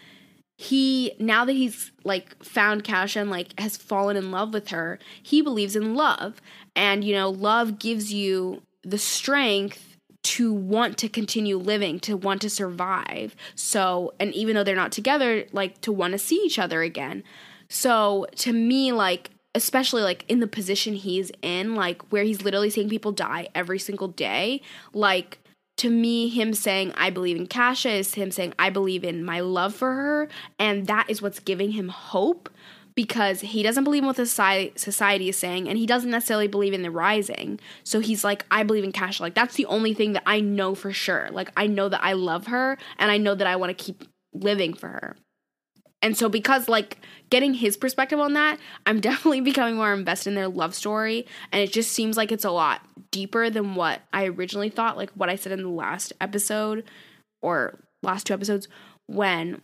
he 0.58 1.14
now 1.20 1.46
that 1.46 1.54
he's 1.54 1.92
like 2.04 2.44
found 2.44 2.84
Cassia 2.84 3.22
and 3.22 3.30
like 3.30 3.58
has 3.60 3.78
fallen 3.78 4.18
in 4.18 4.32
love 4.32 4.52
with 4.52 4.70
her, 4.70 4.98
he 5.22 5.44
believes 5.44 5.76
in 5.76 5.94
love. 5.94 6.42
And 6.76 7.04
you 7.04 7.14
know, 7.14 7.30
love 7.30 7.78
gives 7.78 8.12
you 8.12 8.64
the 8.84 8.98
strength 8.98 9.95
to 10.26 10.52
want 10.52 10.98
to 10.98 11.08
continue 11.08 11.58
living, 11.58 12.00
to 12.00 12.18
want 12.18 12.42
to 12.42 12.50
survive. 12.50 13.36
So, 13.54 14.14
and 14.20 14.34
even 14.34 14.56
though 14.56 14.64
they're 14.64 14.76
not 14.76 14.92
together, 14.92 15.46
like 15.52 15.80
to 15.82 15.92
want 15.92 16.14
to 16.14 16.18
see 16.18 16.42
each 16.44 16.58
other 16.58 16.82
again. 16.82 17.24
So, 17.70 18.26
to 18.38 18.52
me 18.52 18.92
like 18.92 19.32
especially 19.54 20.04
like 20.04 20.26
in 20.28 20.42
the 20.42 20.48
position 20.48 20.96
he's 20.96 21.32
in, 21.42 21.76
like 21.76 22.02
where 22.12 22.24
he's 22.24 22.42
literally 22.42 22.70
seeing 22.70 22.90
people 22.90 23.14
die 23.14 23.48
every 23.56 23.80
single 23.80 24.10
day, 24.10 24.62
like 24.94 25.40
to 25.78 25.90
me, 25.90 26.30
him 26.30 26.54
saying, 26.54 26.94
I 26.96 27.10
believe 27.10 27.38
in 27.38 27.48
Cassia 27.48 27.92
is 27.92 28.14
him 28.14 28.32
saying, 28.32 28.54
I 28.58 28.70
believe 28.70 29.04
in 29.04 29.24
my 29.24 29.42
love 29.42 29.74
for 29.74 29.94
her. 29.94 30.30
And 30.58 30.88
that 30.88 31.10
is 31.10 31.22
what's 31.22 31.40
giving 31.40 31.72
him 31.72 31.90
hope 31.90 32.50
because 32.96 33.42
he 33.42 33.62
doesn't 33.62 33.84
believe 33.84 34.04
in 34.04 34.08
what 34.08 34.16
the 34.16 34.26
society, 34.26 35.30
is 35.30 35.38
saying 35.38 35.68
and 35.68 35.78
he 35.78 35.86
doesn't 35.86 36.10
necessarily 36.10 36.48
believe 36.48 36.74
in 36.74 36.82
the 36.82 36.92
rising. 36.92 37.60
So 37.84 38.00
he's 38.00 38.24
like, 38.24 38.46
I 38.50 38.64
believe 38.64 38.84
in 38.84 38.94
Cassia. 38.94 39.24
Like, 39.24 39.36
that's 39.36 39.56
the 39.56 39.66
only 39.66 39.94
thing 39.94 40.14
that 40.14 40.24
I 40.26 40.40
know 40.40 40.76
for 40.76 40.94
sure. 40.94 41.28
Like, 41.32 41.52
I 41.58 41.68
know 41.68 41.90
that 41.90 42.04
I 42.04 42.14
love 42.14 42.48
her 42.48 42.78
and 42.98 43.12
I 43.12 43.18
know 43.18 43.36
that 43.36 43.48
I 43.48 43.58
want 43.58 43.78
to 43.78 43.84
keep 43.84 44.06
living 44.34 44.74
for 44.74 44.88
her. 44.88 45.16
And 46.02 46.16
so, 46.16 46.30
because 46.30 46.70
like 46.70 47.00
getting 47.30 47.54
his 47.56 47.78
perspective 47.78 48.20
on 48.20 48.34
that, 48.34 48.60
I'm 48.86 49.00
definitely 49.02 49.42
becoming 49.42 49.76
more 49.76 49.94
invested 49.94 50.30
in 50.30 50.36
their 50.36 50.48
love 50.48 50.76
story. 50.76 51.26
And 51.52 51.62
it 51.62 51.74
just 51.74 51.92
seems 51.92 52.16
like 52.16 52.32
it's 52.32 52.46
a 52.46 52.52
lot 52.52 52.82
deeper 53.12 53.50
than 53.50 53.76
what 53.76 54.02
I 54.14 54.26
originally 54.28 54.70
thought, 54.70 54.98
like 54.98 55.10
what 55.12 55.30
I 55.30 55.36
said 55.36 55.52
in 55.52 55.64
the 55.64 55.70
last 55.70 56.14
episode 56.22 56.84
or 57.42 57.80
last 58.04 58.28
two 58.28 58.34
episodes, 58.34 58.68
when 59.08 59.62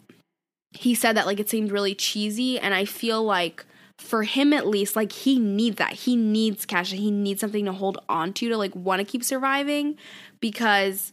he 0.71 0.95
said 0.95 1.15
that 1.17 1.25
like 1.25 1.39
it 1.39 1.49
seemed 1.49 1.71
really 1.71 1.95
cheesy. 1.95 2.59
And 2.59 2.73
I 2.73 2.85
feel 2.85 3.23
like 3.23 3.65
for 3.97 4.23
him 4.23 4.53
at 4.53 4.67
least, 4.67 4.95
like 4.95 5.11
he 5.11 5.39
needs 5.39 5.77
that. 5.77 5.93
He 5.93 6.15
needs 6.15 6.65
cassia. 6.65 6.97
He 6.97 7.11
needs 7.11 7.41
something 7.41 7.65
to 7.65 7.73
hold 7.73 7.99
on 8.09 8.33
to 8.33 8.49
to 8.49 8.57
like 8.57 8.75
want 8.75 8.99
to 8.99 9.05
keep 9.05 9.23
surviving 9.23 9.97
because 10.39 11.11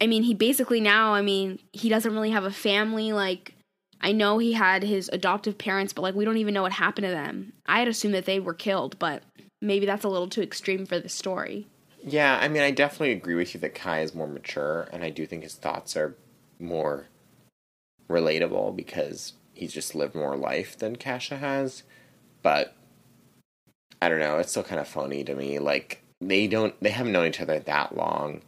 I 0.00 0.06
mean, 0.06 0.22
he 0.22 0.34
basically 0.34 0.80
now, 0.80 1.14
I 1.14 1.22
mean, 1.22 1.58
he 1.72 1.88
doesn't 1.88 2.12
really 2.12 2.30
have 2.30 2.44
a 2.44 2.52
family. 2.52 3.12
Like, 3.12 3.54
I 4.00 4.12
know 4.12 4.38
he 4.38 4.52
had 4.52 4.84
his 4.84 5.10
adoptive 5.12 5.58
parents, 5.58 5.92
but 5.92 6.02
like 6.02 6.14
we 6.14 6.24
don't 6.24 6.36
even 6.36 6.54
know 6.54 6.62
what 6.62 6.72
happened 6.72 7.06
to 7.06 7.10
them. 7.10 7.52
I 7.66 7.80
had 7.80 7.88
assumed 7.88 8.14
that 8.14 8.26
they 8.26 8.38
were 8.38 8.54
killed, 8.54 8.98
but 8.98 9.22
maybe 9.60 9.86
that's 9.86 10.04
a 10.04 10.08
little 10.08 10.28
too 10.28 10.42
extreme 10.42 10.86
for 10.86 11.00
the 11.00 11.08
story. 11.08 11.66
Yeah, 12.04 12.38
I 12.40 12.46
mean, 12.46 12.62
I 12.62 12.70
definitely 12.70 13.12
agree 13.12 13.34
with 13.34 13.54
you 13.54 13.60
that 13.60 13.74
Ky 13.74 14.02
is 14.02 14.14
more 14.14 14.28
mature, 14.28 14.88
and 14.92 15.02
I 15.02 15.10
do 15.10 15.26
think 15.26 15.42
his 15.42 15.56
thoughts 15.56 15.96
are 15.96 16.16
more 16.60 17.08
relatable 18.08 18.74
because 18.76 19.34
he's 19.52 19.72
just 19.72 19.94
lived 19.94 20.14
more 20.14 20.36
life 20.36 20.76
than 20.76 20.96
Cassia 20.96 21.36
has. 21.36 21.82
But 22.42 22.74
I 24.00 24.08
don't 24.08 24.20
know, 24.20 24.38
it's 24.38 24.50
still 24.50 24.62
kind 24.62 24.80
of 24.80 24.88
funny 24.88 25.24
to 25.24 25.34
me. 25.34 25.58
Like 25.58 26.02
they 26.20 26.46
don't, 26.46 26.74
they 26.82 26.90
haven't 26.90 27.12
known 27.12 27.26
each 27.26 27.40
other 27.40 27.58
that 27.58 27.96
long. 27.96 28.42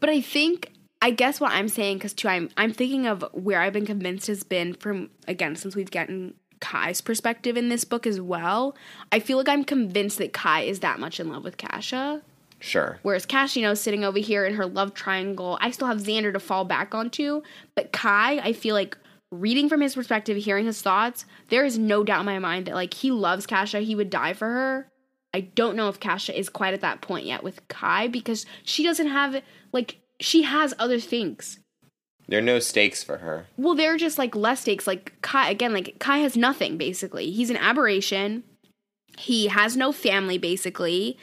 But 0.00 0.10
I 0.10 0.20
think 0.20 0.72
I 1.00 1.10
guess 1.10 1.40
what 1.40 1.52
I'm 1.52 1.68
saying 1.68 1.98
cuz 1.98 2.12
too 2.12 2.28
I'm 2.28 2.50
I'm 2.56 2.72
thinking 2.72 3.06
of 3.06 3.24
where 3.32 3.60
I've 3.60 3.72
been 3.72 3.86
convinced 3.86 4.28
has 4.28 4.44
been 4.44 4.74
from 4.74 5.10
again 5.26 5.56
since 5.56 5.74
we've 5.74 5.90
gotten 5.90 6.34
Ky's 6.60 7.00
perspective 7.00 7.56
in 7.56 7.68
this 7.68 7.84
book 7.84 8.06
as 8.06 8.20
well. 8.20 8.76
I 9.10 9.18
feel 9.18 9.36
like 9.36 9.48
I'm 9.48 9.64
convinced 9.64 10.18
that 10.18 10.32
Ky 10.32 10.68
is 10.68 10.80
that 10.80 11.00
much 11.00 11.18
in 11.18 11.28
love 11.28 11.42
with 11.42 11.56
Cassia. 11.56 12.22
Sure. 12.62 12.98
Whereas 13.02 13.26
know, 13.56 13.74
sitting 13.74 14.04
over 14.04 14.20
here 14.20 14.46
in 14.46 14.54
her 14.54 14.66
love 14.66 14.94
triangle, 14.94 15.58
I 15.60 15.72
still 15.72 15.88
have 15.88 15.98
Xander 15.98 16.32
to 16.32 16.38
fall 16.38 16.64
back 16.64 16.94
onto. 16.94 17.42
But 17.74 17.92
Ky, 17.92 18.38
I 18.40 18.52
feel 18.52 18.74
like 18.76 18.96
reading 19.32 19.68
from 19.68 19.80
his 19.80 19.96
perspective, 19.96 20.36
hearing 20.36 20.66
his 20.66 20.80
thoughts, 20.80 21.24
there 21.48 21.64
is 21.64 21.76
no 21.76 22.04
doubt 22.04 22.20
in 22.20 22.26
my 22.26 22.38
mind 22.38 22.66
that 22.66 22.76
like 22.76 22.94
he 22.94 23.10
loves 23.10 23.46
Cassia, 23.46 23.80
he 23.80 23.96
would 23.96 24.10
die 24.10 24.32
for 24.32 24.48
her. 24.48 24.88
I 25.34 25.40
don't 25.40 25.76
know 25.76 25.88
if 25.88 25.98
Cassia 25.98 26.38
is 26.38 26.48
quite 26.48 26.72
at 26.72 26.82
that 26.82 27.00
point 27.00 27.26
yet 27.26 27.42
with 27.42 27.66
Ky 27.68 28.06
because 28.06 28.46
she 28.62 28.84
doesn't 28.84 29.08
have 29.08 29.42
like 29.72 29.98
she 30.20 30.42
has 30.42 30.72
other 30.78 31.00
things. 31.00 31.58
There 32.28 32.38
are 32.38 32.42
no 32.42 32.60
stakes 32.60 33.02
for 33.02 33.18
her. 33.18 33.46
Well, 33.56 33.74
they're 33.74 33.96
just 33.96 34.18
like 34.18 34.36
less 34.36 34.60
stakes. 34.60 34.86
Like 34.86 35.20
Ky 35.22 35.50
again, 35.50 35.72
like 35.72 35.98
Ky 35.98 36.22
has 36.22 36.36
nothing 36.36 36.78
basically. 36.78 37.32
He's 37.32 37.50
an 37.50 37.56
aberration. 37.56 38.44
He 39.18 39.48
has 39.48 39.76
no 39.76 39.90
family 39.90 40.38
basically. 40.38 41.18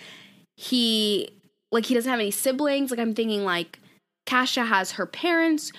He 0.62 1.30
like 1.72 1.86
he 1.86 1.93
doesn't 1.93 2.10
have 2.10 2.20
any 2.20 2.32
siblings. 2.32 2.91
Like 2.91 2.99
I'm 2.99 3.16
thinking 3.16 3.45
like 3.45 3.80
Cassia 4.26 4.66
has 4.66 4.91
her 4.91 5.05
parents. 5.05 5.72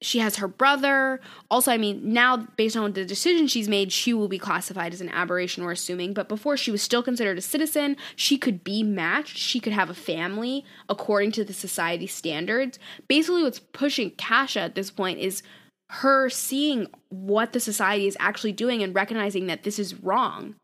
she 0.00 0.20
has 0.20 0.36
her 0.36 0.46
brother. 0.46 1.20
Also, 1.50 1.72
I 1.72 1.76
mean, 1.76 2.12
now 2.12 2.46
based 2.56 2.76
on 2.76 2.92
the 2.92 3.04
decision 3.04 3.48
she's 3.48 3.68
made, 3.68 3.90
she 3.90 4.14
will 4.14 4.28
be 4.28 4.38
classified 4.38 4.92
as 4.92 5.00
an 5.00 5.08
aberration, 5.08 5.64
we're 5.64 5.72
assuming. 5.72 6.14
But 6.14 6.28
before 6.28 6.56
she 6.56 6.70
was 6.70 6.82
still 6.82 7.02
considered 7.02 7.36
a 7.36 7.42
citizen, 7.42 7.96
she 8.14 8.38
could 8.38 8.62
be 8.62 8.84
matched. 8.84 9.36
She 9.36 9.58
could 9.58 9.72
have 9.72 9.90
a 9.90 9.94
family 9.94 10.64
according 10.88 11.32
to 11.32 11.44
the 11.44 11.52
society 11.52 12.06
standards. 12.06 12.78
Basically, 13.08 13.42
what's 13.42 13.58
pushing 13.58 14.12
Cassia 14.12 14.62
at 14.62 14.76
this 14.76 14.90
point 14.90 15.18
is 15.18 15.42
her 15.90 16.28
seeing 16.28 16.86
what 17.08 17.52
the 17.52 17.60
society 17.60 18.06
is 18.06 18.16
actually 18.20 18.52
doing 18.52 18.84
and 18.84 18.94
recognizing 18.94 19.48
that 19.48 19.64
this 19.64 19.80
is 19.80 19.96
wrong. 19.96 20.54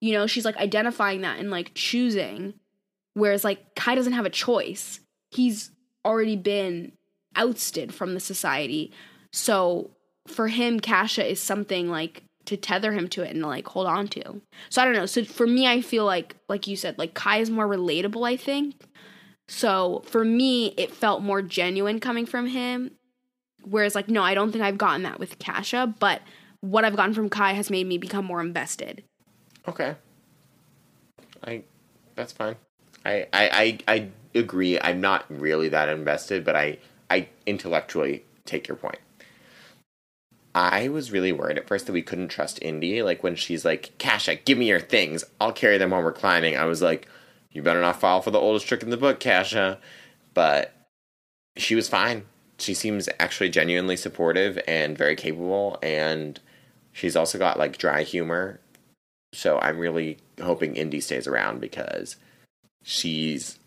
You 0.00 0.12
know, 0.14 0.26
she's 0.26 0.44
like 0.46 0.56
identifying 0.56 1.20
that 1.22 1.38
and 1.38 1.50
like 1.50 1.72
choosing. 1.74 2.54
Whereas 3.14 3.44
like 3.44 3.74
Ky 3.74 3.94
doesn't 3.94 4.12
have 4.12 4.26
a 4.26 4.30
choice. 4.30 5.00
He's 5.30 5.70
already 6.04 6.36
been 6.36 6.92
ousted 7.34 7.92
from 7.92 8.14
the 8.14 8.20
society. 8.20 8.92
So 9.32 9.90
for 10.26 10.48
him, 10.48 10.80
Cassia 10.80 11.24
is 11.24 11.40
something 11.40 11.90
like 11.90 12.22
to 12.46 12.56
tether 12.56 12.92
him 12.92 13.08
to 13.08 13.22
it 13.22 13.30
and 13.30 13.42
like 13.42 13.66
hold 13.66 13.86
on 13.86 14.08
to. 14.08 14.40
So 14.70 14.80
I 14.80 14.84
don't 14.84 14.94
know. 14.94 15.06
So 15.06 15.24
for 15.24 15.46
me, 15.46 15.66
I 15.66 15.80
feel 15.80 16.04
like, 16.04 16.36
like 16.48 16.66
you 16.66 16.76
said, 16.76 16.98
like 16.98 17.14
Ky 17.14 17.40
is 17.40 17.50
more 17.50 17.68
relatable, 17.68 18.26
I 18.26 18.36
think. 18.36 18.74
So 19.48 20.02
for 20.06 20.24
me, 20.24 20.74
it 20.76 20.94
felt 20.94 21.22
more 21.22 21.42
genuine 21.42 22.00
coming 22.00 22.26
from 22.26 22.46
him. 22.46 22.92
Whereas, 23.64 23.94
like, 23.94 24.08
no, 24.08 24.22
I 24.22 24.34
don't 24.34 24.52
think 24.52 24.62
I've 24.62 24.78
gotten 24.78 25.02
that 25.02 25.18
with 25.18 25.38
Cassia, 25.38 25.92
but 25.98 26.22
what 26.60 26.84
I've 26.84 26.96
gotten 26.96 27.12
from 27.12 27.28
Ky 27.28 27.54
has 27.54 27.70
made 27.70 27.86
me 27.86 27.98
become 27.98 28.24
more 28.24 28.40
invested. 28.40 29.02
Okay. 29.66 29.96
I 31.44 31.64
that's 32.14 32.32
fine. 32.32 32.56
I 33.04 33.26
I 33.32 33.78
I, 33.86 33.94
I 33.96 34.08
agree. 34.34 34.80
I'm 34.80 35.00
not 35.00 35.24
really 35.28 35.68
that 35.68 35.88
invested, 35.88 36.44
but 36.44 36.56
I 36.56 36.78
I 37.10 37.28
intellectually 37.46 38.24
take 38.44 38.68
your 38.68 38.76
point. 38.76 38.98
I 40.54 40.88
was 40.88 41.12
really 41.12 41.30
worried 41.30 41.58
at 41.58 41.68
first 41.68 41.86
that 41.86 41.92
we 41.92 42.02
couldn't 42.02 42.28
trust 42.28 42.60
Indie. 42.60 43.04
Like 43.04 43.22
when 43.22 43.36
she's 43.36 43.64
like, 43.64 43.96
Cassia, 43.98 44.36
give 44.36 44.58
me 44.58 44.66
your 44.68 44.80
things. 44.80 45.22
I'll 45.40 45.52
carry 45.52 45.78
them 45.78 45.90
while 45.90 46.02
we're 46.02 46.12
climbing. 46.12 46.56
I 46.56 46.64
was 46.64 46.82
like, 46.82 47.06
you 47.52 47.62
better 47.62 47.80
not 47.80 48.00
fall 48.00 48.22
for 48.22 48.30
the 48.30 48.40
oldest 48.40 48.66
trick 48.66 48.82
in 48.82 48.90
the 48.90 48.96
book, 48.96 49.20
Cassia. 49.20 49.78
But 50.34 50.74
she 51.56 51.74
was 51.74 51.88
fine. 51.88 52.24
She 52.58 52.74
seems 52.74 53.08
actually 53.20 53.50
genuinely 53.50 53.96
supportive 53.96 54.58
and 54.66 54.98
very 54.98 55.14
capable. 55.14 55.78
And 55.80 56.40
she's 56.92 57.14
also 57.14 57.38
got 57.38 57.58
like 57.58 57.78
dry 57.78 58.02
humor. 58.02 58.60
So 59.32 59.58
I'm 59.60 59.78
really 59.78 60.18
hoping 60.42 60.74
Indie 60.74 61.02
stays 61.02 61.28
around 61.28 61.60
because 61.60 62.16
she's. 62.88 63.58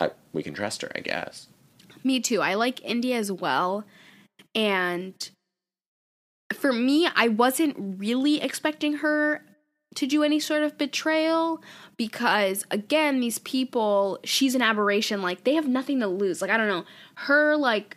I, 0.00 0.10
we 0.32 0.42
can 0.42 0.54
trust 0.54 0.82
her, 0.82 0.90
I 0.94 1.00
guess. 1.00 1.48
Me 2.02 2.20
too. 2.20 2.40
I 2.40 2.54
like 2.54 2.80
Indie 2.80 3.12
as 3.12 3.30
well. 3.30 3.84
And 4.54 5.14
for 6.54 6.72
me, 6.72 7.08
I 7.14 7.28
wasn't 7.28 7.76
really 7.98 8.40
expecting 8.40 8.94
her 8.94 9.42
to 9.96 10.06
do 10.06 10.22
any 10.22 10.38
sort 10.38 10.62
of 10.62 10.78
betrayal 10.78 11.62
because 11.96 12.64
again, 12.70 13.20
these 13.20 13.38
people, 13.40 14.18
she's 14.24 14.54
an 14.54 14.62
aberration, 14.62 15.22
like 15.22 15.44
they 15.44 15.54
have 15.54 15.68
nothing 15.68 16.00
to 16.00 16.06
lose. 16.06 16.40
Like 16.40 16.50
I 16.50 16.56
don't 16.56 16.68
know, 16.68 16.84
her 17.16 17.56
like 17.56 17.96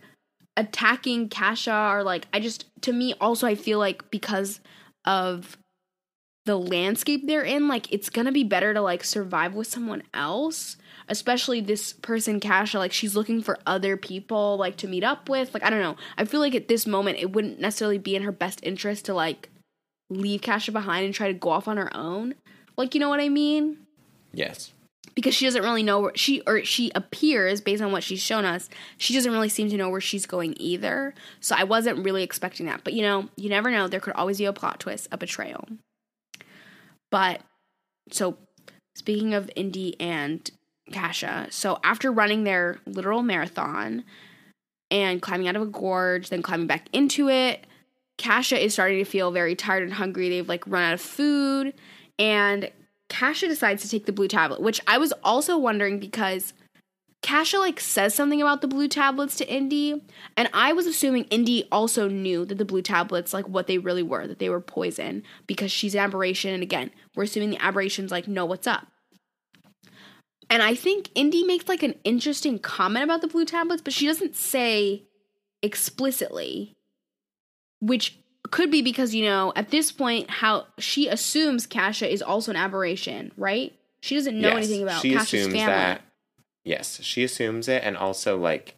attacking 0.58 1.30
Cassia 1.30 1.90
or 1.92 2.04
like 2.04 2.28
I 2.34 2.40
just 2.40 2.66
to 2.82 2.92
me 2.92 3.14
also 3.22 3.48
I 3.48 3.56
feel 3.56 3.80
like 3.80 4.10
because 4.12 4.60
of 5.06 5.58
the 6.46 6.58
landscape 6.58 7.28
they're 7.28 7.44
in, 7.44 7.68
like 7.68 7.92
it's 7.92 8.10
gonna 8.10 8.32
be 8.32 8.44
better 8.44 8.74
to 8.74 8.82
like 8.82 9.04
survive 9.04 9.54
with 9.54 9.68
someone 9.68 10.04
else 10.14 10.78
especially 11.10 11.60
this 11.60 11.92
person 11.92 12.40
Cassia 12.40 12.78
like 12.78 12.94
she's 12.94 13.16
looking 13.16 13.42
for 13.42 13.60
other 13.66 13.98
people 13.98 14.58
like 14.58 14.78
to 14.78 14.88
meet 14.88 15.04
up 15.04 15.28
with 15.28 15.54
like 15.54 15.64
I 15.64 15.70
don't 15.70 15.82
know. 15.82 15.98
I 16.18 16.26
feel 16.26 16.40
like 16.40 16.56
at 16.56 16.68
this 16.68 16.86
moment 16.88 17.18
it 17.20 17.34
wouldn't 17.34 17.60
necessarily 17.60 17.98
be 17.98 18.16
in 18.16 18.22
her 18.22 18.32
best 18.32 18.60
interest 18.64 19.06
to 19.06 19.14
like 19.14 19.50
leave 20.10 20.42
Cassia 20.42 20.72
behind 20.72 21.06
and 21.06 21.14
try 21.14 21.28
to 21.28 21.34
go 21.34 21.50
off 21.50 21.68
on 21.68 21.78
her 21.78 21.96
own. 21.96 22.36
Like 22.78 22.94
you 22.94 23.00
know 23.00 23.10
what 23.10 23.20
I 23.20 23.28
mean? 23.30 23.80
Yes. 24.32 24.72
because 25.16 25.34
she 25.34 25.46
doesn't 25.46 25.64
really 25.64 25.82
know 25.82 26.00
where 26.02 26.12
she 26.16 26.42
or 26.46 26.64
she 26.64 26.92
appears 26.94 27.60
based 27.60 27.82
on 27.82 27.92
what 27.92 28.04
she's 28.04 28.22
shown 28.22 28.46
us 28.46 28.70
she 29.00 29.16
doesn't 29.16 29.32
really 29.32 29.50
seem 29.50 29.68
to 29.70 29.78
know 29.78 29.90
where 29.90 30.00
she's 30.00 30.28
going 30.28 30.54
either. 30.60 31.16
So 31.40 31.56
i 31.58 31.64
wasn't 31.64 32.06
really 32.06 32.22
expecting 32.22 32.68
that. 32.68 32.84
But 32.84 32.94
you 32.94 33.02
know 33.02 33.30
you 33.36 33.50
never 33.50 33.72
know. 33.72 33.88
There 33.88 34.00
could 34.00 34.14
always 34.14 34.38
be 34.38 34.46
a 34.46 34.54
plot 34.54 34.80
twist 34.80 35.08
a 35.12 35.18
betrayal 35.18 35.68
but 37.12 37.42
so 38.12 38.38
speaking 38.96 39.34
of 39.34 39.50
indie 39.56 39.96
and 40.00 40.52
cassia 40.92 41.48
so 41.52 41.80
after 41.84 42.12
running 42.12 42.44
their 42.44 42.80
literal 42.86 43.22
marathon 43.22 44.04
and 44.92 45.22
climbing 45.22 45.48
out 45.48 45.56
of 45.56 45.62
a 45.62 45.68
gorge 45.68 46.30
then 46.30 46.42
climbing 46.42 46.68
back 46.68 46.88
into 46.92 47.30
it 47.30 47.66
cassia 48.20 48.60
is 48.60 48.74
starting 48.74 49.00
to 49.00 49.06
feel 49.06 49.32
very 49.32 49.56
tired 49.56 49.82
and 49.82 49.94
hungry. 49.94 50.30
They've 50.30 50.48
like 50.48 50.68
run 50.68 50.84
out 50.84 50.94
of 50.94 51.02
food. 51.02 51.74
And 52.20 52.70
Cassia 53.08 53.50
decides 53.50 53.82
to 53.82 53.90
take 53.90 54.06
the 54.06 54.12
blue 54.12 54.28
tablet, 54.28 54.62
which 54.62 54.80
I 54.86 55.00
was 55.00 55.12
also 55.24 55.58
wondering 55.58 56.00
because 56.00 56.54
Cassia 57.22 57.60
like 57.60 57.80
says 57.82 58.14
something 58.16 58.42
about 58.42 58.62
the 58.62 58.68
blue 58.68 58.88
tablets 58.88 59.36
to 59.38 59.46
Indie, 59.46 60.02
and 60.38 60.50
I 60.54 60.72
was 60.72 60.88
assuming 60.88 61.26
Indie 61.26 61.68
also 61.72 62.08
knew 62.08 62.46
that 62.46 62.58
the 62.58 62.66
blue 62.66 62.82
tablets 62.82 63.34
like 63.34 63.48
what 63.48 63.68
they 63.68 63.78
really 63.78 64.04
were, 64.04 64.26
that 64.26 64.40
they 64.40 64.50
were 64.50 64.62
poison 64.62 65.24
because 65.46 65.72
she's 65.72 65.94
an 65.96 66.00
aberration, 66.02 66.54
and 66.54 66.64
again, 66.64 66.92
we're 67.16 67.24
assuming 67.24 67.50
the 67.50 67.62
aberrations 67.64 68.10
like 68.12 68.28
know 68.28 68.46
what's 68.46 68.68
up. 68.68 68.88
And 70.50 70.64
I 70.64 70.74
think 70.76 71.10
Indie 71.10 71.46
makes 71.46 71.68
like 71.68 71.84
an 71.84 71.96
interesting 72.04 72.58
comment 72.58 73.04
about 73.04 73.22
the 73.22 73.28
blue 73.28 73.46
tablets, 73.46 73.82
but 73.82 73.94
she 73.94 74.08
doesn't 74.08 74.36
say 74.36 75.04
explicitly, 75.62 76.76
which 77.82 78.18
could 78.50 78.72
be 78.72 78.82
because 78.82 79.14
you 79.14 79.26
know 79.26 79.52
at 79.56 79.70
this 79.70 79.92
point 79.92 80.30
how 80.30 80.66
she 80.80 81.08
assumes 81.08 81.68
Cassia 81.68 82.08
is 82.08 82.22
also 82.22 82.52
an 82.52 82.58
aberration, 82.58 83.32
right? 83.38 83.74
She 84.02 84.16
doesn't 84.16 84.40
know 84.40 84.48
Yes, 84.50 84.58
anything 84.58 84.84
about 84.84 85.02
she 85.02 85.14
Cassia's 85.14 85.42
assumes 85.48 85.62
family. 85.62 85.76
that. 85.76 86.02
Yes, 86.64 87.02
she 87.02 87.24
assumes 87.24 87.68
it, 87.68 87.84
and 87.84 87.98
also 87.98 88.38
like, 88.38 88.76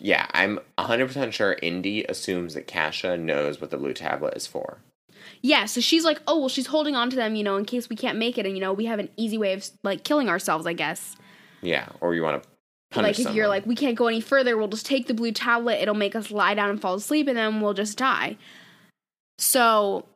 yeah, 0.00 0.26
I'm 0.32 0.60
100 0.76 1.06
percent 1.06 1.34
sure 1.34 1.56
Indie 1.62 2.08
assumes 2.08 2.54
that 2.54 2.66
Cassia 2.66 3.16
knows 3.16 3.60
what 3.60 3.70
the 3.70 3.76
blue 3.76 3.94
tablet 3.94 4.36
is 4.36 4.46
for. 4.46 4.78
Yeah, 5.40 5.66
so 5.66 5.80
she's 5.80 6.04
like, 6.04 6.20
oh 6.26 6.38
well, 6.38 6.48
she's 6.48 6.66
holding 6.66 6.96
on 6.96 7.10
to 7.10 7.16
them, 7.16 7.34
you 7.34 7.44
know, 7.44 7.56
in 7.56 7.64
case 7.64 7.88
we 7.88 7.96
can't 7.96 8.18
make 8.18 8.38
it, 8.38 8.46
and 8.46 8.56
you 8.56 8.60
know, 8.60 8.72
we 8.72 8.86
have 8.86 8.98
an 8.98 9.08
easy 9.16 9.38
way 9.38 9.52
of 9.52 9.68
like 9.84 10.04
killing 10.04 10.28
ourselves, 10.28 10.66
I 10.66 10.72
guess. 10.72 11.16
Yeah, 11.62 11.88
or 12.00 12.14
you 12.14 12.22
want 12.22 12.42
to 12.42 12.48
punish 12.90 13.08
like 13.08 13.18
if 13.18 13.22
someone. 13.24 13.36
you're 13.36 13.48
like, 13.48 13.66
we 13.66 13.74
can't 13.74 13.96
go 13.96 14.08
any 14.08 14.20
further, 14.20 14.56
we'll 14.56 14.68
just 14.68 14.86
take 14.86 15.06
the 15.06 15.14
blue 15.14 15.32
tablet. 15.32 15.80
It'll 15.80 15.94
make 15.94 16.16
us 16.16 16.30
lie 16.30 16.54
down 16.54 16.70
and 16.70 16.80
fall 16.80 16.94
asleep, 16.94 17.28
and 17.28 17.36
then 17.36 17.60
we'll 17.60 17.74
just 17.74 17.98
die. 17.98 18.36
So 19.38 20.06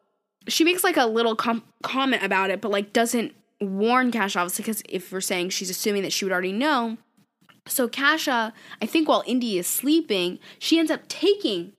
she 0.48 0.64
makes 0.64 0.82
like 0.82 0.96
a 0.96 1.06
little 1.06 1.36
com- 1.36 1.64
comment 1.82 2.22
about 2.22 2.50
it, 2.50 2.60
but 2.60 2.70
like 2.70 2.92
doesn't 2.92 3.34
warn 3.62 4.10
Cassia 4.10 4.40
obviously 4.40 4.62
because 4.62 4.82
if 4.88 5.12
we're 5.12 5.20
saying 5.20 5.50
she's 5.50 5.70
assuming 5.70 6.02
that 6.02 6.12
she 6.12 6.24
would 6.24 6.32
already 6.32 6.52
know. 6.52 6.98
So 7.66 7.88
Cassia, 7.88 8.52
I 8.80 8.86
think 8.86 9.08
while 9.08 9.22
Indie 9.24 9.54
is 9.54 9.66
sleeping, 9.66 10.38
she 10.58 10.78
ends 10.78 10.90
up 10.90 11.06
taking 11.08 11.72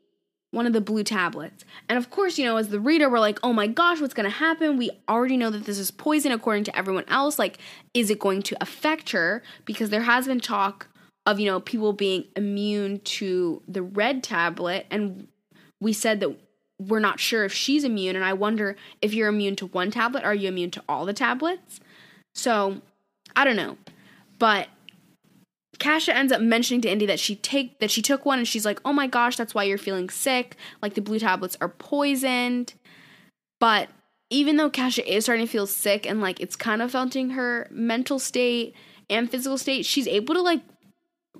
one 0.53 0.67
of 0.67 0.73
the 0.73 0.81
blue 0.81 1.03
tablets. 1.03 1.65
And 1.89 1.97
of 1.97 2.11
course, 2.11 2.37
you 2.37 2.45
know, 2.45 2.57
as 2.57 2.69
the 2.69 2.79
reader, 2.79 3.09
we're 3.09 3.19
like, 3.19 3.39
oh 3.41 3.53
my 3.53 3.65
gosh, 3.67 3.99
what's 3.99 4.13
going 4.13 4.29
to 4.29 4.37
happen? 4.37 4.77
We 4.77 4.91
already 5.09 5.35
know 5.35 5.49
that 5.49 5.65
this 5.65 5.79
is 5.79 5.89
poison 5.89 6.31
according 6.31 6.63
to 6.65 6.77
everyone 6.77 7.05
else. 7.07 7.39
Like, 7.39 7.57
is 7.93 8.11
it 8.11 8.19
going 8.19 8.43
to 8.43 8.57
affect 8.61 9.11
her? 9.11 9.41
Because 9.65 9.89
there 9.89 10.03
has 10.03 10.27
been 10.27 10.39
talk 10.39 10.87
of, 11.25 11.39
you 11.39 11.47
know, 11.47 11.59
people 11.59 11.91
being 11.91 12.25
immune 12.35 12.99
to 12.99 13.63
the 13.67 13.81
red 13.81 14.23
tablet. 14.23 14.85
And 14.91 15.27
we 15.81 15.91
said 15.91 16.19
that 16.19 16.35
we're 16.79 16.99
not 16.99 17.19
sure 17.19 17.45
if 17.45 17.53
she's 17.53 17.83
immune. 17.83 18.15
And 18.15 18.25
I 18.25 18.33
wonder 18.33 18.75
if 19.01 19.13
you're 19.13 19.29
immune 19.29 19.55
to 19.57 19.67
one 19.67 19.91
tablet, 19.91 20.23
are 20.23 20.35
you 20.35 20.47
immune 20.49 20.71
to 20.71 20.83
all 20.87 21.05
the 21.05 21.13
tablets? 21.13 21.79
So, 22.35 22.81
I 23.35 23.43
don't 23.43 23.55
know. 23.55 23.77
But 24.39 24.67
Cassia 25.79 26.13
ends 26.13 26.31
up 26.31 26.41
mentioning 26.41 26.81
to 26.81 26.87
Indie 26.87 27.07
that 27.07 27.19
she 27.19 27.35
take 27.35 27.79
that 27.79 27.91
she 27.91 28.01
took 28.01 28.25
one 28.25 28.39
and 28.39 28.47
she's 28.47 28.65
like, 28.65 28.79
"Oh 28.85 28.93
my 28.93 29.07
gosh, 29.07 29.35
that's 29.35 29.53
why 29.53 29.63
you're 29.63 29.77
feeling 29.77 30.09
sick. 30.09 30.55
Like 30.81 30.93
the 30.93 31.01
blue 31.01 31.19
tablets 31.19 31.57
are 31.59 31.69
poisoned." 31.69 32.73
But 33.59 33.89
even 34.29 34.57
though 34.57 34.69
Cassia 34.69 35.05
is 35.05 35.25
starting 35.25 35.45
to 35.45 35.51
feel 35.51 35.67
sick 35.67 36.05
and 36.05 36.21
like 36.21 36.39
it's 36.39 36.55
kind 36.55 36.81
of 36.81 36.89
affecting 36.89 37.31
her 37.31 37.67
mental 37.69 38.19
state 38.19 38.75
and 39.09 39.29
physical 39.29 39.57
state, 39.57 39.85
she's 39.85 40.07
able 40.07 40.33
to 40.35 40.41
like 40.41 40.61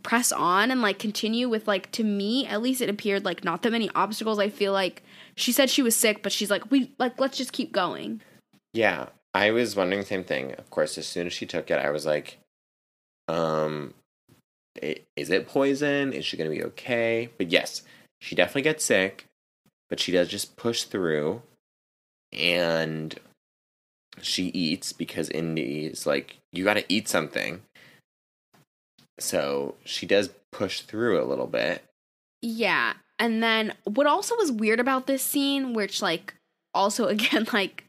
press 0.04 0.32
on 0.32 0.72
and 0.72 0.82
like 0.82 1.00
continue 1.00 1.48
with 1.48 1.68
like 1.68 1.90
to 1.92 2.04
me 2.04 2.46
at 2.46 2.62
least 2.62 2.82
it 2.82 2.90
appeared 2.90 3.24
like 3.24 3.44
not 3.44 3.62
that 3.62 3.72
many 3.72 3.90
obstacles. 3.96 4.40
I 4.40 4.50
feel 4.50 4.74
like 4.74 5.04
she 5.36 5.52
said 5.52 5.70
she 5.70 5.82
was 5.82 5.96
sick, 5.96 6.24
but 6.24 6.32
she's 6.32 6.50
like, 6.50 6.70
"We 6.72 6.92
like 6.98 7.20
let's 7.20 7.38
just 7.38 7.54
keep 7.54 7.72
going." 7.72 8.22
Yeah, 8.74 9.08
I 9.34 9.52
was 9.52 9.76
wondering 9.76 10.02
the 10.02 10.08
same 10.08 10.24
thing. 10.24 10.54
Of 10.54 10.70
course, 10.70 10.98
as 10.98 11.08
soon 11.08 11.28
as 11.28 11.34
she 11.34 11.46
took 11.46 11.70
it, 11.72 11.80
I 11.80 11.90
was 11.92 12.06
like, 12.06 12.40
um, 13.28 13.94
is 14.82 15.30
it 15.30 15.48
poison? 15.48 16.14
Is 16.14 16.26
she 16.26 16.38
going 16.38 16.50
to 16.50 16.56
be 16.56 16.64
okay? 16.64 17.30
But 17.38 17.52
yes, 17.52 17.84
she 18.22 18.36
definitely 18.36 18.64
gets 18.64 18.84
sick, 18.84 19.26
but 19.90 20.00
she 20.00 20.12
does 20.12 20.28
just 20.28 20.56
push 20.56 20.84
through 20.84 21.42
and 22.32 23.16
she 24.22 24.46
eats 24.46 24.94
because 24.94 25.30
Indie 25.30 25.92
is 25.92 26.06
like, 26.06 26.38
you 26.52 26.64
got 26.64 26.76
to 26.76 26.86
eat 26.88 27.08
something. 27.08 27.62
So 29.20 29.76
she 29.86 30.06
does 30.06 30.30
push 30.52 30.82
through 30.82 31.22
a 31.22 31.26
little 31.26 31.48
bit. 31.48 31.84
Yeah. 32.42 32.94
And 33.24 33.41
then 33.41 33.74
what 33.86 34.05
also 34.05 34.36
was 34.36 34.51
weird 34.51 34.82
about 34.82 35.07
this 35.07 35.24
scene, 35.24 35.71
which 35.71 36.01
like 36.01 36.34
also 36.74 37.07
again 37.07 37.47
like 37.53 37.86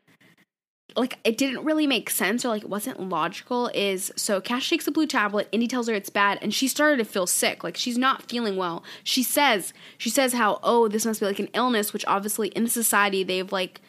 like 0.95 1.19
it 1.25 1.37
didn't 1.37 1.65
really 1.65 1.89
make 1.89 2.09
sense 2.09 2.45
or 2.45 2.51
like 2.51 2.63
it 2.63 2.69
wasn't 2.69 3.01
logical 3.01 3.69
is 3.75 4.13
so 4.15 4.41
Cassia 4.41 4.71
takes 4.71 4.85
the 4.85 4.93
blue 4.93 5.09
tablet, 5.09 5.51
Indie 5.51 5.69
tells 5.69 5.89
her 5.89 5.95
it's 5.95 6.09
bad, 6.09 6.39
and 6.41 6.55
she 6.55 6.69
started 6.69 6.99
to 6.99 7.05
feel 7.05 7.27
sick. 7.27 7.65
Like 7.65 7.77
she's 7.77 7.99
not 7.99 8.31
feeling 8.31 8.57
well. 8.57 8.85
She 9.03 9.25
says 9.25 9.75
she 9.99 10.09
says 10.09 10.35
how, 10.35 10.61
oh, 10.63 10.87
this 10.87 11.05
must 11.05 11.19
be 11.19 11.27
like 11.27 11.41
an 11.41 11.51
illness, 11.53 11.93
which 11.93 12.05
obviously 12.07 12.49
in 12.51 12.69
society 12.69 13.25
they've 13.25 13.51
like 13.51 13.81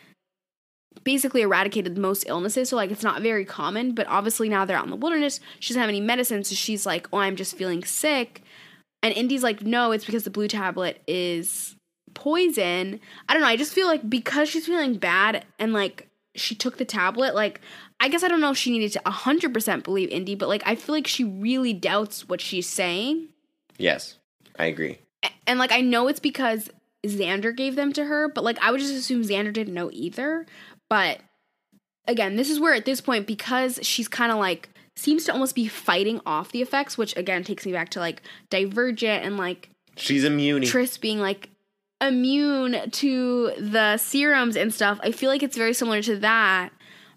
basically 1.03 1.43
eradicated 1.43 1.95
most 1.95 2.23
illnesses, 2.27 2.69
so 2.69 2.75
like 2.75 2.89
it's 2.89 3.03
not 3.03 3.21
very 3.21 3.45
common, 3.45 3.93
but 3.93 4.07
obviously 4.07 4.49
now 4.49 4.65
they're 4.65 4.77
out 4.77 4.85
in 4.85 4.89
the 4.89 4.95
wilderness, 4.95 5.39
she 5.59 5.73
doesn't 5.73 5.81
have 5.81 5.89
any 5.89 6.01
medicine, 6.01 6.43
so 6.43 6.55
she's 6.55 6.87
like, 6.87 7.07
Oh, 7.13 7.19
I'm 7.19 7.35
just 7.35 7.55
feeling 7.55 7.83
sick. 7.83 8.41
And 9.03 9.13
Indie's 9.13 9.43
like, 9.43 9.61
No, 9.61 9.91
it's 9.91 10.05
because 10.05 10.23
the 10.23 10.29
blue 10.29 10.47
tablet 10.47 11.01
is 11.07 11.75
poison. 12.13 12.99
I 13.29 13.33
don't 13.33 13.41
know, 13.41 13.47
I 13.47 13.57
just 13.57 13.73
feel 13.73 13.87
like 13.87 14.09
because 14.09 14.49
she's 14.49 14.65
feeling 14.65 14.95
bad 14.95 15.45
and 15.59 15.73
like 15.73 16.07
she 16.35 16.55
took 16.55 16.77
the 16.77 16.85
tablet, 16.85 17.35
like 17.35 17.61
I 17.99 18.09
guess 18.09 18.23
I 18.23 18.27
don't 18.27 18.41
know 18.41 18.51
if 18.51 18.57
she 18.57 18.71
needed 18.71 18.91
to 18.93 18.99
100% 19.05 19.83
believe 19.83 20.09
Indie, 20.09 20.37
but 20.37 20.49
like 20.49 20.63
I 20.65 20.75
feel 20.75 20.95
like 20.95 21.07
she 21.07 21.23
really 21.23 21.73
doubts 21.73 22.27
what 22.27 22.41
she's 22.41 22.67
saying. 22.67 23.29
Yes, 23.77 24.17
I 24.57 24.65
agree. 24.65 24.97
A- 25.23 25.29
And 25.47 25.59
like 25.59 25.71
I 25.71 25.81
know 25.81 26.07
it's 26.07 26.19
because 26.19 26.69
Xander 27.05 27.55
gave 27.55 27.75
them 27.75 27.93
to 27.93 28.05
her, 28.05 28.27
but 28.27 28.43
like 28.43 28.57
I 28.61 28.71
would 28.71 28.79
just 28.81 28.93
assume 28.93 29.21
Xander 29.23 29.53
didn't 29.53 29.73
know 29.73 29.89
either. 29.93 30.45
But 30.89 31.19
again, 32.07 32.35
this 32.35 32.49
is 32.49 32.59
where 32.59 32.73
at 32.73 32.85
this 32.85 33.01
point, 33.01 33.27
because 33.27 33.79
she's 33.83 34.07
kind 34.07 34.31
of 34.31 34.37
like 34.37 34.69
seems 34.95 35.25
to 35.25 35.33
almost 35.33 35.55
be 35.55 35.67
fighting 35.67 36.21
off 36.25 36.51
the 36.51 36.61
effects, 36.61 36.97
which 36.97 37.15
again 37.17 37.43
takes 37.43 37.65
me 37.65 37.71
back 37.71 37.89
to 37.89 37.99
like 37.99 38.21
Divergent 38.49 39.25
and 39.25 39.37
like 39.37 39.69
She's 39.97 40.23
immune. 40.23 40.63
Tris 40.63 40.97
being 40.97 41.19
like 41.19 41.49
immune 42.01 42.89
to 42.91 43.51
the 43.57 43.97
serums 43.97 44.55
and 44.55 44.73
stuff. 44.73 44.99
I 45.03 45.11
feel 45.11 45.29
like 45.29 45.43
it's 45.43 45.57
very 45.57 45.73
similar 45.73 46.01
to 46.03 46.17
that. 46.17 46.71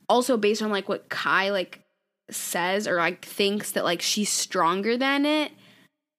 Also 0.09 0.37
based 0.37 0.63
on 0.63 0.71
like 0.71 0.89
what 0.89 1.11
Ky 1.11 1.51
like 1.51 1.83
says 2.31 2.87
or 2.87 2.97
like 2.97 3.25
thinks 3.25 3.73
that 3.73 3.85
like 3.85 4.03
she's 4.03 4.31
stronger 4.31 4.97
than 4.97 5.27
it. 5.27 5.53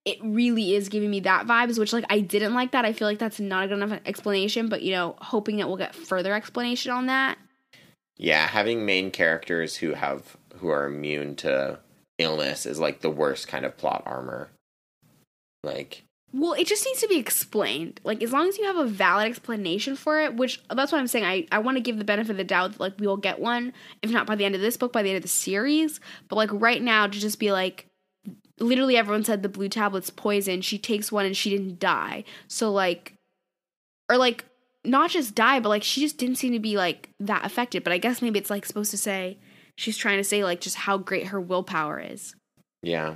It 0.05 0.17
really 0.23 0.73
is 0.73 0.89
giving 0.89 1.11
me 1.11 1.19
that 1.21 1.45
vibes, 1.45 1.77
which 1.77 1.93
like 1.93 2.05
I 2.09 2.19
didn't 2.21 2.53
like 2.53 2.71
that. 2.71 2.85
I 2.85 2.93
feel 2.93 3.07
like 3.07 3.19
that's 3.19 3.39
not 3.39 3.65
a 3.65 3.67
good 3.67 3.81
enough 3.81 3.99
explanation, 4.05 4.67
but 4.67 4.81
you 4.81 4.91
know, 4.91 5.15
hoping 5.19 5.57
that 5.57 5.67
we'll 5.67 5.77
get 5.77 5.93
further 5.93 6.33
explanation 6.33 6.91
on 6.91 7.07
that. 7.07 7.37
yeah, 8.17 8.47
having 8.47 8.85
main 8.85 9.11
characters 9.11 9.75
who 9.75 9.93
have 9.93 10.35
who 10.59 10.69
are 10.69 10.85
immune 10.85 11.35
to 11.37 11.79
illness 12.17 12.65
is 12.65 12.79
like 12.79 13.01
the 13.01 13.09
worst 13.09 13.47
kind 13.47 13.65
of 13.65 13.77
plot 13.77 14.03
armor. 14.05 14.49
Like 15.63 16.03
Well, 16.33 16.53
it 16.53 16.67
just 16.67 16.85
needs 16.85 17.01
to 17.01 17.07
be 17.07 17.17
explained. 17.17 17.99
Like 18.03 18.21
as 18.21 18.31
long 18.31 18.47
as 18.47 18.57
you 18.57 18.65
have 18.65 18.77
a 18.77 18.85
valid 18.85 19.27
explanation 19.27 19.95
for 19.95 20.19
it, 20.21 20.35
which 20.35 20.61
that's 20.69 20.91
what 20.91 20.99
I'm 20.99 21.07
saying. 21.07 21.25
I, 21.25 21.47
I 21.51 21.59
want 21.59 21.77
to 21.77 21.81
give 21.83 21.97
the 21.97 22.03
benefit 22.03 22.31
of 22.31 22.37
the 22.37 22.43
doubt 22.43 22.73
that 22.73 22.79
like 22.79 22.99
we 22.99 23.07
will 23.07 23.17
get 23.17 23.39
one, 23.39 23.73
if 24.01 24.11
not 24.11 24.27
by 24.27 24.35
the 24.35 24.45
end 24.45 24.55
of 24.55 24.61
this 24.61 24.77
book, 24.77 24.93
by 24.93 25.01
the 25.01 25.09
end 25.09 25.17
of 25.17 25.23
the 25.23 25.29
series. 25.29 25.99
But 26.27 26.35
like 26.35 26.49
right 26.53 26.81
now 26.81 27.07
to 27.07 27.19
just 27.19 27.39
be 27.39 27.51
like 27.51 27.87
literally 28.59 28.97
everyone 28.97 29.23
said 29.23 29.41
the 29.41 29.49
blue 29.49 29.69
tablet's 29.69 30.09
poison. 30.09 30.61
She 30.61 30.77
takes 30.77 31.11
one 31.11 31.25
and 31.25 31.35
she 31.35 31.49
didn't 31.49 31.79
die. 31.79 32.25
So 32.47 32.71
like 32.71 33.13
or 34.09 34.17
like 34.17 34.45
not 34.85 35.09
just 35.09 35.35
die, 35.35 35.59
but 35.59 35.69
like 35.69 35.83
she 35.83 36.01
just 36.01 36.17
didn't 36.17 36.37
seem 36.37 36.53
to 36.53 36.59
be 36.59 36.77
like 36.77 37.09
that 37.19 37.45
affected. 37.45 37.83
But 37.83 37.93
I 37.93 37.97
guess 37.97 38.21
maybe 38.21 38.39
it's 38.39 38.49
like 38.49 38.65
supposed 38.65 38.91
to 38.91 38.97
say 38.97 39.37
she's 39.79 39.95
trying 39.95 40.17
to 40.17 40.23
say 40.25 40.43
like 40.43 40.59
just 40.59 40.75
how 40.75 40.97
great 40.97 41.27
her 41.27 41.39
willpower 41.39 41.99
is. 41.99 42.35
Yeah. 42.83 43.15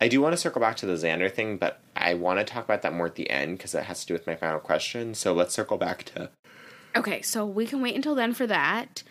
I 0.00 0.06
do 0.06 0.20
want 0.20 0.32
to 0.32 0.36
circle 0.36 0.60
back 0.60 0.76
to 0.76 0.86
the 0.86 0.94
Xander 0.94 1.30
thing, 1.30 1.56
but 1.56 1.80
I 1.96 2.14
want 2.14 2.38
to 2.38 2.44
talk 2.44 2.64
about 2.64 2.82
that 2.82 2.94
more 2.94 3.06
at 3.06 3.16
the 3.16 3.28
end 3.28 3.58
because 3.58 3.74
it 3.74 3.82
has 3.82 4.00
to 4.00 4.06
do 4.06 4.14
with 4.14 4.26
my 4.26 4.36
final 4.36 4.60
question. 4.60 5.14
So 5.14 5.34
let's 5.34 5.52
circle 5.52 5.76
back 5.76 6.04
to. 6.04 6.30
Okay, 6.96 7.22
so 7.22 7.44
we 7.44 7.66
can 7.66 7.82
wait 7.82 7.96
until 7.96 8.14
then 8.14 8.32
for 8.32 8.46
that. 8.46 9.02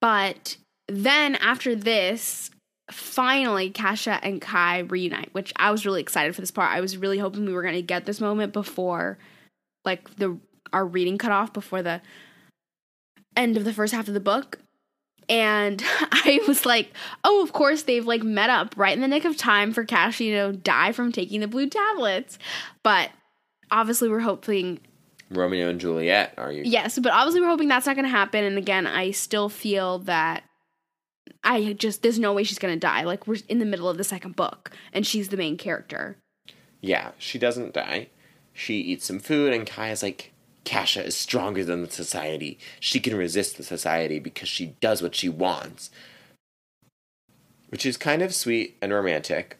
But 0.00 0.56
then 0.86 1.34
after 1.36 1.74
this, 1.74 2.50
finally 2.90 3.68
Cassia 3.68 4.20
and 4.22 4.40
Ky 4.40 4.82
reunite, 4.82 5.34
which 5.34 5.52
I 5.56 5.72
was 5.72 5.84
really 5.84 6.00
excited 6.00 6.34
for 6.34 6.40
this 6.40 6.52
part. 6.52 6.70
I 6.70 6.80
was 6.80 6.96
really 6.96 7.18
hoping 7.18 7.46
we 7.46 7.52
were 7.52 7.62
going 7.62 7.74
to 7.74 7.82
get 7.82 8.06
this 8.06 8.20
moment 8.20 8.52
before 8.52 9.18
like 9.84 10.16
the 10.16 10.38
our 10.72 10.86
reading 10.86 11.18
cut 11.18 11.32
off 11.32 11.52
before 11.52 11.82
the 11.82 12.00
end 13.36 13.56
of 13.56 13.64
the 13.64 13.72
first 13.72 13.92
half 13.92 14.06
of 14.06 14.14
the 14.14 14.20
book. 14.20 14.60
And 15.28 15.82
I 16.12 16.40
was 16.48 16.64
like, 16.66 16.92
oh, 17.24 17.42
of 17.42 17.52
course 17.52 17.82
they've 17.82 18.06
like 18.06 18.22
met 18.22 18.50
up 18.50 18.74
right 18.76 18.94
in 18.94 19.00
the 19.00 19.08
nick 19.08 19.24
of 19.24 19.36
time 19.36 19.72
for 19.72 19.84
Cassia, 19.84 20.26
you 20.26 20.34
know, 20.34 20.52
die 20.52 20.92
from 20.92 21.12
taking 21.12 21.40
the 21.40 21.48
blue 21.48 21.68
tablets. 21.68 22.38
But 22.82 23.10
obviously 23.70 24.08
we're 24.08 24.20
hoping 24.20 24.80
Romeo 25.30 25.68
and 25.68 25.80
Juliet, 25.80 26.34
are 26.38 26.50
you? 26.50 26.62
Yes, 26.64 26.98
but 26.98 27.12
obviously 27.12 27.40
we're 27.40 27.48
hoping 27.48 27.68
that's 27.68 27.86
not 27.86 27.96
going 27.96 28.04
to 28.04 28.10
happen. 28.10 28.44
And 28.44 28.56
again, 28.56 28.86
I 28.86 29.10
still 29.10 29.48
feel 29.48 29.98
that 30.00 30.42
I 31.44 31.74
just 31.74 32.02
there's 32.02 32.18
no 32.18 32.32
way 32.32 32.44
she's 32.44 32.58
going 32.58 32.74
to 32.74 32.80
die. 32.80 33.02
Like 33.02 33.26
we're 33.26 33.36
in 33.48 33.58
the 33.58 33.66
middle 33.66 33.88
of 33.88 33.98
the 33.98 34.04
second 34.04 34.36
book, 34.36 34.70
and 34.92 35.06
she's 35.06 35.28
the 35.28 35.36
main 35.36 35.56
character. 35.56 36.16
Yeah, 36.80 37.10
she 37.18 37.38
doesn't 37.38 37.74
die. 37.74 38.08
She 38.52 38.78
eats 38.78 39.04
some 39.04 39.18
food, 39.18 39.52
and 39.52 39.66
Ky 39.66 39.90
is 39.90 40.02
like, 40.02 40.32
Cassia 40.64 41.02
is 41.02 41.16
stronger 41.16 41.64
than 41.64 41.82
the 41.82 41.90
society. 41.90 42.58
She 42.80 43.00
can 43.00 43.16
resist 43.16 43.56
the 43.56 43.62
society 43.62 44.18
because 44.18 44.48
she 44.48 44.74
does 44.80 45.02
what 45.02 45.14
she 45.14 45.28
wants. 45.28 45.90
Which 47.70 47.84
is 47.84 47.96
kind 47.96 48.22
of 48.22 48.34
sweet 48.34 48.76
and 48.80 48.92
romantic, 48.92 49.58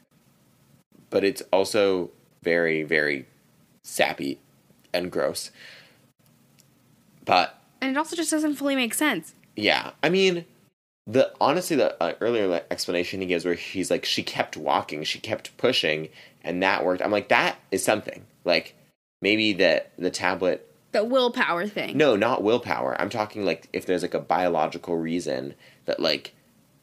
but 1.10 1.24
it's 1.24 1.42
also 1.52 2.10
very, 2.42 2.82
very 2.82 3.26
sappy 3.84 4.38
and 4.94 5.10
gross. 5.12 5.50
But 7.24 7.58
And 7.80 7.90
it 7.90 7.96
also 7.98 8.16
just 8.16 8.30
doesn't 8.30 8.54
fully 8.54 8.76
make 8.76 8.94
sense. 8.94 9.34
yeah, 9.56 9.90
I 10.02 10.08
mean, 10.08 10.46
the 11.06 11.32
honestly, 11.40 11.76
the 11.76 12.02
uh, 12.02 12.14
earlier 12.20 12.62
explanation 12.70 13.20
he 13.20 13.26
gives 13.26 13.44
where 13.44 13.54
he's 13.54 13.90
like, 13.90 14.04
she 14.04 14.22
kept 14.22 14.56
walking, 14.56 15.02
she 15.04 15.18
kept 15.18 15.56
pushing, 15.56 16.08
and 16.42 16.62
that 16.62 16.84
worked. 16.84 17.02
I'm 17.02 17.10
like, 17.10 17.28
that 17.28 17.56
is 17.70 17.84
something. 17.84 18.24
Like, 18.44 18.74
maybe 19.20 19.52
that 19.54 19.92
the 19.98 20.10
tablet 20.10 20.67
The 20.92 21.04
willpower 21.04 21.66
thing. 21.66 21.96
no, 21.98 22.16
not 22.16 22.42
willpower. 22.42 22.98
I'm 23.00 23.10
talking 23.10 23.44
like 23.44 23.68
if 23.72 23.84
there's 23.86 24.02
like 24.02 24.14
a 24.14 24.20
biological 24.20 24.96
reason 24.96 25.54
that 25.84 26.00
like 26.00 26.34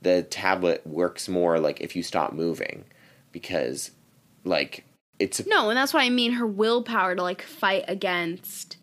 the 0.01 0.21
tablet 0.23 0.85
works 0.85 1.27
more 1.27 1.59
like 1.59 1.81
if 1.81 1.95
you 1.95 2.03
stop 2.03 2.31
moving 2.33 2.85
because 3.31 3.91
like 4.43 4.83
it's 5.17 5.39
a- 5.39 5.49
No, 5.49 5.69
and 5.69 5.77
that's 5.77 5.93
what 5.93 6.03
I 6.03 6.09
mean. 6.09 6.33
Her 6.33 6.45
willpower 6.45 7.15
to 7.15 7.21
like 7.23 7.41
fight 7.41 7.85
against. 7.87 8.77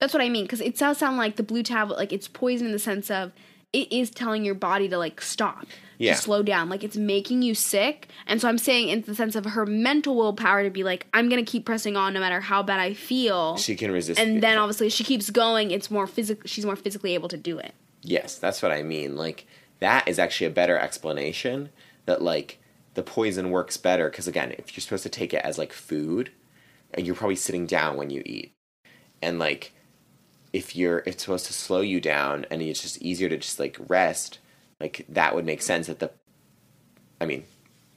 That's 0.00 0.12
what 0.14 0.22
I 0.22 0.28
mean 0.28 0.44
because 0.44 0.60
it 0.60 0.76
does 0.78 0.98
sound 0.98 1.16
like 1.18 1.36
the 1.36 1.42
blue 1.42 1.62
tablet, 1.62 1.98
like 1.98 2.12
it's 2.12 2.26
poison 2.26 2.66
in 2.66 2.72
the 2.72 2.78
sense 2.78 3.10
of 3.10 3.32
it 3.72 3.92
is 3.92 4.10
telling 4.10 4.44
your 4.44 4.54
body 4.54 4.88
to 4.88 4.98
like 4.98 5.20
stop, 5.20 5.66
Yeah. 5.98 6.14
to 6.14 6.20
slow 6.20 6.42
down, 6.42 6.68
like 6.68 6.82
it's 6.82 6.96
making 6.96 7.42
you 7.42 7.54
sick. 7.54 8.08
And 8.26 8.40
so 8.40 8.48
I'm 8.48 8.58
saying 8.58 8.88
in 8.88 9.02
the 9.02 9.14
sense 9.14 9.36
of 9.36 9.44
her 9.44 9.64
mental 9.66 10.16
willpower 10.16 10.64
to 10.64 10.70
be 10.70 10.82
like, 10.82 11.06
I'm 11.14 11.28
gonna 11.28 11.44
keep 11.44 11.64
pressing 11.64 11.96
on 11.96 12.12
no 12.14 12.20
matter 12.20 12.40
how 12.40 12.62
bad 12.62 12.80
I 12.80 12.94
feel. 12.94 13.56
she 13.58 13.76
can 13.76 13.90
resist 13.92 14.18
and 14.18 14.36
the- 14.36 14.40
then 14.40 14.58
obviously 14.58 14.88
she 14.88 15.04
keeps 15.04 15.30
going. 15.30 15.70
It's 15.70 15.90
more 15.90 16.06
physical. 16.06 16.42
She's 16.46 16.66
more 16.66 16.76
physically 16.76 17.14
able 17.14 17.28
to 17.28 17.36
do 17.36 17.58
it. 17.58 17.74
Yes, 18.02 18.36
that's 18.36 18.62
what 18.62 18.72
I 18.72 18.82
mean. 18.82 19.14
Like 19.16 19.46
that 19.78 20.08
is 20.08 20.18
actually 20.18 20.48
a 20.48 20.50
better 20.50 20.76
explanation 20.78 21.68
that 22.06 22.22
like 22.22 22.58
the 22.94 23.02
poison 23.04 23.50
works 23.50 23.76
better 23.76 24.10
because 24.10 24.26
again, 24.26 24.52
if 24.58 24.76
you're 24.76 24.82
supposed 24.82 25.04
to 25.04 25.08
take 25.08 25.32
it 25.32 25.42
as 25.44 25.58
like 25.58 25.72
food, 25.72 26.30
and 26.92 27.06
you're 27.06 27.14
probably 27.14 27.36
sitting 27.36 27.66
down 27.66 27.96
when 27.96 28.10
you 28.10 28.20
eat, 28.26 28.52
and 29.22 29.38
like 29.38 29.72
if 30.52 30.74
you're 30.74 31.02
it's 31.06 31.24
supposed 31.24 31.46
to 31.46 31.52
slow 31.52 31.80
you 31.80 32.00
down 32.00 32.46
and 32.50 32.60
it's 32.62 32.82
just 32.82 33.00
easier 33.02 33.28
to 33.28 33.36
just 33.36 33.60
like 33.60 33.76
rest, 33.88 34.38
like 34.80 35.04
that 35.08 35.34
would 35.34 35.44
make 35.44 35.62
sense 35.62 35.86
that 35.86 35.98
the 35.98 36.10
I 37.20 37.26
mean, 37.26 37.44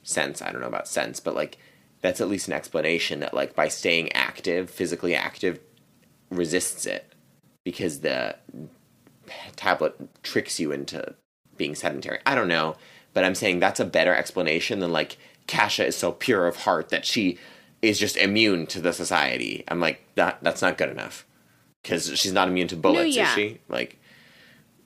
sense, 0.02 0.42
I 0.42 0.52
don't 0.52 0.60
know 0.60 0.68
about 0.68 0.88
sense, 0.88 1.18
but 1.18 1.34
like 1.34 1.58
that's 2.00 2.20
at 2.20 2.28
least 2.28 2.48
an 2.48 2.54
explanation 2.54 3.20
that 3.20 3.34
like 3.34 3.54
by 3.54 3.68
staying 3.68 4.12
active, 4.12 4.70
physically 4.70 5.14
active 5.14 5.58
resists 6.30 6.86
it 6.86 7.12
because 7.64 8.00
the 8.00 8.36
tablet 9.56 10.22
tricks 10.22 10.60
you 10.60 10.70
into 10.70 11.14
being 11.56 11.74
sedentary. 11.74 12.20
I 12.26 12.34
don't 12.34 12.48
know, 12.48 12.76
but 13.14 13.24
I'm 13.24 13.34
saying 13.34 13.60
that's 13.60 13.80
a 13.80 13.84
better 13.84 14.14
explanation 14.14 14.80
than 14.80 14.92
like 14.92 15.16
Cassia 15.46 15.86
is 15.86 15.96
so 15.96 16.12
pure 16.12 16.46
of 16.46 16.56
heart 16.56 16.90
that 16.90 17.04
she 17.04 17.38
is 17.82 17.98
just 17.98 18.16
immune 18.16 18.66
to 18.66 18.80
the 18.80 18.92
society. 18.92 19.64
I'm 19.68 19.80
like 19.80 20.04
that 20.14 20.38
that's 20.42 20.62
not 20.62 20.78
good 20.78 20.90
enough 20.90 21.24
because 21.84 22.18
she's 22.18 22.32
not 22.32 22.48
immune 22.48 22.66
to 22.68 22.76
bullets, 22.76 23.14
yeah. 23.14 23.28
is 23.28 23.34
she? 23.34 23.60
Like 23.68 24.00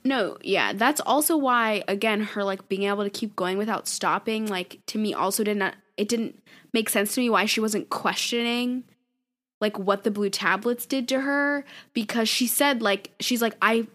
No, 0.03 0.37
yeah, 0.41 0.73
that's 0.73 1.01
also 1.01 1.35
why 1.35 1.83
again 1.87 2.21
her 2.21 2.43
like 2.43 2.69
being 2.69 2.83
able 2.83 3.03
to 3.03 3.09
keep 3.09 3.35
going 3.35 3.57
without 3.57 3.87
stopping 3.87 4.45
like 4.45 4.79
to 4.87 4.99
me 4.99 5.13
also 5.13 5.43
did 5.43 5.57
not 5.57 5.73
it 5.97 6.07
didn't 6.07 6.43
make 6.73 6.89
sense 6.89 7.15
to 7.15 7.21
me 7.21 7.29
why 7.29 7.45
she 7.45 7.59
wasn't 7.59 7.89
questioning 7.89 8.83
like 9.59 9.79
what 9.79 10.03
the 10.03 10.11
blue 10.11 10.29
tablets 10.29 10.85
did 10.85 11.07
to 11.07 11.21
her 11.21 11.65
because 11.93 12.29
she 12.29 12.45
said 12.45 12.81
like 12.81 13.11
she's 13.19 13.41
like 13.41 13.55
I 13.61 13.87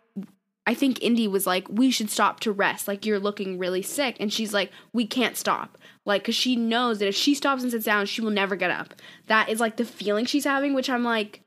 I 0.66 0.74
think 0.74 0.98
Indie 1.00 1.30
was 1.30 1.46
like, 1.46 1.68
we 1.68 1.90
should 1.90 2.11
stop 2.11 2.40
to 2.40 2.52
rest. 2.52 2.88
Like, 2.88 3.05
you're 3.05 3.18
looking 3.18 3.59
really 3.59 3.82
sick. 3.82 4.16
And 4.18 4.32
she's 4.32 4.55
like, 4.55 4.70
we 4.94 5.07
can't 5.07 5.36
stop. 5.36 5.76
Like, 6.07 6.22
because 6.22 6.34
she 6.34 6.57
knows 6.57 6.98
that 6.98 7.09
if 7.09 7.14
she 7.14 7.34
stops 7.34 7.62
and 7.62 7.70
sits 7.70 7.84
down, 7.84 8.07
she 8.07 8.22
will 8.22 8.30
never 8.30 8.57
get 8.57 8.70
up. 8.70 8.94
That 9.26 9.50
is 9.50 9.61
like 9.61 9.76
the 9.76 9.84
feeling 9.84 10.24
she's 10.24 10.44
having, 10.44 10.72
which 10.72 10.88
I'm 10.88 11.05
like, 11.05 11.42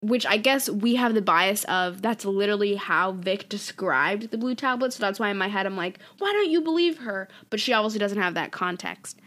which 0.00 0.26
I 0.26 0.36
guess 0.36 0.68
we 0.68 0.96
have 0.96 1.14
the 1.14 1.22
bias 1.22 1.64
of 1.64 2.02
that's 2.02 2.24
literally 2.24 2.76
how 2.76 3.12
Vick 3.12 3.48
described 3.48 4.30
the 4.30 4.38
blue 4.38 4.54
tablet. 4.54 4.92
So 4.92 5.00
that's 5.00 5.18
why 5.18 5.30
in 5.30 5.38
my 5.38 5.48
head 5.48 5.66
I'm 5.66 5.76
like, 5.76 5.98
why 6.18 6.32
don't 6.32 6.50
you 6.50 6.60
believe 6.60 6.98
her? 6.98 7.28
But 7.50 7.60
she 7.60 7.72
obviously 7.72 7.98
doesn't 7.98 8.20
have 8.20 8.34
that 8.34 8.52
context. 8.52 9.20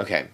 Okay. 0.00 0.28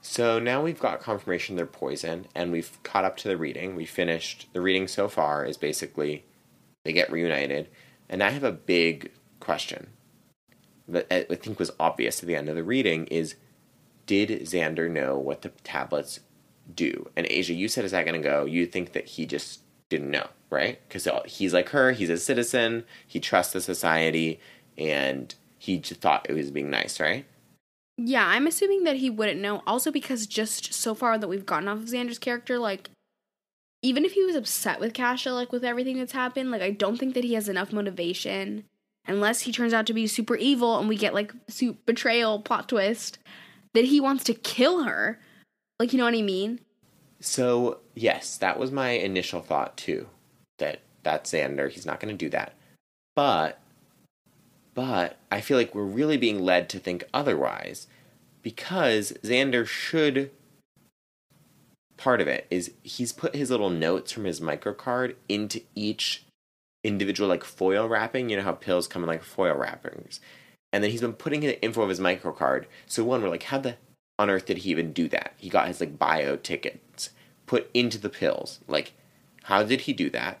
So 0.00 0.38
now 0.38 0.62
we've 0.62 0.78
got 0.78 1.00
confirmation 1.00 1.56
they're 1.56 1.66
poison, 1.66 2.26
and 2.34 2.52
we've 2.52 2.78
caught 2.82 3.06
up 3.06 3.16
to 3.18 3.28
the 3.28 3.38
reading. 3.38 3.74
We 3.74 3.86
finished 3.86 4.48
the 4.52 4.60
reading 4.60 4.86
so 4.86 5.08
far 5.08 5.46
is 5.46 5.56
basically 5.56 6.26
they 6.84 6.92
get 6.92 7.10
reunited, 7.10 7.68
and 8.08 8.22
I 8.22 8.30
have 8.30 8.44
a 8.44 8.52
big 8.52 9.10
question 9.40 9.88
that 10.86 11.10
I 11.10 11.34
think 11.34 11.58
was 11.58 11.70
obvious 11.80 12.22
at 12.22 12.26
the 12.26 12.36
end 12.36 12.50
of 12.50 12.54
the 12.54 12.62
reading 12.62 13.06
is 13.06 13.36
did 14.06 14.28
Xander 14.28 14.90
know 14.90 15.16
what 15.16 15.40
the 15.40 15.48
tablets 15.48 16.20
do? 16.72 17.10
And 17.16 17.26
Asia, 17.28 17.54
you 17.54 17.68
said 17.68 17.84
a 17.84 17.88
second 17.88 18.14
ago 18.14 18.44
you 18.44 18.66
think 18.66 18.92
that 18.92 19.06
he 19.06 19.26
just 19.26 19.60
didn't 19.90 20.10
know, 20.10 20.28
right? 20.50 20.80
Because 20.88 21.06
uh, 21.06 21.22
he's 21.26 21.52
like 21.52 21.70
her, 21.70 21.92
he's 21.92 22.10
a 22.10 22.16
citizen, 22.16 22.84
he 23.06 23.20
trusts 23.20 23.52
the 23.52 23.60
society, 23.60 24.40
and 24.78 25.34
he 25.58 25.78
just 25.78 26.00
thought 26.00 26.26
it 26.28 26.34
was 26.34 26.50
being 26.50 26.70
nice, 26.70 27.00
right? 27.00 27.26
Yeah, 27.96 28.26
I'm 28.26 28.46
assuming 28.46 28.84
that 28.84 28.96
he 28.96 29.08
wouldn't 29.08 29.40
know. 29.40 29.62
Also, 29.66 29.92
because 29.92 30.26
just 30.26 30.74
so 30.74 30.94
far 30.94 31.16
that 31.16 31.28
we've 31.28 31.46
gotten 31.46 31.68
off 31.68 31.78
of 31.78 31.84
Xander's 31.84 32.18
character, 32.18 32.58
like, 32.58 32.90
even 33.82 34.04
if 34.04 34.12
he 34.12 34.24
was 34.24 34.34
upset 34.34 34.80
with 34.80 34.94
Cassia, 34.94 35.32
like, 35.32 35.52
with 35.52 35.64
everything 35.64 35.98
that's 35.98 36.12
happened, 36.12 36.50
like, 36.50 36.62
I 36.62 36.70
don't 36.70 36.96
think 36.96 37.14
that 37.14 37.24
he 37.24 37.34
has 37.34 37.48
enough 37.48 37.72
motivation, 37.72 38.64
unless 39.06 39.42
he 39.42 39.52
turns 39.52 39.72
out 39.72 39.86
to 39.86 39.92
be 39.92 40.06
super 40.06 40.34
evil 40.34 40.78
and 40.78 40.88
we 40.88 40.96
get, 40.96 41.14
like, 41.14 41.32
betrayal 41.86 42.40
plot 42.40 42.68
twist, 42.68 43.18
that 43.74 43.84
he 43.84 44.00
wants 44.00 44.24
to 44.24 44.34
kill 44.34 44.84
her. 44.84 45.20
Like, 45.78 45.92
you 45.92 45.98
know 45.98 46.04
what 46.04 46.14
I 46.14 46.22
mean? 46.22 46.60
So, 47.20 47.78
yes, 47.94 48.36
that 48.36 48.58
was 48.58 48.70
my 48.70 48.90
initial 48.90 49.40
thought, 49.40 49.76
too. 49.76 50.08
That 50.58 50.80
that's 51.02 51.32
Xander. 51.32 51.70
He's 51.70 51.86
not 51.86 52.00
going 52.00 52.16
to 52.16 52.24
do 52.24 52.30
that. 52.30 52.54
But 53.14 53.60
but 54.74 55.16
I 55.30 55.40
feel 55.40 55.56
like 55.56 55.74
we're 55.74 55.84
really 55.84 56.16
being 56.16 56.40
led 56.40 56.68
to 56.70 56.78
think 56.78 57.04
otherwise 57.14 57.86
because 58.42 59.12
Xander 59.22 59.66
should. 59.66 60.30
Part 61.96 62.20
of 62.20 62.26
it 62.26 62.46
is 62.50 62.72
he's 62.82 63.12
put 63.12 63.36
his 63.36 63.50
little 63.50 63.70
notes 63.70 64.10
from 64.10 64.24
his 64.24 64.40
microcard 64.40 65.14
into 65.28 65.62
each 65.76 66.24
individual 66.82 67.28
like 67.28 67.44
foil 67.44 67.88
wrapping. 67.88 68.28
You 68.28 68.36
know 68.36 68.42
how 68.42 68.52
pills 68.52 68.88
come 68.88 69.02
in 69.04 69.08
like 69.08 69.22
foil 69.22 69.54
wrappings, 69.54 70.18
and 70.72 70.82
then 70.82 70.90
he's 70.90 71.00
been 71.00 71.12
putting 71.12 71.40
the 71.40 71.62
info 71.62 71.82
of 71.82 71.88
his 71.88 72.00
microcard. 72.00 72.64
So 72.86 73.04
one, 73.04 73.22
we're 73.22 73.28
like, 73.28 73.44
how 73.44 73.58
the 73.58 73.76
on 74.18 74.30
earth 74.30 74.46
did 74.46 74.58
he 74.58 74.70
even 74.70 74.92
do 74.92 75.08
that? 75.08 75.34
He 75.36 75.48
got 75.48 75.68
his 75.68 75.80
like 75.80 75.98
bio 75.98 76.36
tickets 76.36 77.10
put 77.46 77.70
into 77.74 77.98
the 77.98 78.08
pills. 78.08 78.60
Like, 78.68 78.92
how 79.44 79.62
did 79.62 79.82
he 79.82 79.92
do 79.92 80.10
that? 80.10 80.38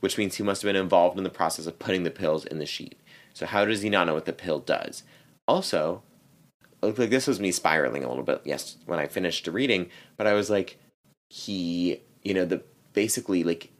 Which 0.00 0.16
means 0.16 0.36
he 0.36 0.42
must 0.42 0.62
have 0.62 0.68
been 0.68 0.80
involved 0.80 1.18
in 1.18 1.24
the 1.24 1.30
process 1.30 1.66
of 1.66 1.78
putting 1.78 2.04
the 2.04 2.10
pills 2.10 2.44
in 2.44 2.58
the 2.58 2.66
sheet. 2.66 2.98
So 3.34 3.46
how 3.46 3.64
does 3.64 3.82
he 3.82 3.88
not 3.88 4.06
know 4.06 4.14
what 4.14 4.26
the 4.26 4.32
pill 4.32 4.58
does? 4.58 5.02
Also, 5.46 6.02
like 6.82 7.10
this 7.10 7.26
was 7.26 7.40
me 7.40 7.52
spiraling 7.52 8.04
a 8.04 8.08
little 8.08 8.22
bit. 8.22 8.42
Yes, 8.44 8.76
when 8.86 8.98
I 8.98 9.06
finished 9.06 9.44
the 9.44 9.50
reading, 9.50 9.90
but 10.16 10.26
I 10.26 10.34
was 10.34 10.50
like, 10.50 10.78
he, 11.28 12.02
you 12.22 12.34
know, 12.34 12.44
the 12.44 12.62
basically 12.92 13.44
like 13.44 13.70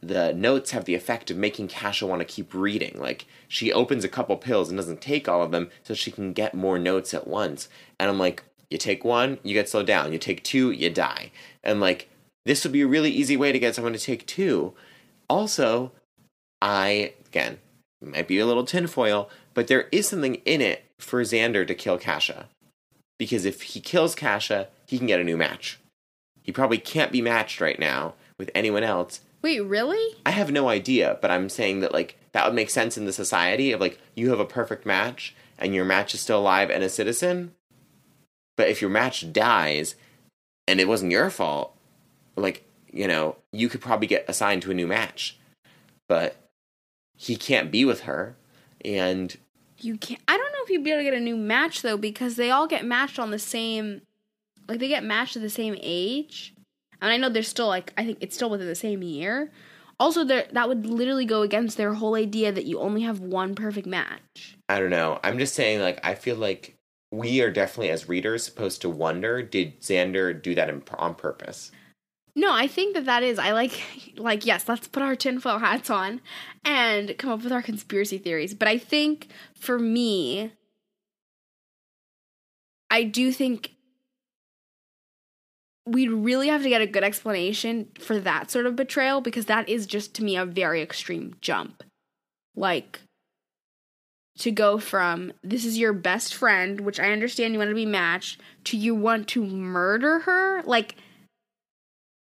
the 0.00 0.32
notes 0.32 0.70
have 0.70 0.84
the 0.84 0.94
effect 0.94 1.30
of 1.30 1.36
making 1.36 1.68
Cassia 1.68 2.06
want 2.06 2.20
to 2.20 2.24
keep 2.24 2.54
reading. 2.54 2.96
Like 2.98 3.26
she 3.48 3.72
opens 3.72 4.04
a 4.04 4.08
couple 4.08 4.36
pills 4.36 4.68
and 4.68 4.78
doesn't 4.78 5.00
take 5.00 5.28
all 5.28 5.42
of 5.42 5.50
them 5.50 5.70
so 5.82 5.94
she 5.94 6.10
can 6.10 6.32
get 6.32 6.54
more 6.54 6.78
notes 6.78 7.12
at 7.14 7.26
once. 7.26 7.68
And 7.98 8.08
I'm 8.08 8.18
like, 8.18 8.44
you 8.70 8.78
take 8.78 9.04
one, 9.04 9.38
you 9.42 9.54
get 9.54 9.68
slowed 9.68 9.86
down. 9.86 10.12
You 10.12 10.18
take 10.18 10.42
two, 10.42 10.70
you 10.70 10.90
die. 10.90 11.30
And 11.62 11.80
like 11.80 12.08
this 12.44 12.64
would 12.64 12.72
be 12.72 12.82
a 12.82 12.86
really 12.86 13.10
easy 13.10 13.36
way 13.36 13.52
to 13.52 13.58
get 13.58 13.74
someone 13.74 13.92
to 13.92 13.98
take 13.98 14.26
two. 14.26 14.74
Also, 15.28 15.92
I 16.62 17.12
again, 17.26 17.58
might 18.00 18.28
be 18.28 18.38
a 18.38 18.46
little 18.46 18.64
tinfoil, 18.64 19.28
but 19.54 19.68
there 19.68 19.88
is 19.92 20.08
something 20.08 20.36
in 20.44 20.60
it 20.60 20.84
for 20.98 21.22
Xander 21.22 21.66
to 21.66 21.74
kill 21.74 21.98
Cassia. 21.98 22.46
Because 23.18 23.44
if 23.44 23.62
he 23.62 23.80
kills 23.80 24.14
Cassia, 24.14 24.68
he 24.86 24.98
can 24.98 25.06
get 25.06 25.20
a 25.20 25.24
new 25.24 25.36
match. 25.36 25.78
He 26.42 26.52
probably 26.52 26.78
can't 26.78 27.12
be 27.12 27.22
matched 27.22 27.60
right 27.60 27.78
now 27.78 28.14
with 28.38 28.50
anyone 28.54 28.84
else. 28.84 29.20
Wait, 29.42 29.60
really? 29.60 30.16
I 30.24 30.30
have 30.30 30.50
no 30.50 30.68
idea, 30.68 31.18
but 31.20 31.30
I'm 31.30 31.48
saying 31.48 31.80
that 31.80 31.92
like 31.92 32.18
that 32.32 32.44
would 32.46 32.54
make 32.54 32.70
sense 32.70 32.96
in 32.96 33.04
the 33.04 33.12
society 33.12 33.72
of 33.72 33.80
like 33.80 33.98
you 34.14 34.30
have 34.30 34.40
a 34.40 34.44
perfect 34.44 34.86
match 34.86 35.34
and 35.58 35.74
your 35.74 35.84
match 35.84 36.14
is 36.14 36.20
still 36.20 36.40
alive 36.40 36.70
and 36.70 36.82
a 36.84 36.88
citizen. 36.88 37.52
But 38.56 38.68
if 38.68 38.80
your 38.80 38.90
match 38.90 39.32
dies 39.32 39.94
and 40.66 40.80
it 40.80 40.88
wasn't 40.88 41.12
your 41.12 41.30
fault, 41.30 41.76
like, 42.36 42.64
you 42.92 43.06
know, 43.06 43.36
you 43.52 43.68
could 43.68 43.80
probably 43.80 44.06
get 44.06 44.24
assigned 44.28 44.62
to 44.62 44.70
a 44.70 44.74
new 44.74 44.86
match. 44.86 45.38
But 46.08 46.36
he 47.16 47.36
can't 47.36 47.70
be 47.70 47.84
with 47.84 48.02
her 48.02 48.36
and 48.84 49.38
you 49.78 49.96
can't 49.96 50.20
i 50.28 50.36
don't 50.36 50.52
know 50.52 50.58
if 50.62 50.70
you'd 50.70 50.84
be 50.84 50.90
able 50.90 51.00
to 51.00 51.04
get 51.04 51.14
a 51.14 51.20
new 51.20 51.36
match 51.36 51.80
though 51.80 51.96
because 51.96 52.36
they 52.36 52.50
all 52.50 52.66
get 52.66 52.84
matched 52.84 53.18
on 53.18 53.30
the 53.30 53.38
same 53.38 54.02
like 54.68 54.78
they 54.78 54.88
get 54.88 55.04
matched 55.04 55.36
at 55.36 55.42
the 55.42 55.50
same 55.50 55.76
age. 55.80 56.54
And 57.00 57.10
i 57.10 57.16
know 57.16 57.28
they're 57.28 57.42
still 57.42 57.68
like 57.68 57.92
i 57.96 58.04
think 58.04 58.18
it's 58.20 58.34
still 58.34 58.50
within 58.50 58.66
the 58.66 58.74
same 58.74 59.02
year. 59.02 59.50
Also 59.98 60.24
there 60.24 60.46
that 60.52 60.68
would 60.68 60.86
literally 60.86 61.24
go 61.24 61.42
against 61.42 61.76
their 61.76 61.94
whole 61.94 62.14
idea 62.14 62.52
that 62.52 62.66
you 62.66 62.80
only 62.80 63.02
have 63.02 63.20
one 63.20 63.54
perfect 63.54 63.86
match. 63.86 64.56
I 64.68 64.78
don't 64.78 64.90
know. 64.90 65.20
I'm 65.22 65.38
just 65.38 65.54
saying 65.54 65.80
like 65.80 66.00
i 66.04 66.14
feel 66.14 66.36
like 66.36 66.75
we 67.16 67.40
are 67.40 67.50
definitely 67.50 67.90
as 67.90 68.08
readers 68.08 68.44
supposed 68.44 68.80
to 68.82 68.90
wonder 68.90 69.42
did 69.42 69.80
xander 69.80 70.40
do 70.40 70.54
that 70.54 70.68
in, 70.68 70.82
on 70.98 71.14
purpose 71.14 71.70
no, 72.38 72.52
I 72.52 72.66
think 72.66 72.94
that 72.94 73.06
that 73.06 73.22
is. 73.22 73.38
I 73.38 73.52
like, 73.52 73.82
like, 74.18 74.44
yes, 74.44 74.68
let's 74.68 74.86
put 74.86 75.02
our 75.02 75.16
tinfoil 75.16 75.58
hats 75.58 75.88
on 75.88 76.20
and 76.66 77.16
come 77.16 77.30
up 77.30 77.42
with 77.42 77.50
our 77.50 77.62
conspiracy 77.62 78.18
theories. 78.18 78.52
But 78.52 78.68
I 78.68 78.76
think 78.76 79.28
for 79.54 79.78
me, 79.78 80.52
I 82.90 83.04
do 83.04 83.32
think 83.32 83.72
we'd 85.86 86.10
really 86.10 86.48
have 86.48 86.62
to 86.62 86.68
get 86.68 86.82
a 86.82 86.86
good 86.86 87.04
explanation 87.04 87.88
for 87.98 88.18
that 88.20 88.50
sort 88.50 88.66
of 88.66 88.76
betrayal 88.76 89.22
because 89.22 89.46
that 89.46 89.66
is 89.66 89.86
just 89.86 90.14
to 90.16 90.24
me 90.24 90.36
a 90.36 90.44
very 90.44 90.82
extreme 90.82 91.36
jump. 91.40 91.82
Like, 92.54 93.00
to 94.38 94.50
go 94.50 94.78
from 94.78 95.32
this 95.42 95.64
is 95.64 95.78
your 95.78 95.92
best 95.92 96.34
friend, 96.34 96.80
which 96.80 97.00
I 97.00 97.12
understand 97.12 97.52
you 97.52 97.58
want 97.58 97.70
to 97.70 97.74
be 97.74 97.86
matched, 97.86 98.40
to 98.64 98.76
you 98.76 98.94
want 98.94 99.28
to 99.28 99.44
murder 99.44 100.20
her. 100.20 100.62
Like, 100.64 100.96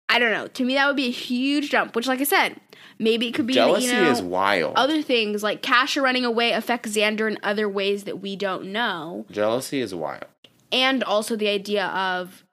I 0.08 0.18
don't 0.18 0.32
know. 0.32 0.48
To 0.48 0.64
me, 0.64 0.74
that 0.74 0.86
would 0.86 0.96
be 0.96 1.06
a 1.06 1.12
huge 1.12 1.70
jump. 1.70 1.94
Which, 1.94 2.08
like 2.08 2.20
I 2.20 2.24
said, 2.24 2.60
maybe 2.98 3.28
it 3.28 3.34
could 3.34 3.46
be 3.46 3.54
jealousy 3.54 3.86
you 3.86 3.92
know, 3.92 4.10
is 4.10 4.22
wild. 4.22 4.74
Other 4.76 5.02
things 5.02 5.42
like 5.42 5.62
Cassia 5.62 6.02
running 6.02 6.24
away 6.24 6.52
affects 6.52 6.96
Xander 6.96 7.30
in 7.30 7.38
other 7.42 7.68
ways 7.68 8.04
that 8.04 8.20
we 8.20 8.34
don't 8.34 8.72
know. 8.72 9.26
Jealousy 9.30 9.80
is 9.80 9.94
wild, 9.94 10.26
and 10.72 11.04
also 11.04 11.36
the 11.36 11.48
idea 11.48 11.86
of 11.86 12.44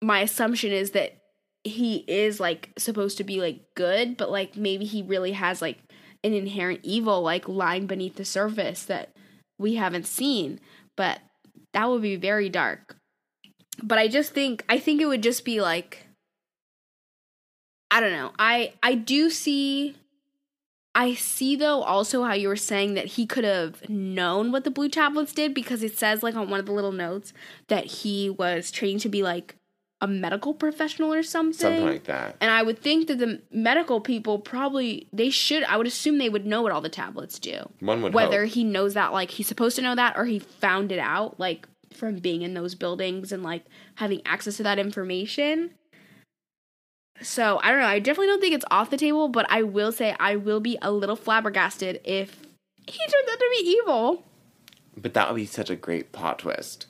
my 0.00 0.20
assumption 0.20 0.72
is 0.72 0.92
that 0.92 1.18
he 1.64 2.04
is 2.06 2.38
like 2.38 2.70
supposed 2.78 3.18
to 3.18 3.24
be 3.24 3.40
like 3.40 3.74
good, 3.74 4.16
but 4.16 4.30
like 4.30 4.56
maybe 4.56 4.84
he 4.84 5.02
really 5.02 5.32
has 5.32 5.60
like 5.60 5.78
an 6.26 6.34
inherent 6.34 6.80
evil 6.82 7.22
like 7.22 7.48
lying 7.48 7.86
beneath 7.86 8.16
the 8.16 8.24
surface 8.24 8.84
that 8.84 9.10
we 9.58 9.76
haven't 9.76 10.06
seen. 10.06 10.60
But 10.96 11.20
that 11.72 11.88
would 11.88 12.02
be 12.02 12.16
very 12.16 12.48
dark 12.48 12.96
but 13.82 13.98
I 13.98 14.08
just 14.08 14.32
think 14.32 14.64
I 14.68 14.78
think 14.78 15.00
it 15.00 15.06
would 15.06 15.22
just 15.22 15.44
be 15.44 15.60
like 15.60 16.06
I 17.90 18.00
don't 18.00 18.12
know. 18.12 18.32
I 18.38 18.74
I 18.82 18.94
do 18.94 19.30
see 19.30 19.96
I 20.94 21.14
see 21.14 21.56
though 21.56 21.82
also 21.82 22.24
how 22.24 22.32
you 22.32 22.48
were 22.48 22.56
saying 22.56 22.94
that 22.94 23.06
he 23.06 23.26
could 23.26 23.44
have 23.44 23.88
known 23.88 24.50
what 24.50 24.64
the 24.64 24.70
blue 24.70 24.88
tablets 24.88 25.32
did 25.32 25.54
because 25.54 25.82
it 25.82 25.98
says 25.98 26.22
like 26.22 26.34
on 26.34 26.50
one 26.50 26.60
of 26.60 26.66
the 26.66 26.72
little 26.72 26.92
notes 26.92 27.32
that 27.68 27.84
he 27.86 28.30
was 28.30 28.70
trained 28.70 29.00
to 29.00 29.08
be 29.08 29.22
like 29.22 29.56
a 30.00 30.06
medical 30.06 30.52
professional 30.52 31.12
or 31.12 31.22
something. 31.22 31.58
Something 31.58 31.86
like 31.86 32.04
that. 32.04 32.36
And 32.40 32.50
I 32.50 32.62
would 32.62 32.78
think 32.78 33.08
that 33.08 33.18
the 33.18 33.40
medical 33.50 34.00
people 34.00 34.38
probably 34.38 35.08
they 35.12 35.30
should 35.30 35.64
I 35.64 35.76
would 35.76 35.86
assume 35.86 36.18
they 36.18 36.28
would 36.28 36.46
know 36.46 36.62
what 36.62 36.72
all 36.72 36.80
the 36.80 36.88
tablets 36.88 37.38
do. 37.38 37.70
One 37.80 38.02
would 38.02 38.12
whether 38.12 38.44
hope. 38.44 38.54
he 38.54 38.64
knows 38.64 38.94
that 38.94 39.12
like 39.12 39.30
he's 39.30 39.46
supposed 39.46 39.76
to 39.76 39.82
know 39.82 39.94
that 39.94 40.16
or 40.16 40.26
he 40.26 40.38
found 40.38 40.92
it 40.92 40.98
out 40.98 41.40
like 41.40 41.66
from 41.94 42.16
being 42.16 42.42
in 42.42 42.54
those 42.54 42.74
buildings 42.74 43.32
and 43.32 43.42
like 43.42 43.64
having 43.94 44.20
access 44.26 44.58
to 44.58 44.62
that 44.64 44.78
information. 44.78 45.70
So 47.22 47.58
I 47.62 47.70
don't 47.70 47.80
know. 47.80 47.86
I 47.86 47.98
definitely 47.98 48.26
don't 48.26 48.40
think 48.40 48.54
it's 48.54 48.64
off 48.70 48.90
the 48.90 48.98
table, 48.98 49.28
but 49.28 49.46
I 49.48 49.62
will 49.62 49.92
say 49.92 50.14
I 50.20 50.36
will 50.36 50.60
be 50.60 50.76
a 50.82 50.92
little 50.92 51.16
flabbergasted 51.16 52.02
if 52.04 52.42
he 52.86 52.98
turns 52.98 53.30
out 53.30 53.38
to 53.38 53.56
be 53.58 53.66
evil. 53.66 54.24
But 54.94 55.14
that 55.14 55.28
would 55.28 55.36
be 55.36 55.46
such 55.46 55.70
a 55.70 55.76
great 55.76 56.12
plot 56.12 56.40
twist. 56.40 56.86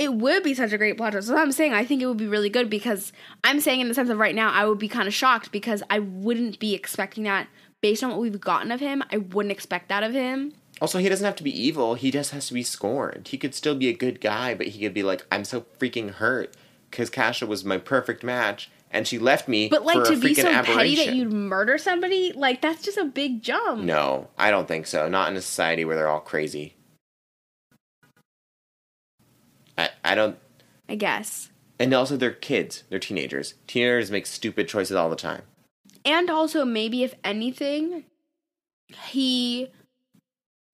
It 0.00 0.14
would 0.14 0.42
be 0.42 0.54
such 0.54 0.72
a 0.72 0.78
great 0.78 0.96
plot 0.96 1.12
twist. 1.12 1.28
So 1.28 1.36
I'm 1.36 1.52
saying 1.52 1.74
I 1.74 1.84
think 1.84 2.00
it 2.00 2.06
would 2.06 2.16
be 2.16 2.26
really 2.26 2.48
good 2.48 2.70
because 2.70 3.12
I'm 3.44 3.60
saying 3.60 3.80
in 3.80 3.88
the 3.88 3.94
sense 3.94 4.08
of 4.08 4.16
right 4.16 4.34
now 4.34 4.50
I 4.50 4.64
would 4.64 4.78
be 4.78 4.88
kind 4.88 5.06
of 5.06 5.12
shocked 5.12 5.52
because 5.52 5.82
I 5.90 5.98
wouldn't 5.98 6.58
be 6.58 6.74
expecting 6.74 7.24
that 7.24 7.48
based 7.82 8.02
on 8.02 8.08
what 8.08 8.18
we've 8.18 8.40
gotten 8.40 8.72
of 8.72 8.80
him. 8.80 9.04
I 9.12 9.18
wouldn't 9.18 9.52
expect 9.52 9.90
that 9.90 10.02
of 10.02 10.14
him. 10.14 10.54
Also, 10.80 10.98
he 10.98 11.10
doesn't 11.10 11.26
have 11.26 11.36
to 11.36 11.42
be 11.42 11.62
evil. 11.62 11.96
He 11.96 12.10
just 12.10 12.30
has 12.30 12.46
to 12.46 12.54
be 12.54 12.62
scorned. 12.62 13.28
He 13.28 13.36
could 13.36 13.54
still 13.54 13.74
be 13.74 13.88
a 13.88 13.92
good 13.92 14.22
guy, 14.22 14.54
but 14.54 14.68
he 14.68 14.80
could 14.80 14.94
be 14.94 15.02
like, 15.02 15.26
I'm 15.30 15.44
so 15.44 15.66
freaking 15.78 16.12
hurt 16.12 16.56
because 16.90 17.10
Cassia 17.10 17.46
was 17.46 17.62
my 17.62 17.76
perfect 17.76 18.24
match 18.24 18.70
and 18.90 19.06
she 19.06 19.18
left 19.18 19.48
me. 19.48 19.68
But 19.68 19.84
like 19.84 20.02
to 20.04 20.16
be 20.18 20.34
so 20.34 20.48
aberration. 20.48 20.74
petty 20.74 20.96
that 20.96 21.14
you'd 21.14 21.32
murder 21.32 21.76
somebody, 21.76 22.32
like 22.32 22.62
that's 22.62 22.82
just 22.82 22.96
a 22.96 23.04
big 23.04 23.42
jump. 23.42 23.82
No, 23.82 24.28
I 24.38 24.50
don't 24.50 24.66
think 24.66 24.86
so. 24.86 25.10
Not 25.10 25.30
in 25.30 25.36
a 25.36 25.42
society 25.42 25.84
where 25.84 25.96
they're 25.96 26.08
all 26.08 26.20
crazy. 26.20 26.74
I, 29.80 29.90
I 30.04 30.14
don't. 30.14 30.38
I 30.88 30.96
guess. 30.96 31.50
And 31.78 31.94
also, 31.94 32.16
they're 32.16 32.30
kids. 32.30 32.84
They're 32.90 32.98
teenagers. 32.98 33.54
Teenagers 33.66 34.10
make 34.10 34.26
stupid 34.26 34.68
choices 34.68 34.96
all 34.96 35.08
the 35.08 35.16
time. 35.16 35.42
And 36.04 36.28
also, 36.28 36.64
maybe 36.64 37.02
if 37.02 37.14
anything, 37.24 38.04
he 39.10 39.70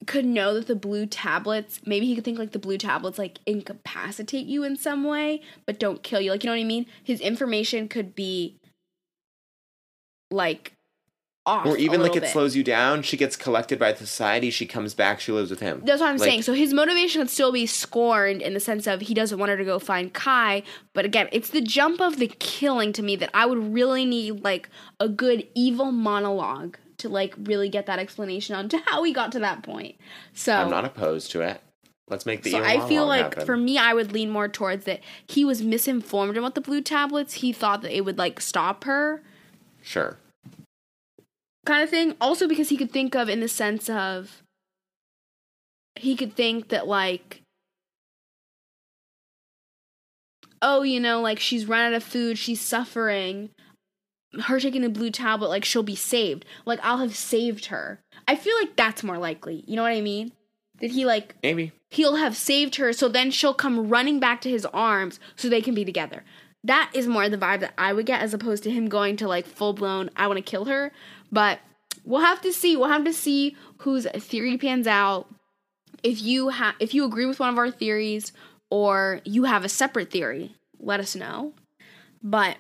could 0.07 0.25
know 0.25 0.55
that 0.55 0.67
the 0.67 0.77
blue 0.77 1.07
tablets, 1.07 1.81
maybe 1.85 2.07
he 2.07 2.15
could 2.15 2.25
think 2.25 2.39
like 2.39 2.53
the 2.53 2.59
blue 2.59 2.79
tablets 2.79 3.19
like 3.19 3.39
incapacitate 3.47 4.47
you 4.47 4.63
in 4.63 4.77
some 4.77 5.05
way, 5.05 5.43
but 5.65 5.79
don't 5.79 6.03
kill 6.03 6.21
you. 6.21 6.31
Like, 6.31 6.45
you 6.45 6.49
know 6.49 6.55
what 6.55 6.61
I 6.61 6.65
mean? 6.65 6.87
His 7.03 7.21
information 7.21 7.89
could 7.89 8.15
be 8.15 8.57
like 10.31 10.76
off. 11.47 11.65
Or 11.65 11.77
even 11.77 12.03
like 12.03 12.17
it 12.17 12.23
bit. 12.23 12.31
slows 12.31 12.57
you 12.57 12.65
down. 12.65 13.03
She 13.03 13.17
gets 13.17 13.37
collected 13.37 13.79
by 13.79 13.93
the 13.93 13.99
society. 13.99 14.51
She 14.51 14.67
comes 14.67 14.93
back. 14.95 15.21
She 15.21 15.33
lives 15.33 15.49
with 15.49 15.61
him. 15.61 15.81
That's 15.85 16.01
what 16.01 16.09
I'm 16.11 16.17
Like, 16.17 16.29
saying. 16.29 16.43
So 16.43 16.53
his 16.53 16.75
motivation 16.75 17.21
would 17.21 17.31
still 17.31 17.53
be 17.53 17.67
scorned 17.67 18.43
in 18.43 18.53
the 18.53 18.61
sense 18.61 18.87
of 18.87 19.01
he 19.01 19.15
doesn't 19.15 19.39
want 19.39 19.51
her 19.51 19.57
to 19.57 19.65
go 19.65 19.79
find 19.79 20.13
Ky. 20.13 20.65
But 20.93 21.05
again, 21.05 21.29
it's 21.33 21.51
the 21.51 21.61
jump 21.61 22.01
of 22.01 22.19
the 22.19 22.29
killing 22.39 22.93
to 22.95 23.03
me 23.03 23.17
that 23.17 23.31
I 23.33 23.47
would 23.47 23.73
really 23.73 24.05
need 24.05 24.43
like 24.45 24.69
a 25.01 25.09
good 25.09 25.47
evil 25.55 25.93
monologue 25.93 26.77
to 26.99 27.09
like 27.09 27.35
really 27.39 27.69
get 27.69 27.87
that 27.87 27.99
explanation 27.99 28.57
on 28.57 28.69
to 28.71 28.79
how 28.87 29.03
he 29.05 29.13
got 29.13 29.31
to 29.33 29.39
that 29.39 29.63
point. 29.63 29.97
So 30.33 30.53
I'm 30.55 30.71
not 30.71 30.85
opposed 30.85 31.31
to 31.33 31.43
it. 31.43 31.61
Let's 32.09 32.25
make 32.25 32.43
the 32.43 32.53
so 32.53 32.63
I 32.63 32.87
feel 32.89 33.05
like 33.07 33.23
happen. 33.35 33.47
for 33.47 33.57
me, 33.57 33.79
I 33.79 33.93
would 33.93 34.13
lean 34.13 34.31
more 34.31 34.49
towards 34.49 34.85
that 34.85 35.01
he 35.27 35.45
was 35.45 35.61
misinformed 35.63 36.37
about 36.37 36.55
the 36.55 36.61
blue 36.61 36.81
tablets. 36.81 37.35
He 37.35 37.53
thought 37.53 37.83
that 37.83 37.97
it 37.97 38.05
would 38.05 38.17
like 38.17 38.41
stop 38.41 38.85
her. 38.85 39.23
Sure. 39.83 40.17
Kind 41.67 41.83
of 41.83 41.91
thing. 41.91 42.15
Also 42.21 42.49
because 42.49 42.69
he 42.69 42.77
could 42.77 42.91
think 42.91 43.15
of 43.15 43.29
in 43.29 43.41
the 43.41 43.49
sense 43.49 43.91
of 43.91 44.43
he 45.97 46.17
could 46.17 46.35
think 46.35 46.69
that 46.69 46.87
like 46.87 47.43
oh, 50.63 50.83
you 50.83 51.01
know, 51.01 51.21
like 51.21 51.39
she's 51.39 51.67
run 51.67 51.87
out 51.87 51.93
of 51.93 52.03
food, 52.03 52.39
she's 52.39 52.61
suffering. 52.61 53.51
Her 54.45 54.61
taking 54.61 54.85
a 54.85 54.89
blue 54.89 55.11
tablet, 55.11 55.49
like 55.49 55.65
she'll 55.65 55.83
be 55.83 55.97
saved. 55.97 56.45
Like 56.65 56.81
I'll 56.83 56.99
have 56.99 57.15
saved 57.15 57.67
her. 57.67 58.01
I 58.29 58.37
feel 58.37 58.57
like 58.57 58.77
that's 58.77 59.05
more 59.05 59.19
likely. 59.19 59.65
You 59.67 59.77
know 59.77 59.83
what 59.83 59.93
I 59.93 60.01
mean? 60.01 60.33
That 60.81 60.91
he 60.91 61.07
like 61.07 61.35
Maybe. 61.43 61.73
he'll 61.91 62.17
have 62.17 62.37
saved 62.37 62.77
her, 62.77 62.93
so 62.93 63.09
then 63.09 63.31
she'll 63.31 63.55
come 63.55 63.89
running 63.89 64.21
back 64.21 64.41
to 64.43 64.51
his 64.51 64.67
arms 64.67 65.21
so 65.37 65.49
they 65.49 65.63
can 65.63 65.75
be 65.75 65.85
together. 65.85 66.23
That 66.65 66.91
is 66.93 67.07
more 67.07 67.29
the 67.29 67.39
vibe 67.39 67.61
that 67.61 67.75
I 67.79 67.93
would 67.93 68.07
get 68.07 68.21
as 68.21 68.35
opposed 68.35 68.65
to 68.65 68.71
him 68.71 68.89
going 68.89 69.17
to 69.19 69.29
like 69.29 69.47
full 69.47 69.73
blown, 69.73 70.11
I 70.17 70.27
want 70.27 70.39
to 70.39 70.43
kill 70.43 70.65
her. 70.67 70.93
But 71.31 71.61
we'll 72.05 72.21
have 72.21 72.41
to 72.43 72.53
see. 72.53 72.77
We'll 72.77 72.89
have 72.89 73.05
to 73.05 73.13
see 73.13 73.57
whose 73.79 74.07
theory 74.07 74.57
pans 74.59 74.87
out. 74.87 75.29
If 76.03 76.23
you 76.23 76.51
have, 76.51 76.75
if 76.79 76.95
you 76.95 77.05
agree 77.05 77.27
with 77.27 77.41
one 77.41 77.49
of 77.49 77.59
our 77.59 77.71
theories, 77.71 78.33
or 78.71 79.21
you 79.25 79.45
have 79.45 79.65
a 79.65 79.69
separate 79.69 80.11
theory, 80.11 80.55
let 80.79 81.01
us 81.01 81.17
know. 81.17 81.53
But 82.23 82.57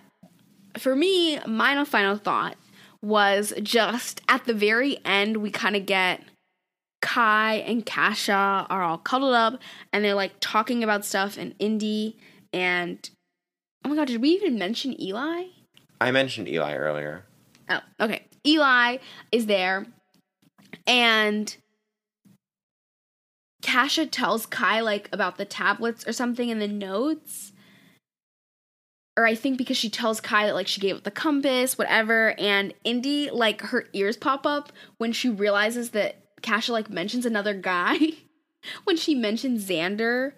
for 0.79 0.95
me, 0.95 1.39
my 1.47 1.85
final 1.85 2.17
thought 2.17 2.57
was 3.03 3.53
just 3.63 4.21
at 4.29 4.45
the 4.45 4.55
very 4.55 4.99
end, 5.05 5.39
we 5.39 5.51
kind 5.51 5.77
of 5.77 5.87
get 5.87 6.23
Ky 7.03 7.63
and 7.63 7.85
Cassia 7.85 8.67
are 8.69 8.83
all 8.83 8.99
cuddled 8.99 9.35
up 9.35 9.61
and 9.93 10.05
they're 10.05 10.15
like 10.15 10.33
talking 10.41 10.83
about 10.83 11.05
stuff 11.05 11.37
and 11.37 11.57
Indie 11.59 12.15
and 12.53 13.09
oh 13.85 13.89
my 13.89 13.97
god, 13.97 14.09
did 14.09 14.21
we 14.21 14.31
even 14.31 14.59
mention 14.59 15.01
Eli? 15.01 15.45
I 16.01 16.11
mentioned 16.11 16.49
Eli 16.49 16.75
earlier. 16.75 17.25
Oh, 17.69 17.81
okay. 18.01 18.25
Eli 18.47 18.99
is 19.33 19.47
there 19.47 19.87
and 20.87 21.57
Cassia 23.63 24.07
tells 24.07 24.47
Ky 24.47 24.81
like 24.81 25.09
about 25.13 25.39
the 25.39 25.45
tablets 25.45 26.07
or 26.07 26.13
something 26.13 26.49
in 26.49 26.59
the 26.59 26.69
notes. 26.69 27.53
Or 29.19 29.27
I 29.27 29.35
think 29.35 29.59
because 29.59 29.77
she 29.77 29.89
tells 29.89 30.21
Ky 30.21 30.45
that 30.45 30.55
like 30.55 30.69
she 30.69 30.81
gave 30.81 30.97
up 30.97 31.05
the 31.05 31.11
compass, 31.11 31.77
whatever, 31.77 32.35
and 32.39 32.75
Indie 32.85 33.33
like 33.33 33.63
her 33.63 33.87
ears 33.93 34.17
pop 34.17 34.47
up 34.47 34.73
when 34.99 35.13
she 35.13 35.29
realizes 35.29 35.91
that 35.91 36.17
Cassia 36.43 36.73
like 36.73 36.91
mentions 36.91 37.27
another 37.27 37.55
guy. 37.55 37.99
when 38.85 38.97
she 38.97 39.15
mentions 39.15 39.69
Xander. 39.69 40.33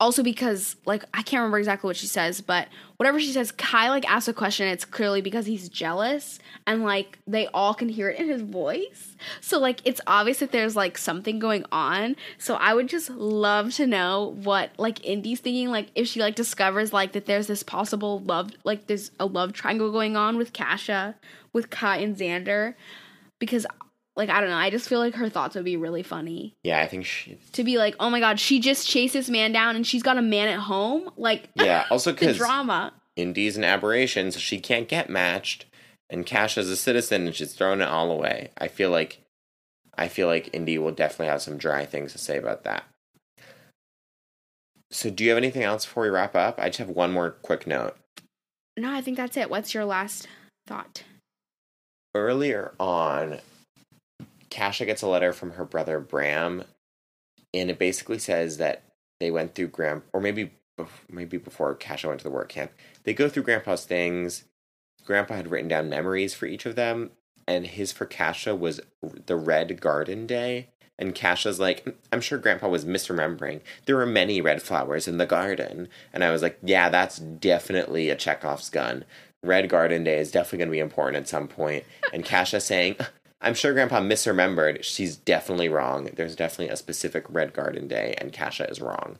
Also 0.00 0.22
because 0.22 0.76
like 0.86 1.04
I 1.14 1.22
can't 1.22 1.40
remember 1.40 1.58
exactly 1.58 1.88
what 1.88 1.96
she 1.96 2.06
says, 2.06 2.40
but 2.40 2.68
whatever 3.02 3.18
she 3.18 3.32
says, 3.32 3.50
Ky 3.50 3.88
like 3.88 4.08
asks 4.08 4.28
a 4.28 4.32
question, 4.32 4.68
it's 4.68 4.84
clearly 4.84 5.20
because 5.20 5.44
he's 5.44 5.68
jealous 5.68 6.38
and 6.68 6.84
like 6.84 7.18
they 7.26 7.48
all 7.48 7.74
can 7.74 7.88
hear 7.88 8.08
it 8.08 8.20
in 8.20 8.28
his 8.28 8.42
voice. 8.42 9.16
So 9.40 9.58
like 9.58 9.80
it's 9.84 10.00
obvious 10.06 10.38
that 10.38 10.52
there's 10.52 10.76
like 10.76 10.96
something 10.96 11.40
going 11.40 11.64
on. 11.72 12.14
So 12.38 12.54
I 12.54 12.74
would 12.74 12.88
just 12.88 13.10
love 13.10 13.74
to 13.74 13.88
know 13.88 14.36
what 14.44 14.70
like 14.78 15.00
Indie's 15.00 15.40
thinking, 15.40 15.68
like 15.68 15.88
if 15.96 16.06
she 16.06 16.20
like 16.20 16.36
discovers 16.36 16.92
like 16.92 17.10
that 17.10 17.26
there's 17.26 17.48
this 17.48 17.64
possible 17.64 18.20
love 18.20 18.52
like 18.62 18.86
there's 18.86 19.10
a 19.18 19.26
love 19.26 19.52
triangle 19.52 19.90
going 19.90 20.16
on 20.16 20.36
with 20.36 20.52
Cassia, 20.52 21.16
with 21.52 21.70
Ky 21.70 22.04
and 22.04 22.16
Xander. 22.16 22.76
Because 23.40 23.66
like 24.16 24.28
I 24.28 24.40
don't 24.40 24.50
know, 24.50 24.56
I 24.56 24.70
just 24.70 24.88
feel 24.88 24.98
like 24.98 25.14
her 25.14 25.28
thoughts 25.28 25.54
would 25.54 25.64
be 25.64 25.76
really 25.76 26.02
funny 26.02 26.54
Yeah, 26.62 26.80
I 26.80 26.86
think 26.86 27.06
she. 27.06 27.38
to 27.52 27.64
be 27.64 27.78
like, 27.78 27.94
oh 28.00 28.10
my 28.10 28.20
god, 28.20 28.38
she 28.38 28.60
just 28.60 28.86
chased 28.88 29.14
this 29.14 29.28
man 29.30 29.52
down 29.52 29.76
and 29.76 29.86
she's 29.86 30.02
got 30.02 30.18
a 30.18 30.22
man 30.22 30.48
at 30.48 30.60
home. 30.60 31.10
Like, 31.16 31.48
Yeah, 31.54 31.86
also 31.90 32.12
because 32.12 32.36
drama. 32.36 32.92
Indie's 33.18 33.56
an 33.56 33.64
aberration, 33.64 34.30
so 34.32 34.38
she 34.38 34.58
can't 34.58 34.88
get 34.88 35.10
matched, 35.10 35.66
and 36.08 36.24
Cassia 36.24 36.62
is 36.62 36.70
a 36.70 36.76
citizen, 36.76 37.26
and 37.26 37.34
she's 37.36 37.52
thrown 37.52 37.82
it 37.82 37.88
all 37.88 38.10
away. 38.10 38.50
I 38.56 38.68
feel 38.68 38.88
like, 38.90 39.20
I 39.98 40.08
feel 40.08 40.28
like 40.28 40.50
Indie 40.52 40.78
will 40.78 40.92
definitely 40.92 41.26
have 41.26 41.42
some 41.42 41.58
dry 41.58 41.84
things 41.84 42.12
to 42.12 42.18
say 42.18 42.38
about 42.38 42.64
that. 42.64 42.84
So, 44.90 45.10
do 45.10 45.24
you 45.24 45.30
have 45.30 45.36
anything 45.38 45.62
else 45.62 45.84
before 45.84 46.04
we 46.04 46.08
wrap 46.08 46.34
up? 46.34 46.58
I 46.58 46.68
just 46.68 46.78
have 46.78 46.88
one 46.88 47.12
more 47.12 47.30
quick 47.42 47.66
note. 47.66 47.96
No, 48.78 48.90
I 48.92 49.02
think 49.02 49.18
that's 49.18 49.36
it. 49.36 49.50
What's 49.50 49.74
your 49.74 49.84
last 49.84 50.26
thought? 50.66 51.02
Earlier 52.14 52.72
on, 52.80 53.40
Cassia 54.52 54.84
gets 54.84 55.00
a 55.00 55.06
letter 55.06 55.32
from 55.32 55.52
her 55.52 55.64
brother 55.64 55.98
Bram, 55.98 56.64
and 57.54 57.70
it 57.70 57.78
basically 57.78 58.18
says 58.18 58.58
that 58.58 58.82
they 59.18 59.30
went 59.30 59.54
through 59.54 59.68
Grand, 59.68 60.02
or 60.12 60.20
maybe 60.20 60.52
maybe 61.08 61.38
before 61.38 61.74
Cassia 61.74 62.08
went 62.08 62.20
to 62.20 62.24
the 62.24 62.30
work 62.30 62.50
camp, 62.50 62.70
they 63.04 63.14
go 63.14 63.30
through 63.30 63.44
Grandpa's 63.44 63.86
things. 63.86 64.44
Grandpa 65.06 65.36
had 65.36 65.50
written 65.50 65.68
down 65.68 65.88
memories 65.88 66.34
for 66.34 66.44
each 66.44 66.66
of 66.66 66.76
them, 66.76 67.12
and 67.48 67.66
his 67.66 67.92
for 67.92 68.04
Cassia 68.04 68.54
was 68.54 68.78
the 69.26 69.36
Red 69.36 69.80
Garden 69.80 70.26
Day. 70.26 70.68
And 70.98 71.14
Cassia's 71.14 71.58
like, 71.58 71.86
"Mm, 71.86 71.94
I'm 72.12 72.20
sure 72.20 72.36
Grandpa 72.36 72.68
was 72.68 72.84
misremembering. 72.84 73.62
There 73.86 73.96
were 73.96 74.04
many 74.04 74.42
red 74.42 74.60
flowers 74.60 75.08
in 75.08 75.16
the 75.16 75.24
garden. 75.24 75.88
And 76.12 76.22
I 76.22 76.30
was 76.30 76.42
like, 76.42 76.58
yeah, 76.62 76.90
that's 76.90 77.18
definitely 77.18 78.10
a 78.10 78.16
Chekhov's 78.16 78.68
gun. 78.68 79.04
Red 79.42 79.70
Garden 79.70 80.04
Day 80.04 80.18
is 80.18 80.30
definitely 80.30 80.58
going 80.58 80.68
to 80.68 80.72
be 80.72 80.78
important 80.78 81.16
at 81.16 81.28
some 81.28 81.48
point. 81.48 81.84
And 82.12 82.24
Cassia 82.24 82.60
saying, 82.60 82.96
I'm 83.42 83.54
sure 83.54 83.72
Grandpa 83.72 84.00
misremembered. 84.00 84.84
She's 84.84 85.16
definitely 85.16 85.68
wrong. 85.68 86.08
There's 86.14 86.36
definitely 86.36 86.68
a 86.68 86.76
specific 86.76 87.24
Red 87.28 87.52
Garden 87.52 87.88
Day, 87.88 88.14
and 88.18 88.32
Cassia 88.32 88.66
is 88.70 88.80
wrong. 88.80 89.18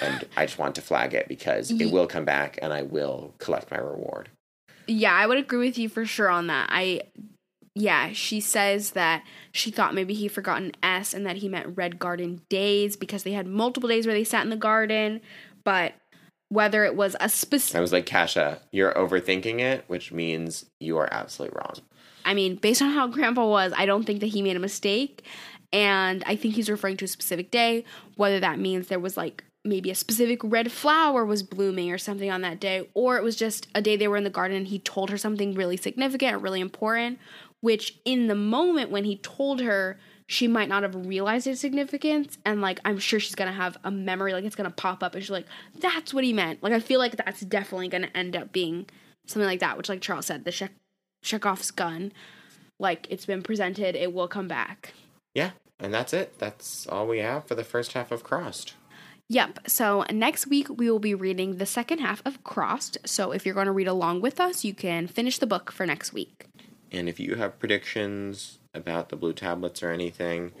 And 0.00 0.24
I 0.36 0.46
just 0.46 0.58
want 0.58 0.76
to 0.76 0.82
flag 0.82 1.12
it 1.12 1.26
because 1.28 1.70
it 1.72 1.90
will 1.90 2.06
come 2.06 2.24
back, 2.24 2.58
and 2.62 2.72
I 2.72 2.82
will 2.82 3.34
collect 3.38 3.70
my 3.70 3.78
reward. 3.78 4.28
Yeah, 4.86 5.12
I 5.12 5.26
would 5.26 5.38
agree 5.38 5.66
with 5.66 5.78
you 5.78 5.88
for 5.88 6.06
sure 6.06 6.28
on 6.28 6.46
that. 6.46 6.68
I, 6.70 7.02
yeah, 7.74 8.12
she 8.12 8.40
says 8.40 8.92
that 8.92 9.24
she 9.50 9.70
thought 9.70 9.94
maybe 9.94 10.14
he 10.14 10.28
forgot 10.28 10.62
an 10.62 10.72
S 10.82 11.12
and 11.12 11.26
that 11.26 11.36
he 11.36 11.48
meant 11.48 11.76
Red 11.76 11.98
Garden 11.98 12.42
Days 12.48 12.96
because 12.96 13.24
they 13.24 13.32
had 13.32 13.46
multiple 13.46 13.88
days 13.88 14.06
where 14.06 14.14
they 14.14 14.24
sat 14.24 14.44
in 14.44 14.50
the 14.50 14.56
garden. 14.56 15.20
But 15.64 15.94
whether 16.48 16.84
it 16.84 16.94
was 16.94 17.16
a 17.18 17.28
specific, 17.28 17.76
I 17.76 17.80
was 17.80 17.92
like, 17.92 18.06
Cassia, 18.06 18.60
you're 18.70 18.92
overthinking 18.94 19.58
it, 19.58 19.84
which 19.88 20.12
means 20.12 20.66
you 20.78 20.98
are 20.98 21.08
absolutely 21.10 21.56
wrong. 21.56 21.80
I 22.24 22.34
mean, 22.34 22.56
based 22.56 22.82
on 22.82 22.90
how 22.90 23.06
Grandpa 23.06 23.46
was, 23.46 23.72
I 23.76 23.86
don't 23.86 24.04
think 24.04 24.20
that 24.20 24.26
he 24.28 24.42
made 24.42 24.56
a 24.56 24.60
mistake. 24.60 25.24
And 25.72 26.22
I 26.26 26.36
think 26.36 26.54
he's 26.54 26.70
referring 26.70 26.96
to 26.98 27.04
a 27.04 27.08
specific 27.08 27.50
day, 27.50 27.84
whether 28.16 28.38
that 28.40 28.58
means 28.58 28.86
there 28.86 29.00
was 29.00 29.16
like 29.16 29.44
maybe 29.64 29.90
a 29.90 29.94
specific 29.94 30.40
red 30.44 30.70
flower 30.70 31.24
was 31.24 31.42
blooming 31.42 31.90
or 31.90 31.98
something 31.98 32.30
on 32.30 32.42
that 32.42 32.60
day, 32.60 32.88
or 32.94 33.16
it 33.16 33.24
was 33.24 33.34
just 33.34 33.66
a 33.74 33.82
day 33.82 33.96
they 33.96 34.06
were 34.06 34.16
in 34.16 34.24
the 34.24 34.30
garden 34.30 34.56
and 34.56 34.68
he 34.68 34.78
told 34.78 35.10
her 35.10 35.18
something 35.18 35.54
really 35.54 35.76
significant 35.76 36.34
or 36.34 36.38
really 36.38 36.60
important, 36.60 37.18
which 37.60 37.98
in 38.04 38.28
the 38.28 38.34
moment 38.34 38.90
when 38.90 39.04
he 39.04 39.16
told 39.16 39.60
her 39.60 39.98
she 40.26 40.48
might 40.48 40.68
not 40.68 40.82
have 40.82 41.06
realized 41.06 41.46
its 41.46 41.60
significance 41.60 42.38
and 42.46 42.60
like 42.62 42.80
i'm 42.84 42.98
sure 42.98 43.20
she's 43.20 43.34
gonna 43.34 43.52
have 43.52 43.76
a 43.84 43.90
memory 43.90 44.32
like 44.32 44.44
it's 44.44 44.56
gonna 44.56 44.70
pop 44.70 45.02
up 45.02 45.14
and 45.14 45.22
she's 45.22 45.30
like 45.30 45.46
that's 45.80 46.14
what 46.14 46.24
he 46.24 46.32
meant 46.32 46.62
like 46.62 46.72
i 46.72 46.80
feel 46.80 46.98
like 46.98 47.16
that's 47.16 47.40
definitely 47.42 47.88
gonna 47.88 48.08
end 48.14 48.34
up 48.34 48.50
being 48.50 48.86
something 49.26 49.46
like 49.46 49.60
that 49.60 49.76
which 49.76 49.88
like 49.88 50.00
charles 50.00 50.26
said 50.26 50.44
the 50.44 50.50
chekhov's 51.24 51.70
gun 51.70 52.12
like 52.78 53.06
it's 53.10 53.26
been 53.26 53.42
presented 53.42 53.96
it 53.96 54.12
will 54.12 54.28
come 54.28 54.46
back 54.48 54.92
Yeah, 55.34 55.50
and 55.80 55.92
that's 55.92 56.12
it. 56.12 56.38
That's 56.38 56.86
all 56.86 57.06
we 57.06 57.18
have 57.18 57.46
for 57.46 57.54
the 57.54 57.64
first 57.64 57.92
half 57.92 58.12
of 58.12 58.22
Crossed. 58.22 58.74
Yep. 59.28 59.60
So 59.66 60.04
next 60.10 60.46
week 60.46 60.68
we 60.68 60.90
will 60.90 60.98
be 60.98 61.14
reading 61.14 61.56
the 61.56 61.66
second 61.66 61.98
half 61.98 62.22
of 62.24 62.44
Crossed. 62.44 62.98
So 63.04 63.32
if 63.32 63.44
you're 63.44 63.54
going 63.54 63.66
to 63.66 63.72
read 63.72 63.88
along 63.88 64.20
with 64.20 64.38
us, 64.38 64.64
you 64.64 64.74
can 64.74 65.06
finish 65.06 65.38
the 65.38 65.46
book 65.46 65.72
for 65.72 65.86
next 65.86 66.12
week. 66.12 66.46
And 66.92 67.08
if 67.08 67.18
you 67.18 67.34
have 67.34 67.58
predictions 67.58 68.58
about 68.72 69.08
the 69.08 69.16
blue 69.16 69.32
tablets 69.32 69.82
or 69.82 69.90
anything, 69.90 70.52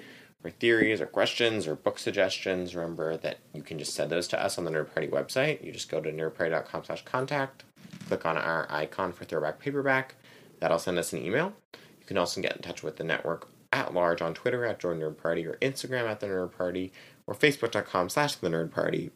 or 0.42 0.50
theories 0.50 1.00
or 1.00 1.06
questions 1.06 1.66
or 1.66 1.74
book 1.74 1.98
suggestions, 1.98 2.74
remember 2.74 3.16
that 3.16 3.38
you 3.54 3.62
can 3.62 3.78
just 3.78 3.94
send 3.94 4.10
those 4.10 4.28
to 4.28 4.42
us 4.42 4.58
on 4.58 4.64
the 4.64 4.70
Nerd 4.70 4.92
Party 4.92 5.08
website. 5.08 5.64
You 5.64 5.72
just 5.72 5.90
go 5.90 6.00
to 6.00 6.12
nerdparty.com 6.12 6.84
slash 6.84 7.04
contact, 7.04 7.64
click 8.08 8.26
on 8.26 8.36
our 8.36 8.66
icon 8.68 9.12
for 9.12 9.24
throwback 9.24 9.58
paperback. 9.58 10.16
That'll 10.60 10.78
send 10.78 10.98
us 10.98 11.12
an 11.12 11.24
email. 11.24 11.52
You 11.72 12.06
can 12.06 12.18
also 12.18 12.40
get 12.40 12.56
in 12.56 12.62
touch 12.62 12.82
with 12.82 12.96
the 12.96 13.04
network 13.04 13.48
at 13.72 13.92
large 13.92 14.22
on 14.22 14.34
Twitter 14.34 14.64
at 14.64 14.78
Join 14.78 15.00
Nerd 15.00 15.18
Party 15.18 15.46
or 15.46 15.54
Instagram 15.60 16.08
at 16.08 16.20
the 16.20 16.26
Nerd 16.26 16.56
Party 16.56 16.92
or 17.26 17.34
Facebook.com 17.34 18.08
slash 18.08 18.36
the 18.36 18.48
Nerd 18.48 18.70
Party. 18.70 19.10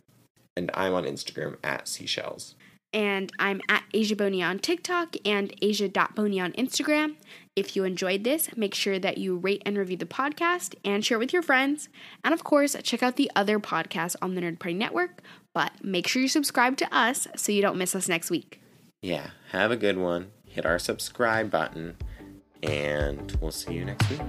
And 0.57 0.71
I'm 0.75 0.95
on 0.95 1.05
Instagram 1.05 1.57
at 1.63 1.87
Seashells. 1.87 2.57
And 2.93 3.31
I'm 3.39 3.61
at 3.69 3.85
Asia 3.93 4.17
Boney 4.17 4.43
on 4.43 4.59
TikTok 4.59 5.15
and 5.25 5.55
Asia.Boney 5.61 6.41
on 6.41 6.53
Instagram. 6.53 7.17
If 7.55 7.77
you 7.77 7.85
enjoyed 7.85 8.25
this, 8.25 8.49
make 8.57 8.75
sure 8.75 8.99
that 8.99 9.19
you 9.19 9.37
rate 9.37 9.63
and 9.67 9.77
review 9.77 9.99
the 9.99 10.07
podcast 10.07 10.75
and 10.85 11.05
share 11.05 11.17
it 11.17 11.21
with 11.21 11.33
your 11.33 11.43
friends. 11.43 11.91
And 12.25 12.33
of 12.33 12.45
course, 12.45 12.75
check 12.83 13.03
out 13.03 13.17
the 13.17 13.31
other 13.37 13.61
podcasts 13.61 14.17
on 14.23 14.35
the 14.35 14.41
Nerd 14.41 14.59
Party 14.59 14.75
Network. 14.75 15.23
But 15.53 15.73
make 15.83 16.09
sure 16.09 16.23
you 16.23 16.29
subscribe 16.29 16.79
to 16.79 16.97
us 16.97 17.29
so 17.37 17.53
you 17.53 17.61
don't 17.61 17.77
miss 17.77 17.95
us 17.95 18.09
next 18.09 18.31
week. 18.31 18.61
Yeah, 19.03 19.31
have 19.53 19.71
a 19.71 19.77
good 19.77 19.99
one. 19.99 20.31
Hit 20.59 20.67
our 20.67 20.81
subscribe 20.81 21.53
button, 21.53 21.97
and 22.65 23.39
we'll 23.41 23.53
see 23.53 23.75
you 23.75 23.85
next 23.85 24.11
week. 24.11 24.21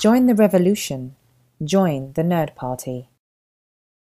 Join 0.00 0.26
the 0.26 0.34
revolution. 0.34 1.14
Join 1.62 2.14
the 2.14 2.22
Nerd 2.22 2.56
Party. 2.56 3.08